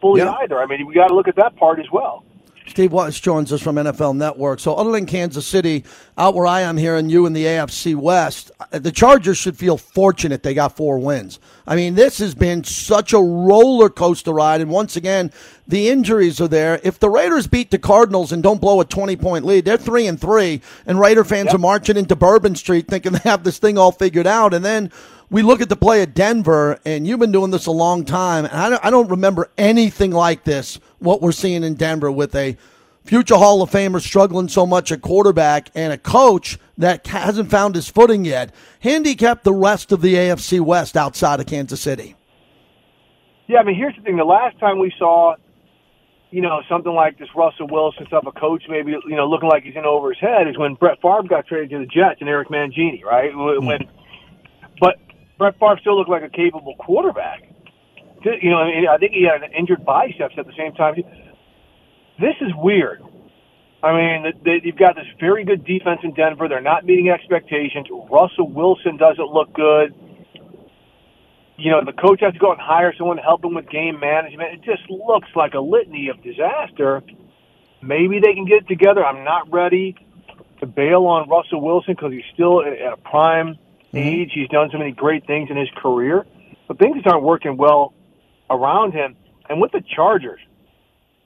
fully 0.00 0.20
Yeah. 0.22 0.32
either. 0.42 0.60
I 0.60 0.66
mean, 0.66 0.86
we 0.86 0.94
got 0.94 1.08
to 1.08 1.14
look 1.14 1.28
at 1.28 1.36
that 1.36 1.56
part 1.56 1.78
as 1.78 1.90
well. 1.92 2.24
Steve 2.66 2.90
Wyche 2.90 3.20
joins 3.20 3.52
us 3.52 3.60
from 3.60 3.76
NFL 3.76 4.16
Network. 4.16 4.60
So, 4.60 4.74
other 4.74 4.92
than 4.92 5.04
Kansas 5.04 5.46
City, 5.46 5.84
out 6.16 6.34
where 6.34 6.46
I 6.46 6.60
am 6.60 6.76
here, 6.76 6.96
and 6.96 7.10
you 7.10 7.26
in 7.26 7.32
the 7.32 7.44
AFC 7.44 7.94
West, 7.96 8.50
uh, 8.60 8.78
the 8.78 8.92
Chargers 8.92 9.36
should 9.36 9.56
feel 9.56 9.76
fortunate 9.76 10.42
they 10.42 10.54
got 10.54 10.76
four 10.76 10.98
wins. 10.98 11.40
I 11.66 11.76
mean, 11.76 11.94
this 11.94 12.18
has 12.18 12.34
been 12.34 12.62
such 12.64 13.12
a 13.12 13.18
roller 13.18 13.90
coaster 13.90 14.32
ride, 14.32 14.60
and 14.60 14.70
once 14.70 14.96
again, 14.96 15.32
the 15.66 15.88
injuries 15.88 16.40
are 16.40 16.48
there. 16.48 16.80
If 16.84 16.98
the 16.98 17.10
Raiders 17.10 17.46
beat 17.46 17.70
the 17.70 17.78
Cardinals 17.78 18.32
and 18.32 18.42
don't 18.42 18.60
blow 18.60 18.80
a 18.80 18.84
twenty 18.84 19.16
point 19.16 19.44
lead, 19.44 19.64
they're 19.64 19.76
three 19.76 20.06
and 20.06 20.20
three, 20.20 20.60
and 20.86 21.00
Raider 21.00 21.24
fans 21.24 21.52
are 21.52 21.58
marching 21.58 21.96
into 21.96 22.14
Bourbon 22.16 22.54
Street 22.54 22.86
thinking 22.88 23.12
they 23.12 23.28
have 23.30 23.44
this 23.44 23.58
thing 23.58 23.76
all 23.76 23.92
figured 23.92 24.26
out, 24.26 24.54
and 24.54 24.64
then. 24.64 24.90
We 25.32 25.40
look 25.40 25.62
at 25.62 25.70
the 25.70 25.76
play 25.76 26.02
at 26.02 26.12
Denver, 26.12 26.78
and 26.84 27.06
you've 27.06 27.18
been 27.18 27.32
doing 27.32 27.50
this 27.50 27.64
a 27.64 27.70
long 27.70 28.04
time. 28.04 28.44
And 28.44 28.54
I 28.54 28.68
don't, 28.68 28.84
I 28.84 28.90
don't 28.90 29.08
remember 29.08 29.50
anything 29.56 30.10
like 30.10 30.44
this, 30.44 30.78
what 30.98 31.22
we're 31.22 31.32
seeing 31.32 31.64
in 31.64 31.72
Denver 31.72 32.12
with 32.12 32.34
a 32.34 32.58
future 33.02 33.36
Hall 33.36 33.62
of 33.62 33.70
Famer 33.70 34.02
struggling 34.02 34.48
so 34.48 34.66
much 34.66 34.92
at 34.92 35.00
quarterback 35.00 35.70
and 35.74 35.90
a 35.90 35.96
coach 35.96 36.58
that 36.76 37.06
hasn't 37.06 37.50
found 37.50 37.76
his 37.76 37.88
footing 37.88 38.26
yet. 38.26 38.54
Handicap 38.80 39.42
the 39.42 39.54
rest 39.54 39.90
of 39.90 40.02
the 40.02 40.16
AFC 40.16 40.60
West 40.60 40.98
outside 40.98 41.40
of 41.40 41.46
Kansas 41.46 41.80
City. 41.80 42.14
Yeah, 43.46 43.60
I 43.60 43.62
mean, 43.64 43.74
here's 43.74 43.96
the 43.96 44.02
thing: 44.02 44.18
the 44.18 44.24
last 44.24 44.58
time 44.58 44.78
we 44.78 44.92
saw, 44.98 45.36
you 46.30 46.42
know, 46.42 46.60
something 46.68 46.92
like 46.92 47.18
this 47.18 47.28
Russell 47.34 47.68
Wilson 47.68 48.06
stuff, 48.06 48.24
a 48.26 48.32
coach 48.32 48.64
maybe 48.68 48.92
you 48.92 49.16
know 49.16 49.26
looking 49.26 49.48
like 49.48 49.62
he's 49.62 49.76
in 49.76 49.86
over 49.86 50.12
his 50.12 50.20
head, 50.20 50.46
is 50.46 50.58
when 50.58 50.74
Brett 50.74 51.00
Favre 51.00 51.22
got 51.26 51.46
traded 51.46 51.70
to 51.70 51.78
the 51.78 51.86
Jets 51.86 52.20
and 52.20 52.28
Eric 52.28 52.48
Mangini, 52.48 53.02
right? 53.02 53.34
When, 53.34 53.66
but 53.66 53.88
Brett 55.42 55.58
Favre 55.58 55.76
still 55.80 55.98
looked 55.98 56.08
like 56.08 56.22
a 56.22 56.28
capable 56.28 56.76
quarterback. 56.78 57.42
You 58.24 58.50
know, 58.50 58.62
I, 58.62 58.96
think 58.98 59.10
he 59.10 59.24
had 59.24 59.42
an 59.42 59.50
injured 59.58 59.84
biceps 59.84 60.36
at 60.38 60.46
the 60.46 60.52
same 60.56 60.72
time. 60.74 60.94
This 62.20 62.36
is 62.40 62.52
weird. 62.54 63.02
I 63.82 63.92
mean, 63.92 64.32
they, 64.44 64.60
you've 64.62 64.78
got 64.78 64.94
this 64.94 65.06
very 65.18 65.44
good 65.44 65.64
defense 65.64 65.98
in 66.04 66.14
Denver. 66.14 66.46
They're 66.48 66.60
not 66.60 66.84
meeting 66.84 67.10
expectations. 67.10 67.88
Russell 68.08 68.50
Wilson 68.50 68.96
doesn't 68.98 69.26
look 69.26 69.52
good. 69.52 69.92
You 71.56 71.72
know, 71.72 71.84
the 71.84 71.92
coach 71.92 72.20
has 72.20 72.34
to 72.34 72.38
go 72.38 72.52
and 72.52 72.60
hire 72.60 72.94
someone 72.96 73.16
to 73.16 73.22
help 73.24 73.44
him 73.44 73.54
with 73.54 73.68
game 73.68 73.98
management. 73.98 74.54
It 74.54 74.62
just 74.62 74.88
looks 74.88 75.28
like 75.34 75.54
a 75.54 75.60
litany 75.60 76.08
of 76.08 76.22
disaster. 76.22 77.02
Maybe 77.82 78.20
they 78.20 78.34
can 78.34 78.44
get 78.44 78.62
it 78.62 78.68
together. 78.68 79.04
I'm 79.04 79.24
not 79.24 79.52
ready 79.52 79.96
to 80.60 80.66
bail 80.66 81.06
on 81.06 81.28
Russell 81.28 81.60
Wilson 81.60 81.94
because 81.94 82.12
he's 82.12 82.30
still 82.32 82.62
at 82.62 82.92
a 82.92 82.96
prime 82.96 83.58
Mm-hmm. 83.94 83.98
age. 83.98 84.30
He's 84.34 84.48
done 84.48 84.70
so 84.72 84.78
many 84.78 84.92
great 84.92 85.26
things 85.26 85.50
in 85.50 85.56
his 85.56 85.68
career, 85.76 86.24
but 86.68 86.78
things 86.78 87.02
aren't 87.06 87.22
working 87.22 87.56
well 87.56 87.94
around 88.50 88.92
him. 88.92 89.16
And 89.48 89.60
with 89.60 89.72
the 89.72 89.82
Chargers, 89.94 90.40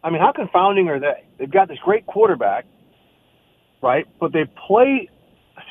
I 0.03 0.11
mean, 0.11 0.21
how 0.21 0.33
confounding 0.33 0.89
are 0.89 0.99
they? 1.01 1.25
They've 1.39 1.51
got 1.51 1.69
this 1.69 1.79
great 1.85 2.07
quarterback, 2.07 2.67
right? 3.83 4.07
But 4.21 4.33
they 4.33 4.45
play 4.67 5.09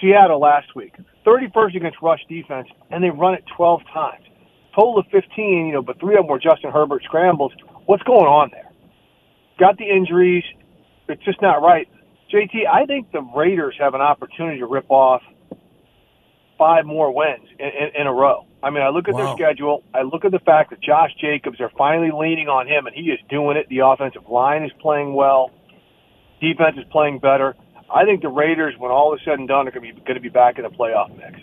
Seattle 0.02 0.40
last 0.40 0.76
week, 0.76 0.94
31st 1.26 1.76
against 1.76 2.02
rush 2.02 2.22
defense, 2.30 2.68
and 2.90 3.04
they 3.04 3.10
run 3.10 3.34
it 3.34 3.44
12 3.56 3.82
times. 3.94 4.24
Total 4.76 5.00
of 5.00 5.06
15, 5.12 5.68
you 5.68 5.74
know, 5.74 5.82
but 5.82 6.00
three 6.00 6.16
of 6.16 6.24
them 6.24 6.28
were 6.28 6.40
Justin 6.40 6.72
Herbert 6.72 7.04
scrambles. 7.04 7.54
What's 7.86 8.04
going 8.04 8.26
on 8.26 8.50
there? 8.52 8.70
Got 9.58 9.78
the 9.78 9.86
injuries. 9.90 10.44
It's 11.08 11.24
just 11.24 11.42
not 11.42 11.62
right. 11.62 11.88
JT, 12.34 12.68
I 12.68 12.86
think 12.86 13.12
the 13.12 13.22
Raiders 13.22 13.76
have 13.80 13.94
an 13.94 14.02
opportunity 14.02 14.60
to 14.60 14.66
rip 14.66 14.90
off 14.90 15.22
five 16.58 16.86
more 16.86 17.14
wins 17.14 17.48
in, 17.60 17.68
in, 17.68 18.02
in 18.02 18.08
a 18.08 18.14
row. 18.14 18.46
I 18.64 18.70
mean, 18.70 18.82
I 18.84 18.90
look 18.90 19.08
at 19.08 19.14
Wow. 19.14 19.26
their 19.26 19.36
schedule. 19.36 19.84
I 19.94 20.02
look 20.02 20.26
at 20.26 20.32
the 20.32 20.40
fact 20.40 20.70
that 20.72 20.82
Josh 20.82 21.12
Jacobs 21.20 21.60
are 21.62 21.72
finally 21.78 22.12
leaning 22.12 22.48
on 22.50 22.68
him, 22.68 22.88
and 22.88 22.96
he 22.96 23.12
is 23.12 23.20
doing 23.30 23.58
it. 23.58 23.68
The 23.70 23.80
offensive 23.80 24.28
line 24.30 24.64
is 24.64 24.72
playing 24.82 25.14
well. 25.14 25.52
Defense 26.42 26.78
is 26.78 26.86
playing 26.92 27.20
better. 27.20 27.56
I 27.94 28.04
think 28.06 28.22
the 28.22 28.30
Raiders, 28.30 28.74
when 28.78 28.92
all 28.92 29.14
is 29.16 29.22
said 29.24 29.40
and 29.40 29.48
done, 29.48 29.68
are 29.68 29.72
going 29.72 29.88
to 29.88 29.94
be 29.94 30.02
going 30.02 30.16
to 30.16 30.20
be 30.22 30.30
back 30.30 30.58
in 30.58 30.64
the 30.64 30.70
playoff 30.70 31.16
mix. 31.16 31.40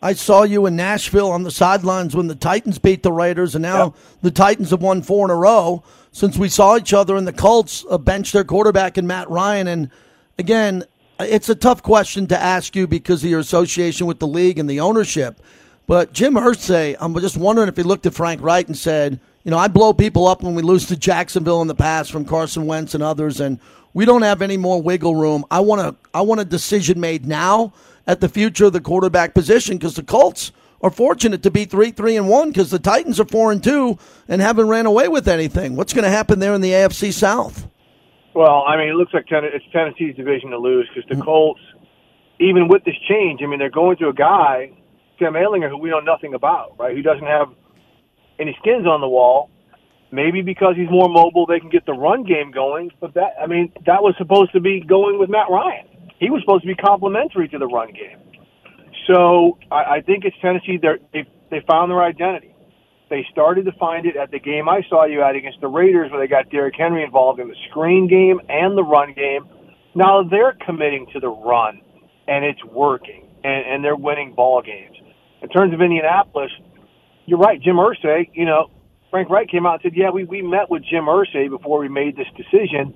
I 0.00 0.14
saw 0.14 0.42
you 0.42 0.66
in 0.66 0.74
Nashville 0.74 1.30
on 1.30 1.42
the 1.44 1.50
sidelines 1.50 2.16
when 2.16 2.26
the 2.26 2.34
Titans 2.34 2.78
beat 2.78 3.02
the 3.02 3.12
Raiders, 3.12 3.54
and 3.54 3.62
now 3.62 3.84
Yep. 3.84 3.94
the 4.22 4.30
Titans 4.30 4.70
have 4.70 4.82
won 4.82 5.02
four 5.02 5.26
in 5.26 5.30
a 5.30 5.36
row 5.36 5.82
since 6.12 6.36
we 6.36 6.48
saw 6.48 6.76
each 6.76 6.92
other. 6.92 7.16
And 7.16 7.26
the 7.26 7.32
Colts 7.32 7.84
uh, 7.90 7.98
benched 7.98 8.32
their 8.32 8.44
quarterback 8.44 8.96
in 8.98 9.06
Matt 9.06 9.28
Ryan. 9.30 9.68
And 9.68 9.90
again, 10.38 10.84
it's 11.20 11.48
a 11.48 11.54
tough 11.54 11.82
question 11.82 12.26
to 12.28 12.38
ask 12.38 12.74
you 12.74 12.86
because 12.86 13.22
of 13.24 13.30
your 13.30 13.40
association 13.40 14.06
with 14.06 14.18
the 14.18 14.26
league 14.26 14.58
and 14.58 14.68
the 14.68 14.80
ownership. 14.80 15.40
But 15.86 16.12
Jim 16.12 16.34
Irsay, 16.34 16.96
I'm 17.00 17.14
just 17.20 17.36
wondering 17.36 17.68
if 17.68 17.76
he 17.76 17.82
looked 17.82 18.06
at 18.06 18.14
Frank 18.14 18.40
Reich 18.40 18.66
and 18.68 18.76
said, 18.76 19.20
you 19.44 19.50
know, 19.50 19.58
I 19.58 19.68
blow 19.68 19.92
people 19.92 20.26
up 20.26 20.42
when 20.42 20.54
we 20.54 20.62
lose 20.62 20.86
to 20.86 20.96
Jacksonville 20.96 21.62
in 21.62 21.68
the 21.68 21.74
past 21.74 22.12
from 22.12 22.24
Carson 22.24 22.66
Wentz 22.66 22.94
and 22.94 23.02
others, 23.02 23.40
and 23.40 23.58
we 23.92 24.04
don't 24.04 24.22
have 24.22 24.40
any 24.40 24.56
more 24.56 24.80
wiggle 24.80 25.16
room. 25.16 25.44
I 25.50 25.60
want 25.60 25.80
to, 25.80 26.08
I 26.14 26.20
want 26.22 26.40
a 26.40 26.44
decision 26.44 27.00
made 27.00 27.26
now 27.26 27.72
at 28.06 28.20
the 28.20 28.28
future 28.28 28.66
of 28.66 28.72
the 28.72 28.80
quarterback 28.80 29.34
position 29.34 29.76
because 29.76 29.96
the 29.96 30.02
Colts 30.02 30.52
are 30.80 30.90
fortunate 30.90 31.42
to 31.42 31.50
be 31.50 31.64
three, 31.64 31.90
three, 31.90 32.16
and 32.16 32.28
one 32.28 32.48
because 32.48 32.70
the 32.70 32.78
Titans 32.78 33.20
are 33.20 33.24
four 33.24 33.52
and 33.52 33.62
two 33.62 33.98
and 34.28 34.40
haven't 34.40 34.68
ran 34.68 34.86
away 34.86 35.08
with 35.08 35.28
anything. 35.28 35.76
What's 35.76 35.92
going 35.92 36.04
to 36.04 36.10
happen 36.10 36.38
there 36.38 36.54
in 36.54 36.60
the 36.60 36.70
AFC 36.70 37.12
South? 37.12 37.68
Well, 38.34 38.64
I 38.66 38.76
mean, 38.76 38.88
it 38.88 38.94
looks 38.94 39.12
like 39.12 39.26
it's 39.28 39.64
Tennessee's 39.72 40.16
division 40.16 40.50
to 40.50 40.58
lose 40.58 40.88
because 40.88 41.08
the 41.08 41.16
mm-hmm. 41.16 41.24
Colts, 41.24 41.60
even 42.40 42.68
with 42.68 42.84
this 42.84 42.96
change, 43.08 43.40
I 43.42 43.46
mean, 43.46 43.58
they're 43.58 43.70
going 43.70 43.98
to 43.98 44.08
a 44.08 44.14
guy, 44.14 44.72
Sam 45.18 45.34
Ehlinger, 45.34 45.68
who 45.68 45.78
we 45.78 45.90
know 45.90 46.00
nothing 46.00 46.34
about, 46.34 46.76
right? 46.78 46.96
Who 46.96 47.02
doesn't 47.02 47.26
have 47.26 47.48
any 48.38 48.56
skins 48.60 48.86
on 48.86 49.00
the 49.00 49.08
wall. 49.08 49.50
Maybe 50.10 50.42
because 50.42 50.74
he's 50.76 50.90
more 50.90 51.08
mobile, 51.08 51.46
they 51.46 51.58
can 51.58 51.70
get 51.70 51.86
the 51.86 51.94
run 51.94 52.24
game 52.24 52.50
going. 52.50 52.90
But 53.00 53.14
that, 53.14 53.32
I 53.42 53.46
mean, 53.46 53.72
that 53.86 54.02
was 54.02 54.14
supposed 54.18 54.52
to 54.52 54.60
be 54.60 54.80
going 54.80 55.18
with 55.18 55.30
Matt 55.30 55.48
Ryan. 55.50 55.86
He 56.18 56.28
was 56.28 56.42
supposed 56.42 56.62
to 56.62 56.68
be 56.68 56.74
complementary 56.74 57.48
to 57.48 57.58
the 57.58 57.66
run 57.66 57.92
game. 57.92 58.18
So 59.06 59.58
I, 59.70 59.96
I 59.96 60.00
think 60.02 60.24
it's 60.24 60.36
Tennessee. 60.42 60.78
They're, 60.80 60.98
they 61.12 61.26
they 61.50 61.60
found 61.66 61.90
their 61.90 62.02
identity. 62.02 62.51
They 63.12 63.26
started 63.30 63.66
to 63.66 63.72
find 63.72 64.06
it 64.06 64.16
at 64.16 64.30
the 64.30 64.38
game 64.38 64.70
I 64.70 64.80
saw 64.88 65.04
you 65.04 65.20
at 65.22 65.36
against 65.36 65.60
the 65.60 65.68
Raiders, 65.68 66.10
where 66.10 66.18
they 66.18 66.26
got 66.26 66.48
Derrick 66.48 66.72
Henry 66.78 67.04
involved 67.04 67.40
in 67.40 67.48
the 67.48 67.56
screen 67.68 68.08
game 68.08 68.40
and 68.48 68.74
the 68.74 68.82
run 68.82 69.12
game. 69.12 69.44
Now 69.94 70.22
they're 70.22 70.56
committing 70.64 71.06
to 71.12 71.20
the 71.20 71.28
run, 71.28 71.82
and 72.26 72.42
it's 72.42 72.64
working, 72.64 73.28
and, 73.44 73.66
and 73.66 73.84
they're 73.84 73.96
winning 73.96 74.32
ball 74.34 74.62
games. 74.62 74.96
In 75.42 75.50
terms 75.50 75.74
of 75.74 75.82
Indianapolis, 75.82 76.50
you're 77.26 77.38
right, 77.38 77.60
Jim 77.60 77.76
Irsay. 77.76 78.30
You 78.32 78.46
know, 78.46 78.70
Frank 79.10 79.28
Reich 79.28 79.50
came 79.50 79.66
out 79.66 79.74
and 79.74 79.92
said, 79.92 79.92
"Yeah, 79.94 80.08
we 80.08 80.24
we 80.24 80.40
met 80.40 80.70
with 80.70 80.82
Jim 80.82 81.04
Irsay 81.04 81.50
before 81.50 81.80
we 81.80 81.90
made 81.90 82.16
this 82.16 82.28
decision." 82.34 82.94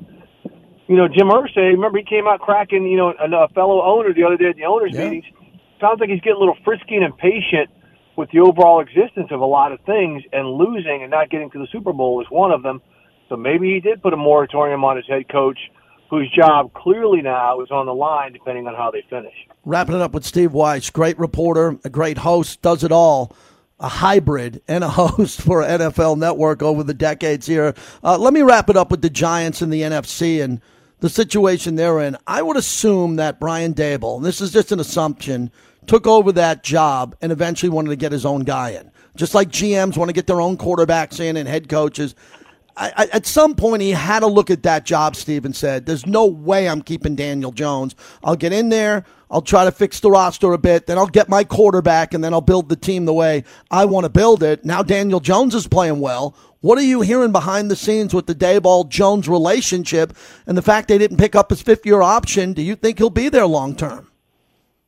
You 0.89 0.97
know, 0.97 1.09
Jim 1.09 1.29
Irsay. 1.29 1.73
Remember, 1.77 1.99
he 1.99 2.05
came 2.05 2.27
out 2.27 2.41
cracking. 2.41 2.87
You 2.87 2.97
know, 2.97 3.13
a, 3.21 3.45
a 3.45 3.49
fellow 3.49 3.83
owner 3.83 4.15
the 4.15 4.25
other 4.25 4.39
day 4.39 4.49
at 4.49 4.57
the 4.57 4.65
owners' 4.65 4.93
Yeah. 4.95 5.11
meetings. 5.11 5.27
Sounds 5.79 6.01
like 6.01 6.09
he's 6.09 6.23
getting 6.23 6.37
a 6.37 6.41
little 6.41 6.57
frisky 6.65 6.95
and 6.95 7.05
impatient 7.05 7.69
with 8.17 8.31
the 8.31 8.41
overall 8.41 8.81
existence 8.81 9.29
of 9.31 9.41
a 9.41 9.47
lot 9.47 9.73
of 9.73 9.81
things, 9.81 10.23
and 10.33 10.49
losing 10.49 11.01
and 11.03 11.11
not 11.11 11.31
getting 11.31 11.51
to 11.51 11.59
the 11.59 11.69
Super 11.71 11.93
Bowl 11.93 12.21
is 12.21 12.27
one 12.31 12.51
of 12.51 12.63
them. 12.63 12.81
So 13.29 13.37
maybe 13.37 13.73
he 13.75 13.81
did 13.81 14.03
put 14.03 14.13
a 14.13 14.17
moratorium 14.17 14.85
on 14.85 14.97
his 14.97 15.07
head 15.07 15.29
coach, 15.29 15.59
whose 16.09 16.31
job 16.35 16.73
clearly 16.73 17.21
now 17.21 17.61
is 17.61 17.71
on 17.71 17.87
the 17.87 17.95
line, 17.95 18.33
depending 18.33 18.67
on 18.67 18.75
how 18.75 18.91
they 18.91 19.05
finish. 19.11 19.35
Wrapping 19.65 19.97
it 19.97 20.01
up 20.01 20.13
with 20.13 20.25
Steve 20.25 20.53
Wyche, 20.53 20.93
great 20.93 21.19
reporter, 21.19 21.79
a 21.85 21.91
great 21.91 22.19
host, 22.19 22.63
does 22.63 22.85
it 22.85 22.93
all. 22.93 23.37
A 23.79 23.89
hybrid 23.89 24.63
and 24.69 24.83
a 24.83 24.89
host 25.01 25.43
for 25.43 25.63
NFL 25.63 26.17
Network 26.17 26.63
over 26.63 26.83
the 26.83 26.95
decades 26.95 27.47
here. 27.47 27.75
Uh, 28.03 28.17
let 28.17 28.33
me 28.33 28.43
wrap 28.43 28.71
it 28.71 28.77
up 28.77 28.91
with 28.91 29.03
the 29.03 29.11
Giants 29.11 29.61
and 29.61 29.73
the 29.73 29.83
NFC 29.83 30.43
and 30.43 30.61
the 31.01 31.11
situation 31.11 31.75
they're 31.75 32.01
in. 32.01 32.17
I 32.27 32.41
would 32.41 32.57
assume 32.57 33.17
that 33.17 33.39
Brian 33.39 33.75
Daboll, 33.75 34.17
and 34.17 34.25
this 34.25 34.41
is 34.41 34.53
just 34.53 34.73
an 34.73 34.81
assumption, 34.81 35.51
took 35.87 36.07
over 36.07 36.33
that 36.33 36.63
job 36.63 37.17
and 37.21 37.33
eventually 37.33 37.71
wanted 37.71 37.91
to 37.91 37.97
get 37.97 38.13
his 38.13 38.27
own 38.27 38.43
guy 38.43 38.71
in. 38.71 38.91
Just 39.17 39.35
like 39.35 39.49
GMs 39.49 39.97
want 39.97 40.09
to 40.09 40.13
get 40.13 40.27
their 40.27 40.41
own 40.41 40.57
quarterbacks 40.57 41.21
in 41.21 41.37
and 41.37 41.49
head 41.49 41.69
coaches. 41.69 42.15
I, 42.77 42.93
I, 42.97 43.07
at 43.13 43.27
some 43.27 43.55
point, 43.55 43.81
he 43.81 43.93
had 43.93 44.21
to 44.21 44.27
look 44.27 44.51
at 44.51 44.63
that 44.65 44.85
job, 44.85 45.17
Steve, 45.17 45.45
and 45.45 45.57
said, 45.57 45.87
There's 45.87 46.07
no 46.07 46.27
way 46.27 46.69
I'm 46.69 46.83
keeping 46.83 47.17
Daniel 47.17 47.53
Jones. 47.53 47.95
I'll 48.23 48.37
get 48.37 48.53
in 48.53 48.69
there. 48.69 49.05
I'll 49.31 49.43
try 49.43 49.65
to 49.65 49.73
fix 49.73 50.01
the 50.01 50.11
roster 50.11 50.53
a 50.53 50.59
bit. 50.59 50.87
Then 50.87 50.99
I'll 50.99 51.07
get 51.07 51.29
my 51.29 51.43
quarterback, 51.43 52.15
and 52.15 52.23
then 52.23 52.35
I'll 52.35 52.41
build 52.43 52.69
the 52.69 52.77
team 52.77 53.07
the 53.07 53.15
way 53.15 53.45
I 53.71 53.87
want 53.87 54.05
to 54.05 54.11
build 54.11 54.43
it. 54.43 54.65
Now 54.65 54.83
Daniel 54.83 55.21
Jones 55.21 55.55
is 55.55 55.67
playing 55.67 56.01
well. 56.01 56.37
What 56.61 56.79
are 56.79 56.83
you 56.83 57.01
hearing 57.01 57.33
behind 57.33 57.71
the 57.71 57.77
scenes 57.77 58.13
with 58.13 58.27
the 58.27 58.35
Daboll 58.35 58.89
Jones 58.89 59.29
relationship 59.29 60.17
and 60.47 60.57
the 60.57 60.63
fact 60.63 60.89
they 60.89 60.99
didn't 60.99 61.19
pick 61.19 61.35
up 61.35 61.51
his 61.51 61.63
fifth 61.63 61.87
year 61.87 62.03
option? 62.03 62.53
Do 62.53 62.63
you 62.63 62.77
think 62.77 62.99
he'll 62.99 63.11
be 63.11 63.29
there 63.29 63.47
long 63.47 63.75
term? 63.77 64.11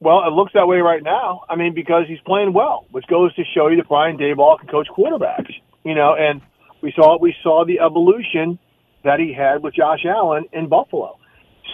Well, 0.01 0.22
it 0.26 0.32
looks 0.32 0.53
that 0.55 0.68
way 0.68 0.78
right 0.78 1.03
now. 1.03 1.42
I 1.49 1.57
mean, 1.57 1.74
because 1.74 2.05
he's 2.07 2.20
playing 2.20 2.53
well, 2.53 2.86
which 2.92 3.07
goes 3.09 3.34
to 3.34 3.42
show 3.55 3.68
you 3.68 3.76
that 3.76 3.88
Brian 3.88 4.16
Daboll 4.16 4.59
can 4.59 4.68
coach 4.68 4.86
quarterbacks. 4.96 5.53
You 5.84 5.94
know, 5.94 6.14
and 6.14 6.40
we 6.82 6.92
saw 6.94 7.18
we 7.18 7.34
saw 7.42 7.64
the 7.64 7.80
evolution 7.80 8.59
that 9.05 9.18
he 9.18 9.32
had 9.32 9.62
with 9.62 9.74
Josh 9.74 10.05
Allen 10.05 10.44
in 10.53 10.68
Buffalo. 10.68 11.18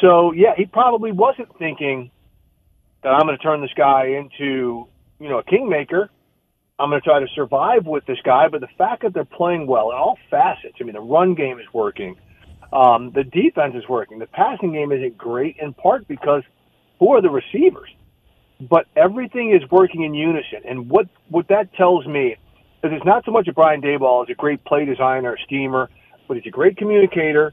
So 0.01 0.33
yeah, 0.33 0.55
he 0.57 0.64
probably 0.64 1.12
wasn't 1.12 1.49
thinking 1.59 2.11
that 3.03 3.11
I'm 3.11 3.27
going 3.27 3.37
to 3.37 3.43
turn 3.43 3.61
this 3.61 3.75
guy 3.77 4.07
into 4.07 4.89
you 5.20 5.29
know 5.29 5.39
a 5.39 5.45
kingmaker. 5.45 6.11
I'm 6.79 6.91
going 6.91 7.01
to 7.01 7.05
try 7.05 7.20
to 7.20 7.29
survive 7.35 7.87
with 7.87 8.05
this 8.07 8.18
guy. 8.25 8.49
But 8.49 8.61
the 8.61 8.68
fact 8.79 9.03
that 9.03 9.12
they're 9.14 9.25
playing 9.25 9.66
well 9.66 9.91
in 9.91 9.97
all 9.97 10.18
facets, 10.31 10.75
I 10.81 10.85
mean, 10.85 10.95
the 10.95 11.01
run 11.01 11.35
game 11.35 11.61
is 11.61 11.66
working, 11.72 12.16
um, 12.72 13.12
the 13.14 13.22
defense 13.22 13.75
is 13.77 13.89
working, 13.89 14.18
the 14.18 14.27
passing 14.27 14.72
game 14.72 14.91
isn't 14.91 15.16
great 15.16 15.57
in 15.61 15.75
part 15.75 16.09
because 16.09 16.43
who 16.99 17.12
are 17.12 17.22
the 17.22 17.31
receivers? 17.31 17.91
But 18.61 18.87
everything 18.97 19.51
is 19.51 19.69
working 19.71 20.05
in 20.05 20.15
unison, 20.15 20.61
and 20.65 20.89
what 20.89 21.09
what 21.29 21.49
that 21.49 21.75
tells 21.75 22.07
me 22.07 22.37
is 22.85 22.93
it's 22.93 23.05
not 23.05 23.25
so 23.25 23.33
much 23.33 23.49
a 23.49 23.53
Brian 23.53 23.81
Daboll 23.81 24.23
as 24.23 24.31
a 24.31 24.35
great 24.35 24.65
play 24.65 24.85
designer, 24.85 25.37
schemer, 25.45 25.91
but 26.29 26.37
he's 26.37 26.47
a 26.47 26.51
great 26.51 26.77
communicator 26.77 27.53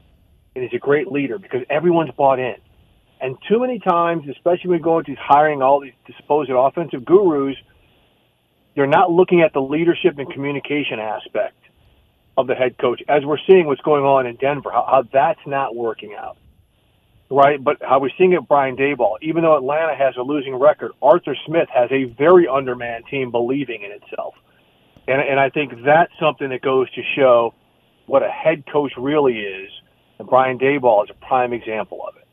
and 0.54 0.62
he's 0.64 0.74
a 0.74 0.78
great 0.78 1.10
leader 1.10 1.38
because 1.38 1.62
everyone's 1.70 2.10
bought 2.16 2.38
in. 2.38 2.56
And 3.20 3.36
too 3.48 3.60
many 3.60 3.78
times, 3.78 4.28
especially 4.28 4.70
when 4.70 4.82
going 4.82 5.04
to 5.04 5.14
hiring 5.14 5.62
all 5.62 5.80
these 5.80 5.92
supposed 6.16 6.50
offensive 6.50 7.04
gurus, 7.04 7.56
you're 8.74 8.86
not 8.86 9.10
looking 9.10 9.42
at 9.42 9.52
the 9.52 9.60
leadership 9.60 10.18
and 10.18 10.30
communication 10.30 10.98
aspect 10.98 11.56
of 12.36 12.46
the 12.46 12.54
head 12.54 12.76
coach, 12.78 13.02
as 13.08 13.24
we're 13.24 13.38
seeing 13.46 13.66
what's 13.66 13.80
going 13.82 14.04
on 14.04 14.26
in 14.26 14.36
Denver, 14.36 14.70
how, 14.70 14.86
how 14.90 15.04
that's 15.12 15.40
not 15.46 15.76
working 15.76 16.14
out. 16.18 16.36
Right, 17.32 17.64
but 17.64 17.78
how 17.80 17.98
we're 17.98 18.10
seeing 18.18 18.34
it, 18.34 18.46
Brian 18.46 18.76
Daboll, 18.76 19.16
Even 19.22 19.42
though 19.42 19.56
Atlanta 19.56 19.94
has 19.96 20.14
a 20.18 20.20
losing 20.20 20.54
record, 20.54 20.92
Arthur 21.00 21.34
Smith 21.46 21.66
has 21.72 21.90
a 21.90 22.04
very 22.04 22.46
undermanned 22.46 23.04
team 23.10 23.30
believing 23.30 23.84
in 23.84 23.90
itself, 23.90 24.34
and 25.08 25.18
and 25.18 25.40
I 25.40 25.48
think 25.48 25.72
that's 25.82 26.12
something 26.20 26.50
that 26.50 26.60
goes 26.60 26.90
to 26.90 27.00
show 27.16 27.54
what 28.04 28.22
a 28.22 28.28
head 28.28 28.64
coach 28.70 28.92
really 28.98 29.40
is. 29.40 29.70
And 30.18 30.28
Brian 30.28 30.58
Daboll 30.58 31.04
is 31.04 31.10
a 31.10 31.26
prime 31.26 31.54
example 31.54 32.04
of 32.06 32.16
it. 32.16 32.26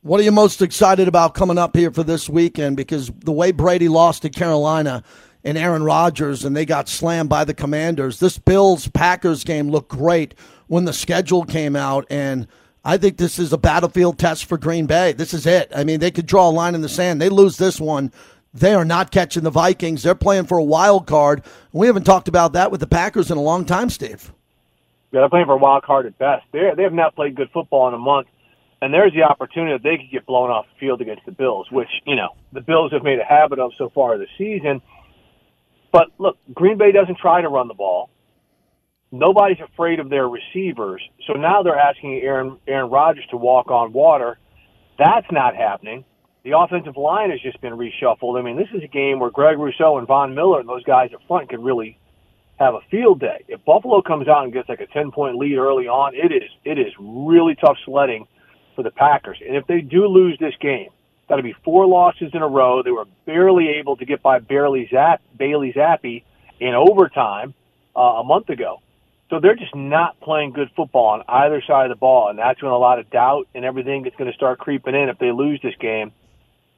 What 0.00 0.18
are 0.18 0.22
you 0.22 0.32
most 0.32 0.62
excited 0.62 1.06
about 1.06 1.34
coming 1.34 1.58
up 1.58 1.76
here 1.76 1.90
for 1.90 2.02
this 2.02 2.26
weekend? 2.26 2.78
Because 2.78 3.12
the 3.18 3.32
way 3.32 3.52
Brady 3.52 3.90
lost 3.90 4.22
to 4.22 4.30
Carolina 4.30 5.02
and 5.44 5.58
Aaron 5.58 5.82
Rodgers 5.82 6.46
and 6.46 6.56
they 6.56 6.64
got 6.64 6.88
slammed 6.88 7.28
by 7.28 7.44
the 7.44 7.52
Commanders, 7.52 8.18
this 8.18 8.38
Bills 8.38 8.88
Packers 8.88 9.44
game 9.44 9.68
looked 9.68 9.90
great 9.90 10.34
when 10.68 10.86
the 10.86 10.94
schedule 10.94 11.44
came 11.44 11.76
out. 11.76 12.06
And 12.08 12.46
I 12.84 12.96
think 12.96 13.18
this 13.18 13.38
is 13.38 13.52
a 13.52 13.58
battlefield 13.58 14.18
test 14.18 14.46
for 14.46 14.56
Green 14.56 14.86
Bay. 14.86 15.12
This 15.12 15.34
is 15.34 15.46
it. 15.46 15.70
I 15.74 15.84
mean, 15.84 16.00
they 16.00 16.10
could 16.10 16.26
draw 16.26 16.48
a 16.48 16.50
line 16.50 16.74
in 16.74 16.80
the 16.80 16.88
sand. 16.88 17.20
They 17.20 17.28
lose 17.28 17.58
this 17.58 17.78
one. 17.80 18.10
They 18.54 18.74
are 18.74 18.84
not 18.84 19.10
catching 19.10 19.42
the 19.42 19.50
Vikings. 19.50 20.02
They're 20.02 20.14
playing 20.14 20.46
for 20.46 20.58
a 20.58 20.64
wild 20.64 21.06
card. 21.06 21.42
We 21.72 21.86
haven't 21.86 22.04
talked 22.04 22.26
about 22.26 22.54
that 22.54 22.70
with 22.70 22.80
the 22.80 22.86
Packers 22.86 23.30
in 23.30 23.36
a 23.36 23.42
long 23.42 23.64
time, 23.64 23.90
Steve. 23.90 24.32
Yeah, 25.12 25.20
they're 25.20 25.28
playing 25.28 25.46
for 25.46 25.54
a 25.54 25.58
wild 25.58 25.84
card 25.84 26.06
at 26.06 26.18
best. 26.18 26.44
They 26.52 26.70
they 26.76 26.82
have 26.84 26.92
not 26.92 27.14
played 27.14 27.34
good 27.34 27.50
football 27.52 27.88
in 27.88 27.94
a 27.94 27.98
month, 27.98 28.28
and 28.80 28.94
there's 28.94 29.12
the 29.12 29.22
opportunity 29.22 29.72
that 29.72 29.82
they 29.82 29.96
could 29.96 30.10
get 30.10 30.26
blown 30.26 30.50
off 30.50 30.66
the 30.72 30.78
field 30.80 31.00
against 31.00 31.26
the 31.26 31.32
Bills, 31.32 31.70
which 31.70 31.88
you 32.06 32.16
know 32.16 32.30
the 32.52 32.60
Bills 32.60 32.92
have 32.92 33.02
made 33.02 33.18
a 33.18 33.24
habit 33.24 33.58
of 33.58 33.72
so 33.76 33.90
far 33.90 34.18
this 34.18 34.28
season. 34.38 34.80
But 35.92 36.08
look, 36.18 36.38
Green 36.54 36.78
Bay 36.78 36.92
doesn't 36.92 37.18
try 37.18 37.40
to 37.40 37.48
run 37.48 37.68
the 37.68 37.74
ball. 37.74 38.10
Nobody's 39.12 39.58
afraid 39.60 39.98
of 39.98 40.08
their 40.08 40.28
receivers, 40.28 41.02
so 41.26 41.32
now 41.32 41.62
they're 41.62 41.78
asking 41.78 42.20
Aaron 42.22 42.58
Aaron 42.68 42.90
Rodgers 42.90 43.24
to 43.30 43.36
walk 43.36 43.70
on 43.70 43.92
water. 43.92 44.38
That's 44.98 45.26
not 45.32 45.56
happening. 45.56 46.04
The 46.44 46.56
offensive 46.56 46.96
line 46.96 47.30
has 47.30 47.40
just 47.40 47.60
been 47.60 47.72
reshuffled. 47.72 48.38
I 48.38 48.42
mean, 48.42 48.56
this 48.56 48.68
is 48.72 48.82
a 48.82 48.88
game 48.88 49.18
where 49.18 49.30
Greg 49.30 49.58
Rousseau 49.58 49.98
and 49.98 50.06
Von 50.06 50.34
Miller 50.34 50.60
and 50.60 50.68
those 50.68 50.84
guys 50.84 51.10
up 51.12 51.20
front 51.26 51.50
can 51.50 51.62
really 51.62 51.98
have 52.60 52.74
a 52.74 52.80
field 52.90 53.20
day. 53.20 53.44
If 53.48 53.64
Buffalo 53.64 54.00
comes 54.00 54.28
out 54.28 54.44
and 54.44 54.52
gets 54.52 54.68
like 54.68 54.80
a 54.80 54.86
10 54.86 55.10
point 55.10 55.36
lead 55.36 55.56
early 55.56 55.88
on, 55.88 56.14
it 56.14 56.32
is 56.32 56.48
it 56.64 56.78
is 56.78 56.92
really 56.98 57.56
tough 57.56 57.78
sledding 57.84 58.26
for 58.76 58.84
the 58.84 58.90
Packers. 58.90 59.38
And 59.44 59.56
if 59.56 59.66
they 59.66 59.80
do 59.80 60.06
lose 60.06 60.38
this 60.38 60.54
game, 60.60 60.90
that'll 61.28 61.42
be 61.42 61.56
four 61.64 61.86
losses 61.86 62.30
in 62.32 62.42
a 62.42 62.48
row. 62.48 62.82
They 62.82 62.90
were 62.90 63.06
barely 63.26 63.68
able 63.80 63.96
to 63.96 64.04
get 64.04 64.22
by 64.22 64.38
barely 64.38 64.88
Zappe, 64.92 65.18
Bailey 65.36 65.72
Zappe 65.72 66.22
in 66.60 66.74
overtime 66.74 67.54
uh, 67.96 68.00
a 68.20 68.24
month 68.24 68.50
ago. 68.50 68.80
So 69.30 69.38
they're 69.38 69.54
just 69.54 69.74
not 69.74 70.20
playing 70.20 70.50
good 70.50 70.70
football 70.76 71.06
on 71.06 71.22
either 71.28 71.62
side 71.66 71.84
of 71.84 71.90
the 71.90 71.98
ball, 71.98 72.28
and 72.28 72.38
that's 72.38 72.60
when 72.60 72.72
a 72.72 72.78
lot 72.78 72.98
of 72.98 73.08
doubt 73.10 73.46
and 73.54 73.64
everything 73.64 74.04
is 74.04 74.12
going 74.18 74.30
to 74.30 74.36
start 74.36 74.58
creeping 74.58 74.94
in 74.94 75.08
if 75.08 75.18
they 75.18 75.30
lose 75.30 75.60
this 75.62 75.74
game. 75.80 76.12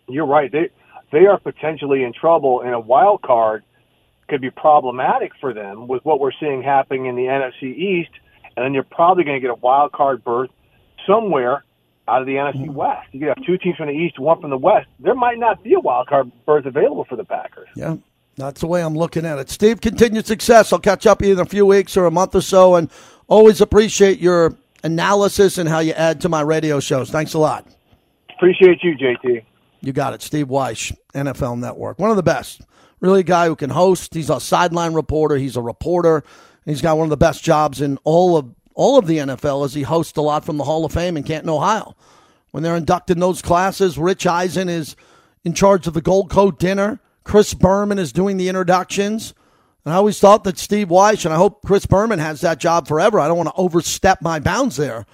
You're 0.06 0.26
right; 0.26 0.52
they 0.52 0.68
they 1.10 1.26
are 1.26 1.38
potentially 1.38 2.02
in 2.02 2.12
trouble 2.12 2.60
and 2.60 2.74
a 2.74 2.80
wild 2.80 3.22
card 3.22 3.64
could 4.28 4.40
be 4.40 4.50
problematic 4.50 5.32
for 5.40 5.52
them 5.52 5.88
with 5.88 6.04
what 6.04 6.20
we're 6.20 6.32
seeing 6.38 6.62
happening 6.62 7.06
in 7.06 7.16
the 7.16 7.22
NFC 7.22 7.64
East, 7.76 8.10
and 8.56 8.64
then 8.64 8.74
you're 8.74 8.82
probably 8.82 9.24
going 9.24 9.36
to 9.36 9.40
get 9.40 9.50
a 9.50 9.54
wild 9.54 9.92
card 9.92 10.22
berth 10.22 10.50
somewhere 11.06 11.64
out 12.08 12.20
of 12.20 12.26
the 12.26 12.34
NFC 12.34 12.62
mm-hmm. 12.62 12.74
West. 12.74 13.08
You 13.12 13.28
have 13.28 13.44
two 13.44 13.58
teams 13.58 13.76
from 13.76 13.88
the 13.88 13.94
East, 13.94 14.18
one 14.18 14.40
from 14.40 14.50
the 14.50 14.58
West. 14.58 14.88
There 14.98 15.14
might 15.14 15.38
not 15.38 15.62
be 15.62 15.74
a 15.74 15.80
wild 15.80 16.08
card 16.08 16.30
berth 16.46 16.66
available 16.66 17.04
for 17.04 17.16
the 17.16 17.24
Packers. 17.24 17.68
Yeah. 17.74 17.96
That's 18.36 18.60
the 18.60 18.66
way 18.66 18.82
I'm 18.82 18.94
looking 18.94 19.26
at 19.26 19.38
it. 19.38 19.50
Steve, 19.50 19.80
continued 19.80 20.26
success. 20.26 20.72
I'll 20.72 20.78
catch 20.78 21.06
up 21.06 21.22
in 21.22 21.38
a 21.38 21.44
few 21.44 21.66
weeks 21.66 21.96
or 21.96 22.06
a 22.06 22.10
month 22.10 22.34
or 22.34 22.40
so, 22.40 22.76
and 22.76 22.90
always 23.28 23.60
appreciate 23.60 24.20
your 24.20 24.56
analysis 24.82 25.58
and 25.58 25.68
how 25.68 25.80
you 25.80 25.92
add 25.92 26.20
to 26.22 26.28
my 26.28 26.40
radio 26.40 26.80
shows. 26.80 27.10
Thanks 27.10 27.34
a 27.34 27.38
lot. 27.38 27.66
Appreciate 28.34 28.82
you, 28.82 28.96
JT. 28.96 29.44
You 29.80 29.92
got 29.92 30.14
it. 30.14 30.22
Steve 30.22 30.48
Wyche, 30.48 30.96
NFL 31.14 31.58
Network. 31.58 31.98
One 31.98 32.10
of 32.10 32.16
the 32.16 32.22
best 32.22 32.62
really 33.02 33.20
a 33.20 33.24
guy 33.24 33.48
who 33.48 33.56
can 33.56 33.68
host. 33.68 34.14
He's 34.14 34.30
a 34.30 34.40
sideline 34.40 34.94
reporter. 34.94 35.36
He's 35.36 35.56
a 35.56 35.60
reporter. 35.60 36.24
He's 36.64 36.80
got 36.80 36.96
one 36.96 37.04
of 37.04 37.10
the 37.10 37.16
best 37.18 37.44
jobs 37.44 37.82
in 37.82 37.98
all 38.04 38.38
of 38.38 38.54
all 38.74 38.96
of 38.96 39.06
the 39.06 39.18
NFL 39.18 39.66
as 39.66 39.74
he 39.74 39.82
hosts 39.82 40.16
a 40.16 40.22
lot 40.22 40.46
from 40.46 40.56
the 40.56 40.64
Hall 40.64 40.86
of 40.86 40.92
Fame 40.92 41.18
in 41.18 41.24
Canton, 41.24 41.50
Ohio. 41.50 41.94
When 42.52 42.62
they're 42.62 42.76
inducting 42.76 43.18
those 43.18 43.42
classes, 43.42 43.98
Rich 43.98 44.26
Eisen 44.26 44.70
is 44.70 44.96
in 45.44 45.52
charge 45.52 45.86
of 45.86 45.92
the 45.92 46.00
Gold 46.00 46.30
Coat 46.30 46.58
dinner. 46.58 46.98
Chris 47.24 47.54
Berman 47.54 47.98
is 47.98 48.12
doing 48.12 48.36
the 48.36 48.48
introductions. 48.48 49.34
And 49.84 49.92
I 49.92 49.96
always 49.96 50.20
thought 50.20 50.44
that 50.44 50.58
Steve 50.58 50.88
Wyche, 50.88 51.24
and 51.24 51.34
I 51.34 51.36
hope 51.36 51.62
Chris 51.64 51.86
Berman 51.86 52.20
has 52.20 52.40
that 52.42 52.60
job 52.60 52.86
forever. 52.86 53.18
I 53.18 53.26
don't 53.26 53.36
want 53.36 53.48
to 53.48 53.60
overstep 53.60 54.22
my 54.22 54.38
bounds 54.38 54.76
there. 54.76 55.06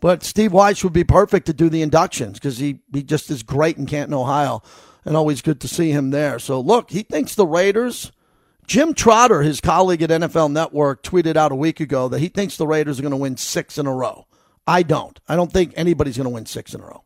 But 0.00 0.22
Steve 0.22 0.52
Wyche 0.52 0.82
would 0.84 0.92
be 0.92 1.04
perfect 1.04 1.46
to 1.46 1.52
do 1.52 1.68
the 1.68 1.82
inductions 1.82 2.34
because 2.34 2.58
he, 2.58 2.80
he 2.92 3.02
just 3.02 3.30
is 3.30 3.42
great 3.42 3.76
in 3.76 3.86
Canton, 3.86 4.14
Ohio 4.14 4.62
and 5.04 5.16
always 5.16 5.42
good 5.42 5.60
to 5.60 5.68
see 5.68 5.90
him 5.90 6.10
there. 6.10 6.38
So, 6.38 6.60
look, 6.60 6.90
he 6.90 7.02
thinks 7.02 7.34
the 7.34 7.46
Raiders. 7.46 8.12
Jim 8.66 8.94
Trotter, 8.94 9.42
his 9.42 9.60
colleague 9.60 10.02
at 10.02 10.08
NFL 10.08 10.50
Network, 10.50 11.02
tweeted 11.02 11.36
out 11.36 11.52
a 11.52 11.56
week 11.56 11.80
ago 11.80 12.08
that 12.08 12.20
he 12.20 12.28
thinks 12.28 12.56
the 12.56 12.66
Raiders 12.66 12.98
are 12.98 13.02
going 13.02 13.10
to 13.10 13.16
win 13.16 13.36
six 13.36 13.76
in 13.76 13.86
a 13.86 13.94
row. 13.94 14.26
I 14.66 14.82
don't. 14.82 15.20
I 15.28 15.36
don't 15.36 15.52
think 15.52 15.74
anybody's 15.76 16.16
going 16.16 16.24
to 16.24 16.34
win 16.34 16.46
six 16.46 16.72
in 16.72 16.80
a 16.80 16.84
row. 16.84 17.04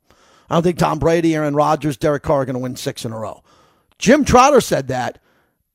I 0.49 0.55
don't 0.55 0.63
think 0.63 0.79
Tom 0.79 1.01
Brady, 1.01 1.35
Aaron 1.35 1.57
Rodgers, 1.57 1.97
Derek 1.97 2.23
Carr 2.23 2.43
are 2.43 2.45
going 2.45 2.55
to 2.55 2.61
win 2.61 2.77
six 2.77 3.05
in 3.05 3.13
a 3.13 3.19
row. 3.19 3.43
Jim 3.99 4.25
Trotter 4.25 4.61
said 4.61 4.89
that, 4.89 5.21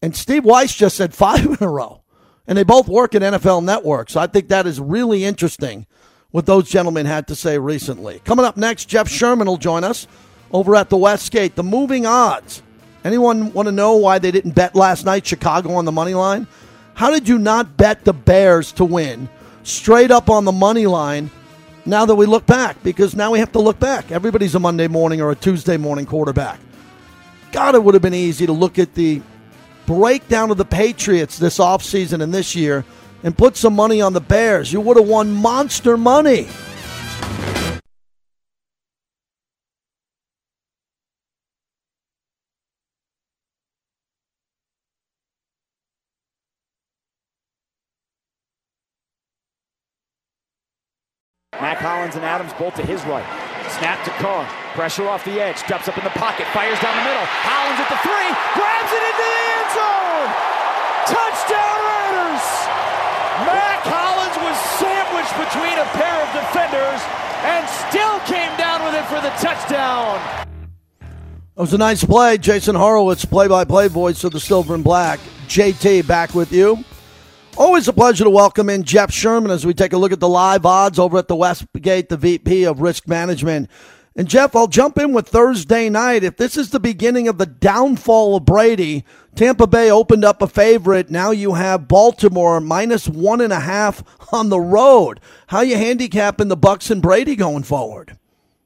and 0.01 0.15
Steve 0.15 0.43
Wyche 0.43 0.77
just 0.77 0.97
said 0.97 1.13
five 1.13 1.45
in 1.45 1.57
a 1.59 1.69
row. 1.69 2.01
And 2.45 2.57
they 2.57 2.63
both 2.63 2.89
work 2.89 3.15
at 3.15 3.21
NFL 3.21 3.63
Network. 3.63 4.09
So 4.09 4.19
I 4.19 4.27
think 4.27 4.49
that 4.49 4.67
is 4.67 4.79
really 4.79 5.23
interesting 5.23 5.87
what 6.31 6.45
those 6.45 6.69
gentlemen 6.69 7.05
had 7.05 7.27
to 7.27 7.35
say 7.35 7.57
recently. 7.57 8.19
Coming 8.25 8.43
up 8.43 8.57
next, 8.57 8.89
Jeff 8.89 9.07
Sherman 9.07 9.47
will 9.47 9.57
join 9.57 9.83
us 9.85 10.07
over 10.51 10.75
at 10.75 10.89
the 10.89 10.97
Westgate. 10.97 11.55
The 11.55 11.63
moving 11.63 12.05
odds. 12.05 12.61
Anyone 13.05 13.53
want 13.53 13.67
to 13.67 13.71
know 13.71 13.95
why 13.95 14.19
they 14.19 14.31
didn't 14.31 14.55
bet 14.55 14.75
last 14.75 15.05
night 15.05 15.25
Chicago 15.25 15.73
on 15.73 15.85
the 15.85 15.91
money 15.91 16.13
line? 16.13 16.47
How 16.95 17.11
did 17.11 17.27
you 17.27 17.37
not 17.37 17.77
bet 17.77 18.03
the 18.03 18.13
Bears 18.13 18.71
to 18.73 18.85
win 18.85 19.29
straight 19.63 20.11
up 20.11 20.29
on 20.29 20.45
the 20.45 20.51
money 20.51 20.85
line 20.85 21.29
now 21.85 22.05
that 22.05 22.15
we 22.15 22.25
look 22.25 22.45
back? 22.45 22.81
Because 22.83 23.15
now 23.15 23.31
we 23.31 23.39
have 23.39 23.51
to 23.53 23.59
look 23.59 23.79
back. 23.79 24.11
Everybody's 24.11 24.55
a 24.55 24.59
Monday 24.59 24.87
morning 24.87 25.21
or 25.21 25.31
a 25.31 25.35
Tuesday 25.35 25.77
morning 25.77 26.05
quarterback. 26.05 26.59
God, 27.53 27.75
it 27.75 27.83
would 27.83 27.93
have 27.93 28.01
been 28.01 28.15
easy 28.15 28.47
to 28.47 28.51
look 28.51 28.79
at 28.79 28.95
the 28.95 29.21
breakdown 29.85 30.49
of 30.49 30.57
the 30.57 30.65
Patriots 30.65 31.37
this 31.37 31.59
offseason 31.59 32.23
and 32.23 32.33
this 32.33 32.55
year 32.55 32.83
and 33.21 33.37
put 33.37 33.55
some 33.55 33.75
money 33.75 34.01
on 34.01 34.13
the 34.13 34.19
Bears. 34.19 34.73
You 34.73 34.81
would 34.81 34.97
have 34.97 35.07
won 35.07 35.31
monster 35.31 35.95
money. 35.95 36.47
Mack 51.61 51.77
Hollins 51.77 52.15
and 52.15 52.25
Adams 52.25 52.51
both 52.53 52.73
to 52.75 52.81
his 52.81 53.03
right. 53.03 53.42
Snap 53.79 54.03
to 54.05 54.11
Carr. 54.21 54.45
Pressure 54.77 55.09
off 55.09 55.25
the 55.25 55.41
edge. 55.41 55.61
Drops 55.65 55.87
up 55.87 55.97
in 55.97 56.03
the 56.03 56.13
pocket. 56.13 56.45
Fires 56.53 56.77
down 56.77 56.93
the 56.93 57.05
middle. 57.09 57.25
Hollins 57.25 57.81
at 57.81 57.89
the 57.89 57.99
three. 58.05 58.29
Grabs 58.53 58.91
it 58.93 59.01
into 59.01 59.25
the 59.25 59.43
end 59.57 59.69
zone. 59.73 60.29
Touchdown 61.09 61.77
Raiders. 61.81 62.45
Mack 63.49 63.81
Hollins 63.81 64.37
was 64.45 64.57
sandwiched 64.77 65.35
between 65.41 65.77
a 65.81 65.87
pair 65.97 66.17
of 66.21 66.29
defenders 66.37 67.01
and 67.49 67.65
still 67.89 68.19
came 68.29 68.53
down 68.61 68.85
with 68.85 68.93
it 68.93 69.05
for 69.09 69.19
the 69.25 69.33
touchdown. 69.41 70.21
That 71.55 71.61
was 71.61 71.73
a 71.73 71.77
nice 71.77 72.03
play. 72.03 72.37
Jason 72.37 72.75
Horowitz, 72.75 73.25
play 73.25 73.47
by 73.47 73.65
play 73.65 73.87
voice 73.87 74.23
of 74.23 74.33
the 74.33 74.39
Silver 74.39 74.75
and 74.75 74.83
Black. 74.83 75.19
JT 75.47 76.07
back 76.07 76.33
with 76.35 76.51
you. 76.51 76.83
Always 77.55 77.87
a 77.87 77.93
pleasure 77.93 78.23
to 78.23 78.31
welcome 78.31 78.67
in 78.67 78.83
Jeff 78.83 79.11
Sherman 79.11 79.51
as 79.51 79.63
we 79.63 79.75
take 79.75 79.93
a 79.93 79.97
look 79.97 80.11
at 80.11 80.19
the 80.19 80.27
live 80.27 80.65
odds 80.65 80.97
over 80.97 81.19
at 81.19 81.27
the 81.27 81.35
Westgate, 81.35 82.09
the 82.09 82.17
VP 82.17 82.63
of 82.63 82.81
Risk 82.81 83.07
Management. 83.07 83.69
And 84.15 84.27
Jeff, 84.27 84.55
I'll 84.55 84.67
jump 84.67 84.97
in 84.97 85.13
with 85.13 85.27
Thursday 85.27 85.87
night. 85.87 86.23
If 86.23 86.37
this 86.37 86.57
is 86.57 86.71
the 86.71 86.79
beginning 86.79 87.27
of 87.27 87.37
the 87.37 87.45
downfall 87.45 88.35
of 88.35 88.45
Brady, 88.45 89.05
Tampa 89.35 89.67
Bay 89.67 89.91
opened 89.91 90.25
up 90.25 90.41
a 90.41 90.47
favorite. 90.47 91.11
Now 91.11 91.29
you 91.29 91.53
have 91.53 91.87
Baltimore 91.87 92.59
minus 92.59 93.07
one 93.07 93.39
and 93.39 93.53
a 93.53 93.59
half 93.59 94.03
on 94.33 94.49
the 94.49 94.59
road. 94.59 95.19
How 95.47 95.61
you 95.61 95.77
handicapping 95.77 96.47
the 96.47 96.57
Bucs 96.57 96.89
and 96.89 97.03
Brady 97.03 97.35
going 97.35 97.63
forward? 97.63 98.17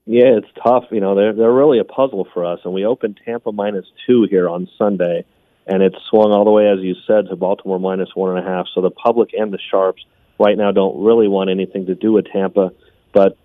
Yeah, 0.06 0.38
it's 0.38 0.48
tough. 0.64 0.86
You 0.92 1.02
know, 1.02 1.14
they're 1.14 1.34
they're 1.34 1.54
really 1.54 1.80
a 1.80 1.84
puzzle 1.84 2.26
for 2.34 2.46
us. 2.46 2.60
And 2.64 2.74
we 2.74 2.86
opened 2.86 3.20
Tampa 3.26 3.52
minus 3.52 3.86
two 4.06 4.28
here 4.30 4.48
on 4.48 4.70
Sunday, 4.78 5.26
and 5.68 5.84
it's 5.84 5.98
swung 6.10 6.32
all 6.32 6.46
the 6.46 6.52
way, 6.52 6.70
as 6.70 6.80
you 6.80 6.96
said, 7.06 7.28
to 7.30 7.36
Baltimore 7.36 7.80
minus 7.80 8.10
one 8.16 8.38
and 8.38 8.46
a 8.46 8.50
half. 8.50 8.68
So 8.74 8.82
the 8.82 8.90
public 8.90 9.32
and 9.34 9.52
the 9.52 9.60
sharps 9.70 10.06
right 10.40 10.58
now 10.58 10.72
don't 10.72 11.04
really 11.04 11.28
want 11.28 11.50
anything 11.50 11.88
to 11.88 11.96
do 11.96 12.14
with 12.14 12.26
Tampa. 12.32 12.72
But 13.14 13.38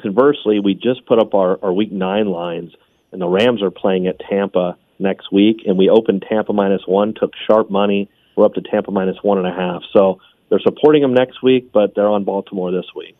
conversely, 0.00 0.60
we 0.60 0.74
just 0.74 1.06
put 1.06 1.18
up 1.18 1.34
our, 1.34 1.58
our 1.62 1.72
week 1.72 1.92
nine 1.92 2.26
lines, 2.26 2.72
and 3.12 3.20
the 3.20 3.28
Rams 3.28 3.62
are 3.62 3.70
playing 3.70 4.06
at 4.06 4.18
Tampa 4.18 4.76
next 4.98 5.32
week, 5.32 5.62
and 5.66 5.78
we 5.78 5.88
opened 5.88 6.24
Tampa 6.28 6.52
minus 6.52 6.82
one, 6.86 7.14
took 7.14 7.32
sharp 7.46 7.70
money. 7.70 8.10
We're 8.36 8.46
up 8.46 8.54
to 8.54 8.62
Tampa 8.62 8.90
minus 8.90 9.16
one 9.22 9.38
and 9.38 9.46
a 9.46 9.52
half. 9.52 9.82
So 9.92 10.20
they're 10.48 10.60
supporting 10.60 11.02
them 11.02 11.14
next 11.14 11.42
week, 11.42 11.70
but 11.72 11.94
they're 11.94 12.08
on 12.08 12.24
Baltimore 12.24 12.72
this 12.72 12.86
week. 12.96 13.16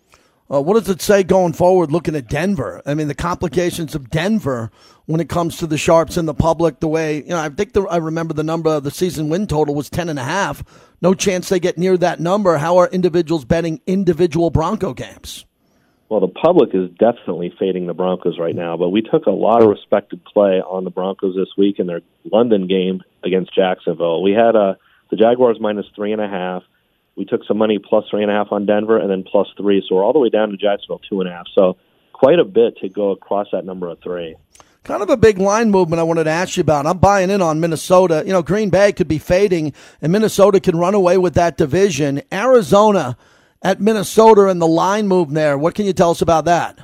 Uh, 0.52 0.60
what 0.60 0.74
does 0.74 0.88
it 0.90 1.00
say 1.00 1.22
going 1.22 1.54
forward 1.54 1.90
looking 1.90 2.14
at 2.14 2.28
Denver? 2.28 2.82
I 2.84 2.92
mean, 2.92 3.08
the 3.08 3.14
complications 3.14 3.94
of 3.94 4.10
Denver 4.10 4.70
when 5.06 5.20
it 5.20 5.28
comes 5.28 5.56
to 5.56 5.66
the 5.66 5.78
Sharps 5.78 6.16
and 6.18 6.28
the 6.28 6.34
public, 6.34 6.80
the 6.80 6.88
way, 6.88 7.22
you 7.22 7.30
know, 7.30 7.38
I 7.38 7.48
think 7.48 7.72
the, 7.72 7.82
I 7.84 7.96
remember 7.96 8.34
the 8.34 8.44
number 8.44 8.70
of 8.70 8.84
the 8.84 8.90
season 8.90 9.30
win 9.30 9.46
total 9.46 9.74
was 9.74 9.88
10 9.88 10.10
and 10.10 10.18
a 10.18 10.24
half. 10.24 10.62
No 11.00 11.14
chance 11.14 11.48
they 11.48 11.58
get 11.58 11.78
near 11.78 11.96
that 11.96 12.20
number. 12.20 12.58
How 12.58 12.76
are 12.76 12.88
individuals 12.88 13.46
betting 13.46 13.80
individual 13.86 14.50
Bronco 14.50 14.92
games? 14.92 15.46
Well, 16.10 16.20
the 16.20 16.28
public 16.28 16.74
is 16.74 16.90
definitely 16.98 17.54
fading 17.58 17.86
the 17.86 17.94
Broncos 17.94 18.38
right 18.38 18.54
now, 18.54 18.76
but 18.76 18.90
we 18.90 19.00
took 19.00 19.24
a 19.24 19.30
lot 19.30 19.62
of 19.62 19.70
respected 19.70 20.22
play 20.24 20.60
on 20.60 20.84
the 20.84 20.90
Broncos 20.90 21.34
this 21.34 21.48
week 21.56 21.78
in 21.78 21.86
their 21.86 22.02
London 22.30 22.66
game 22.66 23.02
against 23.24 23.54
Jacksonville. 23.54 24.22
We 24.22 24.32
had 24.32 24.54
uh, 24.54 24.74
the 25.10 25.16
Jaguars 25.16 25.56
minus 25.58 25.86
three 25.96 26.12
and 26.12 26.20
a 26.20 26.28
half 26.28 26.62
we 27.16 27.24
took 27.24 27.44
some 27.44 27.58
money 27.58 27.78
plus 27.78 28.04
three 28.10 28.22
and 28.22 28.30
a 28.30 28.34
half 28.34 28.52
on 28.52 28.66
Denver 28.66 28.98
and 28.98 29.10
then 29.10 29.22
plus 29.22 29.48
three. 29.56 29.84
So 29.86 29.96
we're 29.96 30.04
all 30.04 30.12
the 30.12 30.18
way 30.18 30.30
down 30.30 30.50
to 30.50 30.56
Jacksonville 30.56 31.00
two 31.08 31.20
and 31.20 31.28
a 31.28 31.32
half. 31.32 31.46
So 31.54 31.76
quite 32.12 32.38
a 32.38 32.44
bit 32.44 32.76
to 32.78 32.88
go 32.88 33.10
across 33.10 33.48
that 33.52 33.64
number 33.64 33.88
of 33.88 34.00
three. 34.00 34.36
Kind 34.84 35.02
of 35.02 35.10
a 35.10 35.16
big 35.16 35.38
line 35.38 35.70
movement 35.70 36.00
I 36.00 36.02
wanted 36.02 36.24
to 36.24 36.30
ask 36.30 36.56
you 36.56 36.60
about. 36.62 36.86
I'm 36.86 36.98
buying 36.98 37.30
in 37.30 37.40
on 37.40 37.60
Minnesota. 37.60 38.24
You 38.26 38.32
know, 38.32 38.42
Green 38.42 38.68
Bay 38.68 38.92
could 38.92 39.06
be 39.06 39.18
fading, 39.18 39.72
and 40.00 40.10
Minnesota 40.10 40.58
can 40.58 40.76
run 40.76 40.94
away 40.94 41.18
with 41.18 41.34
that 41.34 41.56
division. 41.56 42.22
Arizona 42.32 43.16
at 43.62 43.80
Minnesota 43.80 44.48
and 44.48 44.60
the 44.60 44.66
line 44.66 45.06
move 45.06 45.30
there. 45.30 45.56
What 45.56 45.76
can 45.76 45.86
you 45.86 45.92
tell 45.92 46.10
us 46.10 46.20
about 46.20 46.46
that? 46.46 46.80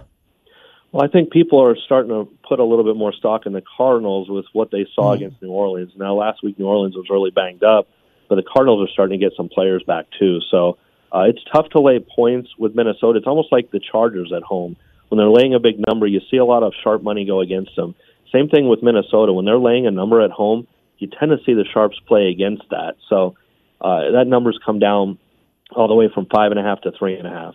Well, 0.93 1.05
I 1.05 1.09
think 1.09 1.33
people 1.33 1.61
are 1.61 1.77
starting 1.77 2.11
to 2.11 2.29
put 2.49 2.61
a 2.61 2.65
little 2.65 2.85
bit 2.85 2.97
more 2.97 3.13
stock 3.13 3.47
in 3.47 3.53
the 3.53 3.63
Cardinals 3.77 4.29
with 4.31 4.47
what 4.53 4.71
they 4.71 4.87
saw 4.95 5.13
mm-hmm. 5.13 5.25
against 5.25 5.43
New 5.43 5.51
Orleans. 5.51 5.93
Now, 5.97 6.15
last 6.15 6.43
week 6.43 6.59
New 6.59 6.67
Orleans 6.67 6.95
was 6.95 7.07
really 7.11 7.31
banged 7.31 7.65
up 7.65 7.89
but 8.29 8.37
the 8.37 8.43
Cardinals 8.43 8.89
are 8.89 8.93
starting 8.93 9.19
to 9.19 9.25
get 9.25 9.37
some 9.37 9.49
players 9.49 9.83
back 9.85 10.07
too. 10.19 10.41
So 10.51 10.79
uh, 11.15 11.25
it's 11.29 11.41
tough 11.53 11.69
to 11.71 11.81
lay 11.81 11.99
points 12.01 12.51
with 12.59 12.75
Minnesota. 12.75 13.19
It's 13.19 13.27
almost 13.27 13.51
like 13.51 13.71
the 13.71 13.81
Chargers 13.81 14.33
at 14.35 14.43
home. 14.43 14.77
When 15.09 15.19
they're 15.19 15.31
laying 15.31 15.55
a 15.55 15.61
big 15.61 15.77
number, 15.87 16.07
you 16.07 16.21
see 16.31 16.37
a 16.37 16.45
lot 16.45 16.63
of 16.63 16.75
sharp 16.83 17.03
money 17.03 17.25
go 17.25 17.41
against 17.41 17.75
them. 17.77 17.95
Same 18.31 18.49
thing 18.49 18.69
with 18.69 18.83
Minnesota. 18.83 19.33
When 19.33 19.47
they're 19.47 19.59
laying 19.59 19.87
a 19.87 19.91
number 19.91 20.21
at 20.21 20.31
home, 20.31 20.67
you 20.99 21.09
tend 21.09 21.31
to 21.31 21.39
see 21.47 21.55
the 21.55 21.65
sharps 21.73 21.99
play 22.07 22.29
against 22.29 22.65
that. 22.71 22.97
So 23.09 23.37
uh, 23.81 24.11
that 24.13 24.27
number's 24.27 24.59
come 24.65 24.79
down 24.79 25.19
all 25.71 25.89
the 25.89 25.95
way 25.95 26.11
from 26.13 26.27
five 26.27 26.51
and 26.51 26.61
a 26.61 26.63
half 26.63 26.83
to 26.83 26.93
three 26.99 27.17
and 27.17 27.27
a 27.27 27.31
half. 27.31 27.55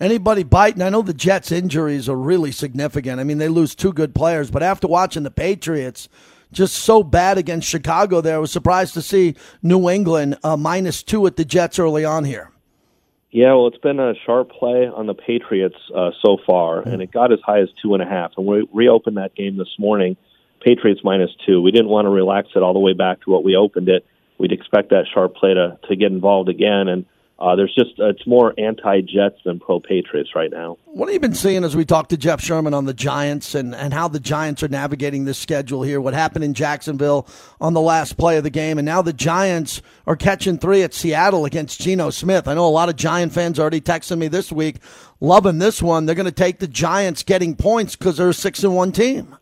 Anybody 0.00 0.42
biting? 0.42 0.82
I 0.82 0.88
know 0.88 1.02
the 1.02 1.14
Jets' 1.14 1.52
injuries 1.52 2.08
are 2.08 2.16
really 2.16 2.50
significant. 2.50 3.20
I 3.20 3.24
mean, 3.24 3.38
they 3.38 3.48
lose 3.48 3.74
two 3.74 3.92
good 3.92 4.14
players, 4.14 4.50
but 4.50 4.62
after 4.62 4.88
watching 4.88 5.22
the 5.22 5.30
Patriots, 5.30 6.08
just 6.52 6.76
so 6.76 7.02
bad 7.02 7.38
against 7.38 7.68
Chicago 7.68 8.20
there. 8.20 8.36
I 8.36 8.38
was 8.38 8.52
surprised 8.52 8.94
to 8.94 9.02
see 9.02 9.34
New 9.62 9.88
England 9.88 10.38
uh, 10.44 10.56
minus 10.56 11.02
two 11.02 11.26
at 11.26 11.36
the 11.36 11.44
Jets 11.44 11.78
early 11.78 12.04
on 12.04 12.24
here. 12.24 12.50
Yeah, 13.30 13.54
well, 13.54 13.66
it's 13.68 13.78
been 13.78 13.98
a 13.98 14.12
sharp 14.26 14.50
play 14.50 14.86
on 14.86 15.06
the 15.06 15.14
Patriots 15.14 15.76
uh, 15.96 16.10
so 16.20 16.36
far, 16.46 16.80
and 16.80 17.00
it 17.00 17.10
got 17.10 17.32
as 17.32 17.38
high 17.44 17.60
as 17.60 17.68
two 17.80 17.94
and 17.94 18.02
a 18.02 18.06
half. 18.06 18.32
And 18.36 18.46
we 18.46 18.68
reopened 18.74 19.16
that 19.16 19.34
game 19.34 19.56
this 19.56 19.74
morning, 19.78 20.18
Patriots 20.60 21.00
minus 21.02 21.30
two. 21.46 21.62
We 21.62 21.70
didn't 21.70 21.88
want 21.88 22.04
to 22.04 22.10
relax 22.10 22.48
it 22.54 22.62
all 22.62 22.74
the 22.74 22.78
way 22.78 22.92
back 22.92 23.22
to 23.22 23.30
what 23.30 23.42
we 23.42 23.56
opened 23.56 23.88
it. 23.88 24.04
We'd 24.36 24.52
expect 24.52 24.90
that 24.90 25.06
sharp 25.12 25.34
play 25.34 25.54
to, 25.54 25.78
to 25.88 25.96
get 25.96 26.12
involved 26.12 26.50
again, 26.50 26.88
and 26.88 27.06
uh, 27.38 27.56
there's 27.56 27.74
just 27.74 27.98
uh, 27.98 28.08
it's 28.08 28.26
more 28.26 28.54
anti-Jets 28.58 29.38
than 29.44 29.58
pro-Patriots 29.58 30.30
right 30.34 30.50
now. 30.50 30.78
What 30.84 31.08
have 31.08 31.14
you 31.14 31.20
been 31.20 31.34
seeing 31.34 31.64
as 31.64 31.74
we 31.74 31.84
talk 31.84 32.08
to 32.08 32.16
Jeff 32.16 32.40
Sherman 32.40 32.74
on 32.74 32.84
the 32.84 32.94
Giants 32.94 33.54
and, 33.54 33.74
and 33.74 33.92
how 33.92 34.08
the 34.08 34.20
Giants 34.20 34.62
are 34.62 34.68
navigating 34.68 35.24
this 35.24 35.38
schedule 35.38 35.82
here? 35.82 36.00
What 36.00 36.14
happened 36.14 36.44
in 36.44 36.54
Jacksonville 36.54 37.26
on 37.60 37.74
the 37.74 37.80
last 37.80 38.16
play 38.16 38.36
of 38.36 38.44
the 38.44 38.50
game, 38.50 38.78
and 38.78 38.86
now 38.86 39.02
the 39.02 39.12
Giants 39.12 39.82
are 40.06 40.16
catching 40.16 40.58
three 40.58 40.82
at 40.82 40.94
Seattle 40.94 41.44
against 41.44 41.80
Geno 41.80 42.10
Smith. 42.10 42.46
I 42.46 42.54
know 42.54 42.66
a 42.66 42.68
lot 42.68 42.88
of 42.88 42.96
Giant 42.96 43.32
fans 43.32 43.58
already 43.58 43.80
texting 43.80 44.18
me 44.18 44.28
this 44.28 44.52
week, 44.52 44.76
loving 45.20 45.58
this 45.58 45.82
one. 45.82 46.06
They're 46.06 46.14
going 46.14 46.26
to 46.26 46.32
take 46.32 46.58
the 46.60 46.68
Giants 46.68 47.22
getting 47.22 47.56
points 47.56 47.96
because 47.96 48.18
they're 48.18 48.28
a 48.28 48.34
six 48.34 48.62
and 48.62 48.76
one 48.76 48.92
team. 48.92 49.36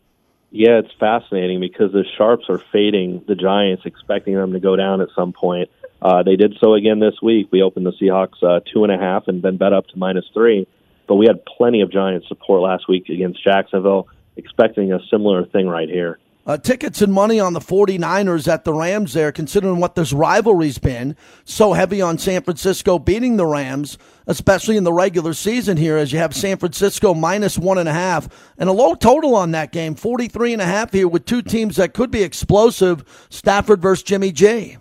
Yeah, 0.53 0.79
it's 0.79 0.91
fascinating 0.99 1.61
because 1.61 1.93
the 1.93 2.03
sharps 2.17 2.45
are 2.49 2.61
fading 2.73 3.23
the 3.25 3.35
Giants, 3.35 3.83
expecting 3.85 4.35
them 4.35 4.51
to 4.51 4.59
go 4.59 4.75
down 4.75 4.99
at 4.99 5.07
some 5.15 5.31
point. 5.31 5.69
Uh, 6.01 6.23
they 6.23 6.35
did 6.35 6.55
so 6.59 6.73
again 6.73 6.99
this 6.99 7.15
week. 7.21 7.47
We 7.51 7.61
opened 7.61 7.85
the 7.85 7.93
Seahawks 7.93 8.41
uh, 8.41 8.61
two 8.73 8.83
and 8.83 8.91
a 8.91 8.97
half 8.97 9.27
and 9.27 9.41
then 9.41 9.57
bet 9.57 9.73
up 9.73 9.87
to 9.87 9.97
minus 9.97 10.25
three. 10.33 10.67
But 11.07 11.15
we 11.15 11.27
had 11.27 11.45
plenty 11.45 11.81
of 11.81 11.91
Giants 11.91 12.27
support 12.27 12.61
last 12.61 12.87
week 12.87 13.09
against 13.09 13.43
Jacksonville, 13.43 14.07
expecting 14.35 14.93
a 14.93 14.99
similar 15.09 15.45
thing 15.45 15.67
right 15.67 15.89
here. 15.89 16.19
Uh, 16.43 16.57
tickets 16.57 17.03
and 17.03 17.13
money 17.13 17.39
on 17.39 17.53
the 17.53 17.59
49ers 17.59 18.47
at 18.47 18.63
the 18.63 18.73
Rams 18.73 19.13
there, 19.13 19.31
considering 19.31 19.79
what 19.79 19.93
this 19.93 20.11
rivalry's 20.11 20.79
been. 20.79 21.15
So 21.43 21.73
heavy 21.73 22.01
on 22.01 22.17
San 22.17 22.41
Francisco 22.41 22.97
beating 22.97 23.37
the 23.37 23.45
Rams, 23.45 23.99
especially 24.25 24.75
in 24.75 24.83
the 24.83 24.91
regular 24.91 25.33
season 25.33 25.77
here, 25.77 25.97
as 25.97 26.11
you 26.11 26.17
have 26.17 26.33
San 26.35 26.57
Francisco 26.57 27.13
minus 27.13 27.59
one 27.59 27.77
and 27.77 27.87
a 27.87 27.93
half 27.93 28.27
and 28.57 28.69
a 28.69 28.73
low 28.73 28.95
total 28.95 29.35
on 29.35 29.51
that 29.51 29.71
game, 29.71 29.93
43 29.93 30.53
and 30.53 30.61
a 30.63 30.65
half 30.65 30.91
here 30.91 31.07
with 31.07 31.25
two 31.25 31.43
teams 31.43 31.75
that 31.75 31.93
could 31.93 32.09
be 32.09 32.23
explosive 32.23 33.27
Stafford 33.29 33.79
versus 33.79 34.01
Jimmy 34.01 34.31
G. 34.31 34.77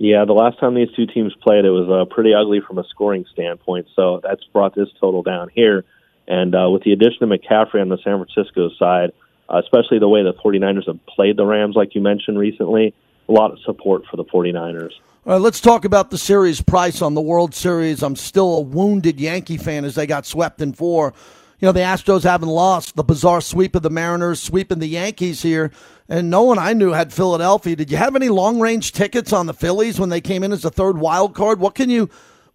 Yeah, 0.00 0.24
the 0.24 0.32
last 0.32 0.60
time 0.60 0.74
these 0.74 0.92
two 0.94 1.06
teams 1.06 1.34
played, 1.42 1.64
it 1.64 1.70
was 1.70 1.90
uh, 1.90 2.04
pretty 2.14 2.32
ugly 2.32 2.60
from 2.60 2.78
a 2.78 2.84
scoring 2.84 3.26
standpoint. 3.32 3.88
So 3.96 4.20
that's 4.22 4.44
brought 4.52 4.76
this 4.76 4.88
total 5.00 5.24
down 5.24 5.50
here. 5.52 5.84
And 6.28 6.54
uh, 6.54 6.70
with 6.70 6.84
the 6.84 6.92
addition 6.92 7.24
of 7.24 7.30
McCaffrey 7.30 7.80
on 7.80 7.88
the 7.88 7.98
San 8.04 8.24
Francisco 8.24 8.70
side, 8.78 9.12
uh, 9.52 9.58
especially 9.58 9.98
the 9.98 10.08
way 10.08 10.22
the 10.22 10.34
49ers 10.34 10.86
have 10.86 11.04
played 11.06 11.36
the 11.36 11.44
Rams, 11.44 11.74
like 11.74 11.96
you 11.96 12.00
mentioned 12.00 12.38
recently, 12.38 12.94
a 13.28 13.32
lot 13.32 13.50
of 13.50 13.58
support 13.64 14.04
for 14.08 14.16
the 14.16 14.24
49ers. 14.24 14.92
All 15.26 15.32
right, 15.32 15.40
let's 15.40 15.60
talk 15.60 15.84
about 15.84 16.10
the 16.12 16.18
series 16.18 16.62
price 16.62 17.02
on 17.02 17.14
the 17.14 17.20
World 17.20 17.52
Series. 17.52 18.04
I'm 18.04 18.14
still 18.14 18.58
a 18.58 18.60
wounded 18.60 19.18
Yankee 19.18 19.56
fan 19.56 19.84
as 19.84 19.96
they 19.96 20.06
got 20.06 20.26
swept 20.26 20.62
in 20.62 20.74
four 20.74 21.12
you 21.60 21.66
know, 21.66 21.72
the 21.72 21.80
Astros 21.80 22.22
haven't 22.22 22.48
lost. 22.48 22.94
The 22.94 23.02
bizarre 23.02 23.40
sweep 23.40 23.74
of 23.74 23.82
the 23.82 23.90
Mariners, 23.90 24.40
sweeping 24.40 24.78
the 24.78 24.86
Yankees 24.86 25.42
here. 25.42 25.72
And 26.08 26.30
no 26.30 26.42
one 26.42 26.58
I 26.58 26.72
knew 26.72 26.92
had 26.92 27.12
Philadelphia. 27.12 27.76
Did 27.76 27.90
you 27.90 27.96
have 27.96 28.16
any 28.16 28.28
long 28.28 28.60
range 28.60 28.92
tickets 28.92 29.32
on 29.32 29.46
the 29.46 29.54
Phillies 29.54 29.98
when 29.98 30.08
they 30.08 30.20
came 30.20 30.44
in 30.44 30.52
as 30.52 30.64
a 30.64 30.70
third 30.70 30.98
wild 30.98 31.34
card? 31.34 31.60
What 31.60 31.74
can 31.74 31.90
you 31.90 32.08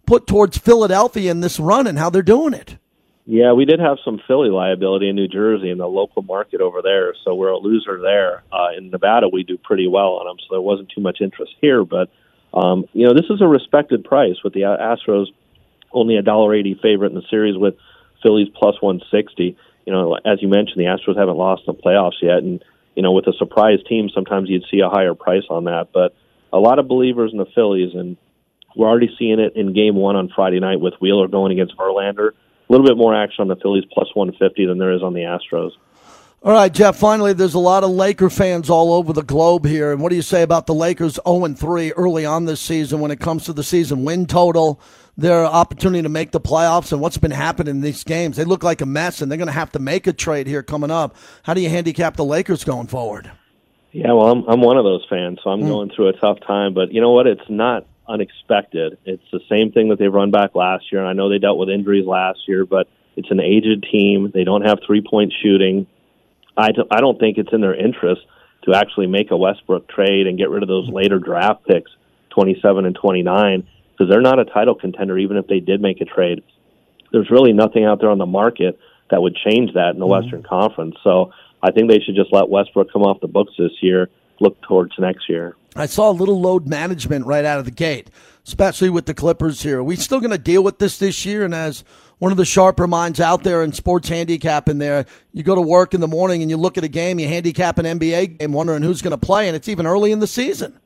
put 0.06 0.26
towards 0.26 0.58
Philadelphia 0.58 1.30
in 1.30 1.40
this 1.40 1.60
run 1.60 1.86
and 1.86 1.98
how 1.98 2.10
they're 2.10 2.22
doing 2.22 2.54
it? 2.54 2.78
Yeah, 3.26 3.52
we 3.52 3.64
did 3.64 3.80
have 3.80 3.96
some 4.04 4.20
Philly 4.26 4.50
liability 4.50 5.08
in 5.08 5.16
New 5.16 5.28
Jersey 5.28 5.70
in 5.70 5.78
the 5.78 5.86
local 5.86 6.20
market 6.22 6.60
over 6.60 6.82
there, 6.82 7.14
so 7.24 7.34
we're 7.34 7.48
a 7.48 7.56
loser 7.56 7.98
there. 7.98 8.42
Uh, 8.52 8.76
in 8.76 8.90
Nevada, 8.90 9.28
we 9.32 9.44
do 9.44 9.56
pretty 9.56 9.88
well 9.88 10.18
on 10.18 10.26
them, 10.26 10.36
so 10.40 10.46
there 10.50 10.60
wasn't 10.60 10.90
too 10.94 11.00
much 11.00 11.18
interest 11.22 11.52
here. 11.60 11.84
But 11.84 12.10
um, 12.52 12.84
you 12.92 13.06
know, 13.06 13.14
this 13.14 13.24
is 13.30 13.40
a 13.40 13.46
respected 13.46 14.04
price 14.04 14.36
with 14.44 14.52
the 14.52 14.60
Astros 14.60 15.26
only 15.90 16.16
a 16.16 16.22
dollar 16.22 16.54
eighty 16.54 16.78
favorite 16.82 17.12
in 17.12 17.14
the 17.14 17.26
series 17.30 17.56
with 17.56 17.76
Phillies 18.24 18.48
plus 18.52 18.74
160. 18.80 19.56
You 19.86 19.92
know, 19.92 20.16
as 20.24 20.42
you 20.42 20.48
mentioned, 20.48 20.80
the 20.80 20.84
Astros 20.84 21.16
haven't 21.16 21.36
lost 21.36 21.62
in 21.68 21.76
the 21.76 21.80
playoffs 21.80 22.20
yet, 22.20 22.38
and 22.38 22.64
you 22.96 23.02
know, 23.02 23.12
with 23.12 23.26
a 23.26 23.32
surprise 23.34 23.78
team, 23.88 24.08
sometimes 24.12 24.48
you'd 24.48 24.64
see 24.70 24.80
a 24.80 24.88
higher 24.88 25.14
price 25.14 25.44
on 25.50 25.64
that. 25.64 25.88
But 25.92 26.14
a 26.52 26.58
lot 26.58 26.78
of 26.78 26.88
believers 26.88 27.32
in 27.32 27.38
the 27.38 27.46
Phillies, 27.54 27.94
and 27.94 28.16
we're 28.74 28.88
already 28.88 29.14
seeing 29.18 29.38
it 29.38 29.54
in 29.56 29.72
Game 29.74 29.94
One 29.94 30.16
on 30.16 30.30
Friday 30.34 30.60
night 30.60 30.80
with 30.80 30.94
Wheeler 31.00 31.28
going 31.28 31.52
against 31.52 31.76
Verlander. 31.76 32.30
a 32.30 32.72
little 32.72 32.86
bit 32.86 32.96
more 32.96 33.14
action 33.14 33.42
on 33.42 33.48
the 33.48 33.56
Phillies 33.56 33.84
plus 33.92 34.08
150 34.14 34.66
than 34.66 34.78
there 34.78 34.92
is 34.92 35.02
on 35.02 35.12
the 35.12 35.20
Astros. 35.20 35.72
All 36.44 36.52
right, 36.52 36.70
Jeff. 36.70 36.96
Finally, 36.96 37.32
there's 37.32 37.54
a 37.54 37.58
lot 37.58 37.84
of 37.84 37.90
Laker 37.90 38.28
fans 38.28 38.68
all 38.68 38.92
over 38.92 39.14
the 39.14 39.22
globe 39.22 39.64
here. 39.64 39.92
And 39.92 40.02
what 40.02 40.10
do 40.10 40.16
you 40.16 40.22
say 40.22 40.42
about 40.42 40.66
the 40.66 40.74
Lakers 40.74 41.18
0 41.26 41.54
3 41.54 41.92
early 41.92 42.26
on 42.26 42.44
this 42.44 42.60
season 42.60 43.00
when 43.00 43.10
it 43.10 43.18
comes 43.18 43.46
to 43.46 43.54
the 43.54 43.64
season 43.64 44.04
win 44.04 44.26
total, 44.26 44.78
their 45.16 45.44
opportunity 45.44 46.02
to 46.02 46.08
make 46.08 46.32
the 46.32 46.40
playoffs, 46.40 46.92
and 46.92 47.00
what's 47.00 47.18
been 47.18 47.30
happening 47.30 47.76
in 47.76 47.80
these 47.80 48.04
games? 48.04 48.36
They 48.36 48.44
look 48.44 48.62
like 48.62 48.80
a 48.80 48.86
mess, 48.86 49.20
and 49.20 49.30
they're 49.30 49.38
going 49.38 49.46
to 49.46 49.52
have 49.52 49.72
to 49.72 49.78
make 49.78 50.06
a 50.06 50.12
trade 50.12 50.46
here 50.46 50.62
coming 50.62 50.90
up. 50.90 51.16
How 51.42 51.54
do 51.54 51.60
you 51.60 51.68
handicap 51.68 52.16
the 52.16 52.24
Lakers 52.24 52.64
going 52.64 52.88
forward? 52.88 53.30
Yeah, 53.92 54.12
well, 54.12 54.32
I'm 54.32 54.44
I'm 54.48 54.60
one 54.60 54.76
of 54.76 54.84
those 54.84 55.06
fans, 55.08 55.38
so 55.44 55.50
I'm 55.50 55.60
mm. 55.60 55.68
going 55.68 55.90
through 55.94 56.08
a 56.08 56.14
tough 56.14 56.38
time. 56.46 56.74
But 56.74 56.92
you 56.92 57.00
know 57.00 57.12
what? 57.12 57.28
It's 57.28 57.48
not 57.48 57.86
unexpected. 58.08 58.98
It's 59.04 59.22
the 59.32 59.40
same 59.48 59.70
thing 59.70 59.88
that 59.90 60.00
they've 60.00 60.12
run 60.12 60.32
back 60.32 60.56
last 60.56 60.90
year, 60.90 61.00
and 61.00 61.08
I 61.08 61.12
know 61.12 61.28
they 61.28 61.38
dealt 61.38 61.58
with 61.58 61.68
injuries 61.68 62.04
last 62.04 62.40
year, 62.48 62.66
but 62.66 62.88
it's 63.16 63.30
an 63.30 63.40
aged 63.40 63.86
team. 63.90 64.32
They 64.34 64.42
don't 64.42 64.62
have 64.62 64.80
three 64.84 65.00
point 65.00 65.32
shooting. 65.42 65.86
I 66.56 66.70
I 66.90 67.00
don't 67.00 67.20
think 67.20 67.38
it's 67.38 67.52
in 67.52 67.60
their 67.60 67.74
interest 67.74 68.22
to 68.64 68.74
actually 68.74 69.06
make 69.06 69.30
a 69.30 69.36
Westbrook 69.36 69.88
trade 69.88 70.26
and 70.26 70.38
get 70.38 70.50
rid 70.50 70.62
of 70.62 70.68
those 70.68 70.88
later 70.88 71.18
draft 71.18 71.64
picks, 71.66 71.90
27 72.30 72.86
and 72.86 72.96
29, 72.96 73.66
because 73.96 74.10
they're 74.10 74.20
not 74.20 74.38
a 74.38 74.44
title 74.44 74.74
contender 74.74 75.18
even 75.18 75.36
if 75.36 75.46
they 75.46 75.60
did 75.60 75.80
make 75.80 76.00
a 76.00 76.04
trade. 76.04 76.42
There's 77.12 77.30
really 77.30 77.52
nothing 77.52 77.84
out 77.84 78.00
there 78.00 78.10
on 78.10 78.18
the 78.18 78.26
market 78.26 78.78
that 79.10 79.22
would 79.22 79.36
change 79.36 79.74
that 79.74 79.90
in 79.90 79.98
the 79.98 80.06
mm-hmm. 80.06 80.22
Western 80.22 80.42
Conference. 80.42 80.96
So 81.04 81.32
I 81.62 81.70
think 81.70 81.88
they 81.88 82.00
should 82.00 82.16
just 82.16 82.32
let 82.32 82.48
Westbrook 82.48 82.92
come 82.92 83.02
off 83.02 83.20
the 83.20 83.28
books 83.28 83.52
this 83.58 83.72
year, 83.80 84.10
look 84.40 84.60
towards 84.62 84.92
next 84.98 85.28
year. 85.28 85.56
I 85.76 85.86
saw 85.86 86.10
a 86.10 86.12
little 86.12 86.40
load 86.40 86.68
management 86.68 87.26
right 87.26 87.44
out 87.44 87.58
of 87.58 87.64
the 87.64 87.70
gate, 87.70 88.10
especially 88.46 88.90
with 88.90 89.06
the 89.06 89.14
Clippers 89.14 89.62
here. 89.62 89.78
Are 89.78 89.84
we 89.84 89.96
still 89.96 90.20
going 90.20 90.30
to 90.30 90.38
deal 90.38 90.62
with 90.62 90.78
this 90.78 90.98
this 90.98 91.24
year? 91.24 91.44
And 91.44 91.54
as 91.54 91.84
one 92.18 92.32
of 92.32 92.38
the 92.38 92.44
sharper 92.44 92.86
minds 92.86 93.20
out 93.20 93.42
there 93.42 93.62
in 93.62 93.72
sports 93.72 94.08
handicap 94.08 94.68
in 94.68 94.78
there. 94.78 95.06
You 95.32 95.42
go 95.42 95.54
to 95.54 95.60
work 95.60 95.94
in 95.94 96.00
the 96.00 96.08
morning 96.08 96.42
and 96.42 96.50
you 96.50 96.56
look 96.56 96.78
at 96.78 96.84
a 96.84 96.88
game, 96.88 97.18
you 97.18 97.28
handicap 97.28 97.78
an 97.78 97.84
NBA 97.84 98.38
game, 98.38 98.52
wondering 98.52 98.82
who's 98.82 99.02
going 99.02 99.10
to 99.12 99.18
play, 99.18 99.48
and 99.48 99.56
it's 99.56 99.68
even 99.68 99.86
early 99.86 100.12
in 100.12 100.20
the 100.20 100.26
season. 100.26 100.78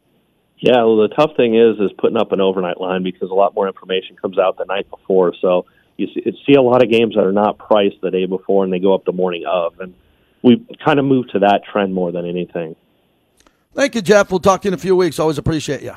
Yeah, 0.61 0.83
well, 0.85 0.97
the 0.97 1.09
tough 1.09 1.37
thing 1.37 1.55
is 1.55 1.79
is 1.79 1.93
putting 1.99 2.17
up 2.17 2.33
an 2.33 2.41
overnight 2.41 2.81
line 2.81 3.05
because 3.05 3.31
a 3.31 3.35
lot 3.35 3.55
more 3.55 3.69
information 3.69 4.17
comes 4.17 4.39
out 4.39 4.59
the 4.59 4.65
night 4.65 4.91
before. 4.91 5.33
So 5.41 5.67
you 5.97 6.09
see, 6.09 6.23
see 6.47 6.55
a 6.55 6.63
lot 6.63 6.83
of 6.83 6.91
games 6.91 7.15
that 7.15 7.25
are 7.25 7.33
not 7.33 7.59
priced 7.59 8.01
the 8.03 8.11
day 8.11 8.27
before, 8.27 8.65
and 8.65 8.73
they 8.73 8.81
go 8.81 8.95
up 8.95 9.05
the 9.05 9.13
morning 9.13 9.45
of, 9.47 9.79
and 9.79 9.95
we 10.43 10.65
kind 10.85 10.99
of 10.99 11.05
moved 11.05 11.31
to 11.33 11.41
that 11.41 11.63
trend 11.71 11.95
more 11.95 12.11
than 12.11 12.27
anything. 12.27 12.75
Thank 13.75 13.95
you, 13.95 14.03
Jeff. 14.03 14.31
We'll 14.31 14.41
talk 14.41 14.63
to 14.63 14.67
you 14.67 14.71
in 14.71 14.75
a 14.75 14.79
few 14.79 14.97
weeks. 14.97 15.19
Always 15.19 15.39
appreciate 15.39 15.83
you. 15.83 15.95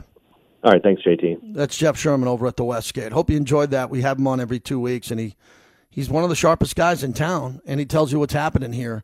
All 0.63 0.71
right, 0.71 0.83
thanks, 0.83 1.01
JT. 1.01 1.55
That's 1.55 1.75
Jeff 1.75 1.97
Sherman 1.97 2.27
over 2.27 2.45
at 2.45 2.55
the 2.55 2.63
Westgate. 2.63 3.11
Hope 3.13 3.31
you 3.31 3.37
enjoyed 3.37 3.71
that. 3.71 3.89
We 3.89 4.03
have 4.03 4.19
him 4.19 4.27
on 4.27 4.39
every 4.39 4.59
two 4.59 4.79
weeks, 4.79 5.09
and 5.09 5.19
he 5.19 5.35
he's 5.89 6.07
one 6.07 6.23
of 6.23 6.29
the 6.29 6.35
sharpest 6.35 6.75
guys 6.75 7.03
in 7.03 7.13
town, 7.13 7.61
and 7.65 7.79
he 7.79 7.85
tells 7.87 8.11
you 8.11 8.19
what's 8.19 8.33
happening 8.33 8.73
here 8.73 9.03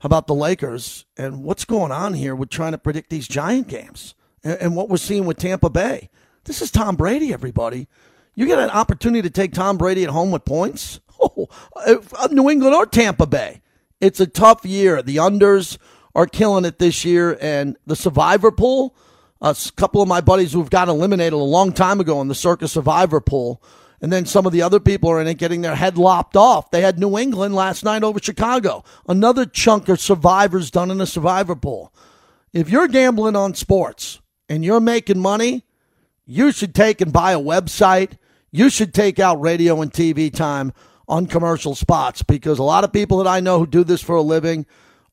about 0.00 0.26
the 0.26 0.34
Lakers 0.34 1.04
and 1.16 1.44
what's 1.44 1.64
going 1.64 1.92
on 1.92 2.14
here 2.14 2.34
with 2.34 2.50
trying 2.50 2.72
to 2.72 2.78
predict 2.78 3.10
these 3.10 3.28
giant 3.28 3.68
games 3.68 4.16
and, 4.44 4.58
and 4.60 4.76
what 4.76 4.88
we're 4.88 4.96
seeing 4.96 5.26
with 5.26 5.38
Tampa 5.38 5.70
Bay. 5.70 6.10
This 6.44 6.62
is 6.62 6.70
Tom 6.70 6.96
Brady, 6.96 7.32
everybody. 7.32 7.88
You 8.34 8.46
get 8.46 8.58
an 8.58 8.70
opportunity 8.70 9.22
to 9.22 9.30
take 9.30 9.52
Tom 9.52 9.78
Brady 9.78 10.04
at 10.04 10.10
home 10.10 10.30
with 10.30 10.44
points. 10.44 11.00
Oh, 11.18 11.48
uh, 11.74 12.28
New 12.30 12.50
England 12.50 12.74
or 12.74 12.84
Tampa 12.84 13.26
Bay. 13.26 13.62
It's 14.02 14.20
a 14.20 14.26
tough 14.26 14.66
year. 14.66 15.00
The 15.00 15.16
unders 15.16 15.78
are 16.14 16.26
killing 16.26 16.66
it 16.66 16.78
this 16.78 17.06
year, 17.06 17.38
and 17.40 17.78
the 17.86 17.96
survivor 17.96 18.52
pool 18.52 18.94
a 19.40 19.56
couple 19.76 20.02
of 20.02 20.08
my 20.08 20.20
buddies 20.20 20.52
who've 20.52 20.70
got 20.70 20.88
eliminated 20.88 21.34
a 21.34 21.36
long 21.36 21.72
time 21.72 22.00
ago 22.00 22.20
in 22.20 22.28
the 22.28 22.34
Circa 22.34 22.68
Survivor 22.68 23.20
pool. 23.20 23.62
And 24.00 24.12
then 24.12 24.26
some 24.26 24.44
of 24.46 24.52
the 24.52 24.62
other 24.62 24.78
people 24.78 25.10
are 25.10 25.20
in 25.20 25.26
it 25.26 25.38
getting 25.38 25.62
their 25.62 25.74
head 25.74 25.96
lopped 25.96 26.36
off. 26.36 26.70
They 26.70 26.82
had 26.82 26.98
New 26.98 27.16
England 27.16 27.54
last 27.54 27.82
night 27.82 28.02
over 28.02 28.20
Chicago. 28.20 28.84
Another 29.08 29.46
chunk 29.46 29.88
of 29.88 30.00
survivors 30.00 30.70
done 30.70 30.90
in 30.90 30.98
the 30.98 31.06
survivor 31.06 31.56
pool. 31.56 31.92
If 32.52 32.68
you're 32.68 32.88
gambling 32.88 33.36
on 33.36 33.54
sports 33.54 34.20
and 34.48 34.64
you're 34.64 34.80
making 34.80 35.18
money, 35.18 35.64
you 36.24 36.52
should 36.52 36.74
take 36.74 37.00
and 37.00 37.12
buy 37.12 37.32
a 37.32 37.40
website. 37.40 38.18
You 38.50 38.70
should 38.70 38.94
take 38.94 39.18
out 39.18 39.40
radio 39.40 39.80
and 39.80 39.92
TV 39.92 40.32
time 40.32 40.72
on 41.08 41.26
commercial 41.26 41.74
spots 41.74 42.22
because 42.22 42.58
a 42.58 42.64
lot 42.64 42.84
of 42.84 42.92
people 42.92 43.18
that 43.18 43.26
I 43.26 43.40
know 43.40 43.58
who 43.58 43.66
do 43.66 43.84
this 43.84 44.02
for 44.02 44.16
a 44.16 44.22
living 44.22 44.66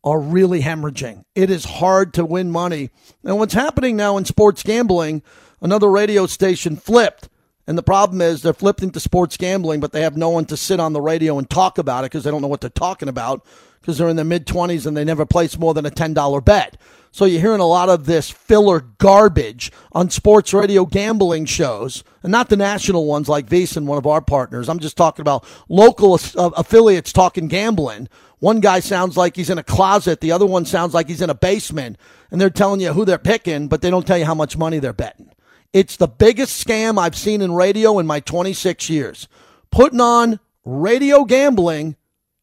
are 0.03 0.19
really 0.19 0.61
hemorrhaging. 0.61 1.23
It 1.35 1.49
is 1.49 1.65
hard 1.65 2.13
to 2.15 2.25
win 2.25 2.51
money. 2.51 2.89
And 3.23 3.37
what's 3.37 3.53
happening 3.53 3.95
now 3.95 4.17
in 4.17 4.25
sports 4.25 4.63
gambling, 4.63 5.21
another 5.61 5.89
radio 5.89 6.25
station 6.25 6.75
flipped. 6.75 7.29
And 7.65 7.77
the 7.77 7.83
problem 7.83 8.21
is 8.21 8.41
they're 8.41 8.53
flipping 8.53 8.91
to 8.91 8.99
sports 8.99 9.37
gambling, 9.37 9.79
but 9.79 9.93
they 9.93 10.01
have 10.01 10.17
no 10.17 10.29
one 10.29 10.45
to 10.45 10.57
sit 10.57 10.81
on 10.81 10.91
the 10.91 10.99
radio 10.99 11.37
and 11.37 11.49
talk 11.49 11.77
about 11.77 12.03
it 12.03 12.11
because 12.11 12.25
they 12.25 12.31
don't 12.31 12.41
know 12.41 12.49
what 12.49 12.59
they're 12.59 12.69
talking 12.69 13.07
about 13.07 13.45
because 13.79 13.97
they're 13.97 14.09
in 14.09 14.17
their 14.17 14.25
mid 14.25 14.45
20s 14.45 14.85
and 14.85 14.97
they 14.97 15.05
never 15.05 15.25
place 15.25 15.57
more 15.57 15.73
than 15.73 15.85
a 15.85 15.91
$10 15.91 16.43
bet. 16.43 16.77
So 17.13 17.25
you're 17.25 17.39
hearing 17.39 17.61
a 17.61 17.65
lot 17.65 17.89
of 17.89 18.05
this 18.05 18.29
filler 18.29 18.81
garbage 18.97 19.71
on 19.91 20.09
sports 20.09 20.53
radio 20.53 20.85
gambling 20.85 21.45
shows, 21.45 22.03
and 22.23 22.31
not 22.31 22.49
the 22.49 22.57
national 22.57 23.05
ones 23.05 23.29
like 23.29 23.45
VSiN, 23.45 23.85
one 23.85 23.97
of 23.97 24.07
our 24.07 24.19
partners. 24.19 24.67
I'm 24.67 24.79
just 24.79 24.97
talking 24.97 25.21
about 25.21 25.45
local 25.69 26.15
uh, 26.35 26.49
affiliates 26.57 27.13
talking 27.13 27.47
gambling 27.47 28.09
one 28.43 28.59
guy 28.59 28.81
sounds 28.81 29.15
like 29.15 29.37
he's 29.37 29.49
in 29.49 29.57
a 29.57 29.63
closet, 29.63 30.19
the 30.19 30.33
other 30.33 30.45
one 30.45 30.65
sounds 30.65 30.93
like 30.93 31.07
he's 31.07 31.21
in 31.21 31.29
a 31.29 31.33
basement, 31.33 31.97
and 32.29 32.41
they're 32.41 32.49
telling 32.49 32.81
you 32.81 32.91
who 32.91 33.05
they're 33.05 33.17
picking, 33.17 33.69
but 33.69 33.81
they 33.81 33.89
don't 33.89 34.05
tell 34.05 34.17
you 34.17 34.25
how 34.25 34.35
much 34.35 34.57
money 34.57 34.79
they're 34.79 34.91
betting. 34.91 35.31
It's 35.71 35.95
the 35.95 36.09
biggest 36.09 36.61
scam 36.61 36.99
I've 36.99 37.15
seen 37.15 37.41
in 37.41 37.53
radio 37.53 37.99
in 37.99 38.05
my 38.05 38.19
26 38.19 38.89
years. 38.89 39.29
Putting 39.71 40.01
on 40.01 40.41
radio 40.65 41.23
gambling 41.23 41.95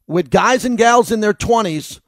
with 0.07 0.31
guys 0.31 0.65
and 0.65 0.79
gals 0.79 1.13
in 1.13 1.21
their 1.21 1.35
20s 1.35 2.01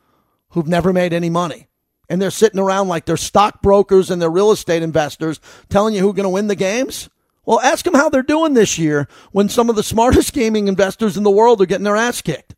who've 0.53 0.67
never 0.67 0.95
made 0.95 1.13
any 1.13 1.29
money. 1.29 1.69
And 2.09 2.21
they're 2.21 2.31
sitting 2.31 2.61
around 2.61 2.89
like 2.89 3.05
they're 3.05 3.17
stockbrokers 3.17 4.11
and 4.11 4.21
they're 4.21 4.31
real 4.31 4.51
estate 4.51 4.83
investors 4.83 5.41
telling 5.69 5.95
you 5.95 6.01
who's 6.01 6.15
going 6.15 6.25
to 6.25 6.31
win 6.31 6.49
the 6.49 6.55
games. 6.55 7.09
Well, 7.45 7.61
ask 7.61 7.85
them 7.85 7.95
how 7.95 8.09
they're 8.09 8.23
doing 8.23 8.55
this 8.55 8.79
year 8.79 9.09
when 9.33 9.49
some 9.49 9.71
of 9.71 9.77
the 9.77 9.83
smartest 9.83 10.33
gaming 10.33 10.69
investors 10.69 11.17
in 11.17 11.23
the 11.23 11.31
world 11.31 11.61
are 11.63 11.67
getting 11.67 11.85
their 11.85 11.97
ass 11.97 12.21
kicked 12.21 12.55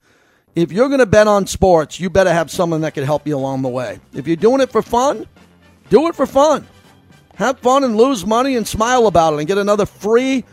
if 0.54 0.70
you're 0.70 0.88
going 0.88 1.00
to 1.00 1.06
bet 1.06 1.26
on 1.26 1.46
sports, 1.46 1.98
you 1.98 2.10
better 2.10 2.32
have 2.32 2.50
someone 2.50 2.82
that 2.82 2.94
can 2.94 3.04
help 3.04 3.26
you 3.26 3.36
along 3.36 3.62
the 3.62 3.68
way. 3.68 3.98
If 4.12 4.26
you're 4.26 4.36
doing 4.36 4.60
it 4.60 4.70
for 4.70 4.82
fun, 4.82 5.26
do 5.90 6.08
it 6.08 6.14
for 6.14 6.26
fun. 6.26 6.66
Have 7.34 7.58
fun 7.58 7.82
and 7.82 7.96
lose 7.96 8.24
money 8.24 8.56
and 8.56 8.66
smile 8.66 9.06
about 9.06 9.34
it 9.34 9.38
and 9.40 9.48
get 9.48 9.58
another 9.58 9.86
free 9.86 10.44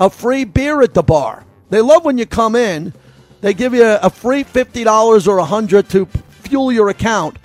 a 0.00 0.08
free 0.08 0.44
beer 0.44 0.80
at 0.82 0.94
the 0.94 1.02
bar. 1.02 1.44
They 1.70 1.80
love 1.80 2.04
when 2.04 2.18
you 2.18 2.26
come 2.26 2.54
in. 2.54 2.94
They 3.40 3.52
give 3.52 3.74
you 3.74 3.84
a 3.84 4.10
free 4.10 4.44
$50 4.44 5.26
or 5.26 5.36
100 5.38 5.88
to 5.90 6.06
fuel 6.42 6.70
your 6.70 6.88
account 6.88 7.36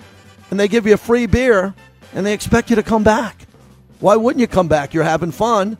and 0.54 0.60
they 0.60 0.68
give 0.68 0.86
you 0.86 0.94
a 0.94 0.96
free 0.96 1.26
beer 1.26 1.74
and 2.14 2.24
they 2.24 2.32
expect 2.32 2.70
you 2.70 2.76
to 2.76 2.82
come 2.84 3.02
back. 3.02 3.48
Why 3.98 4.14
wouldn't 4.14 4.40
you 4.40 4.46
come 4.46 4.68
back? 4.68 4.94
You're 4.94 5.02
having 5.02 5.32
fun 5.32 5.76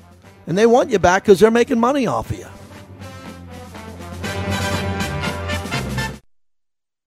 and 0.48 0.58
they 0.58 0.66
want 0.66 0.90
you 0.90 0.98
back 0.98 1.26
cuz 1.26 1.38
they're 1.38 1.52
making 1.52 1.78
money 1.78 2.08
off 2.08 2.32
of 2.32 2.38
you. 2.38 2.46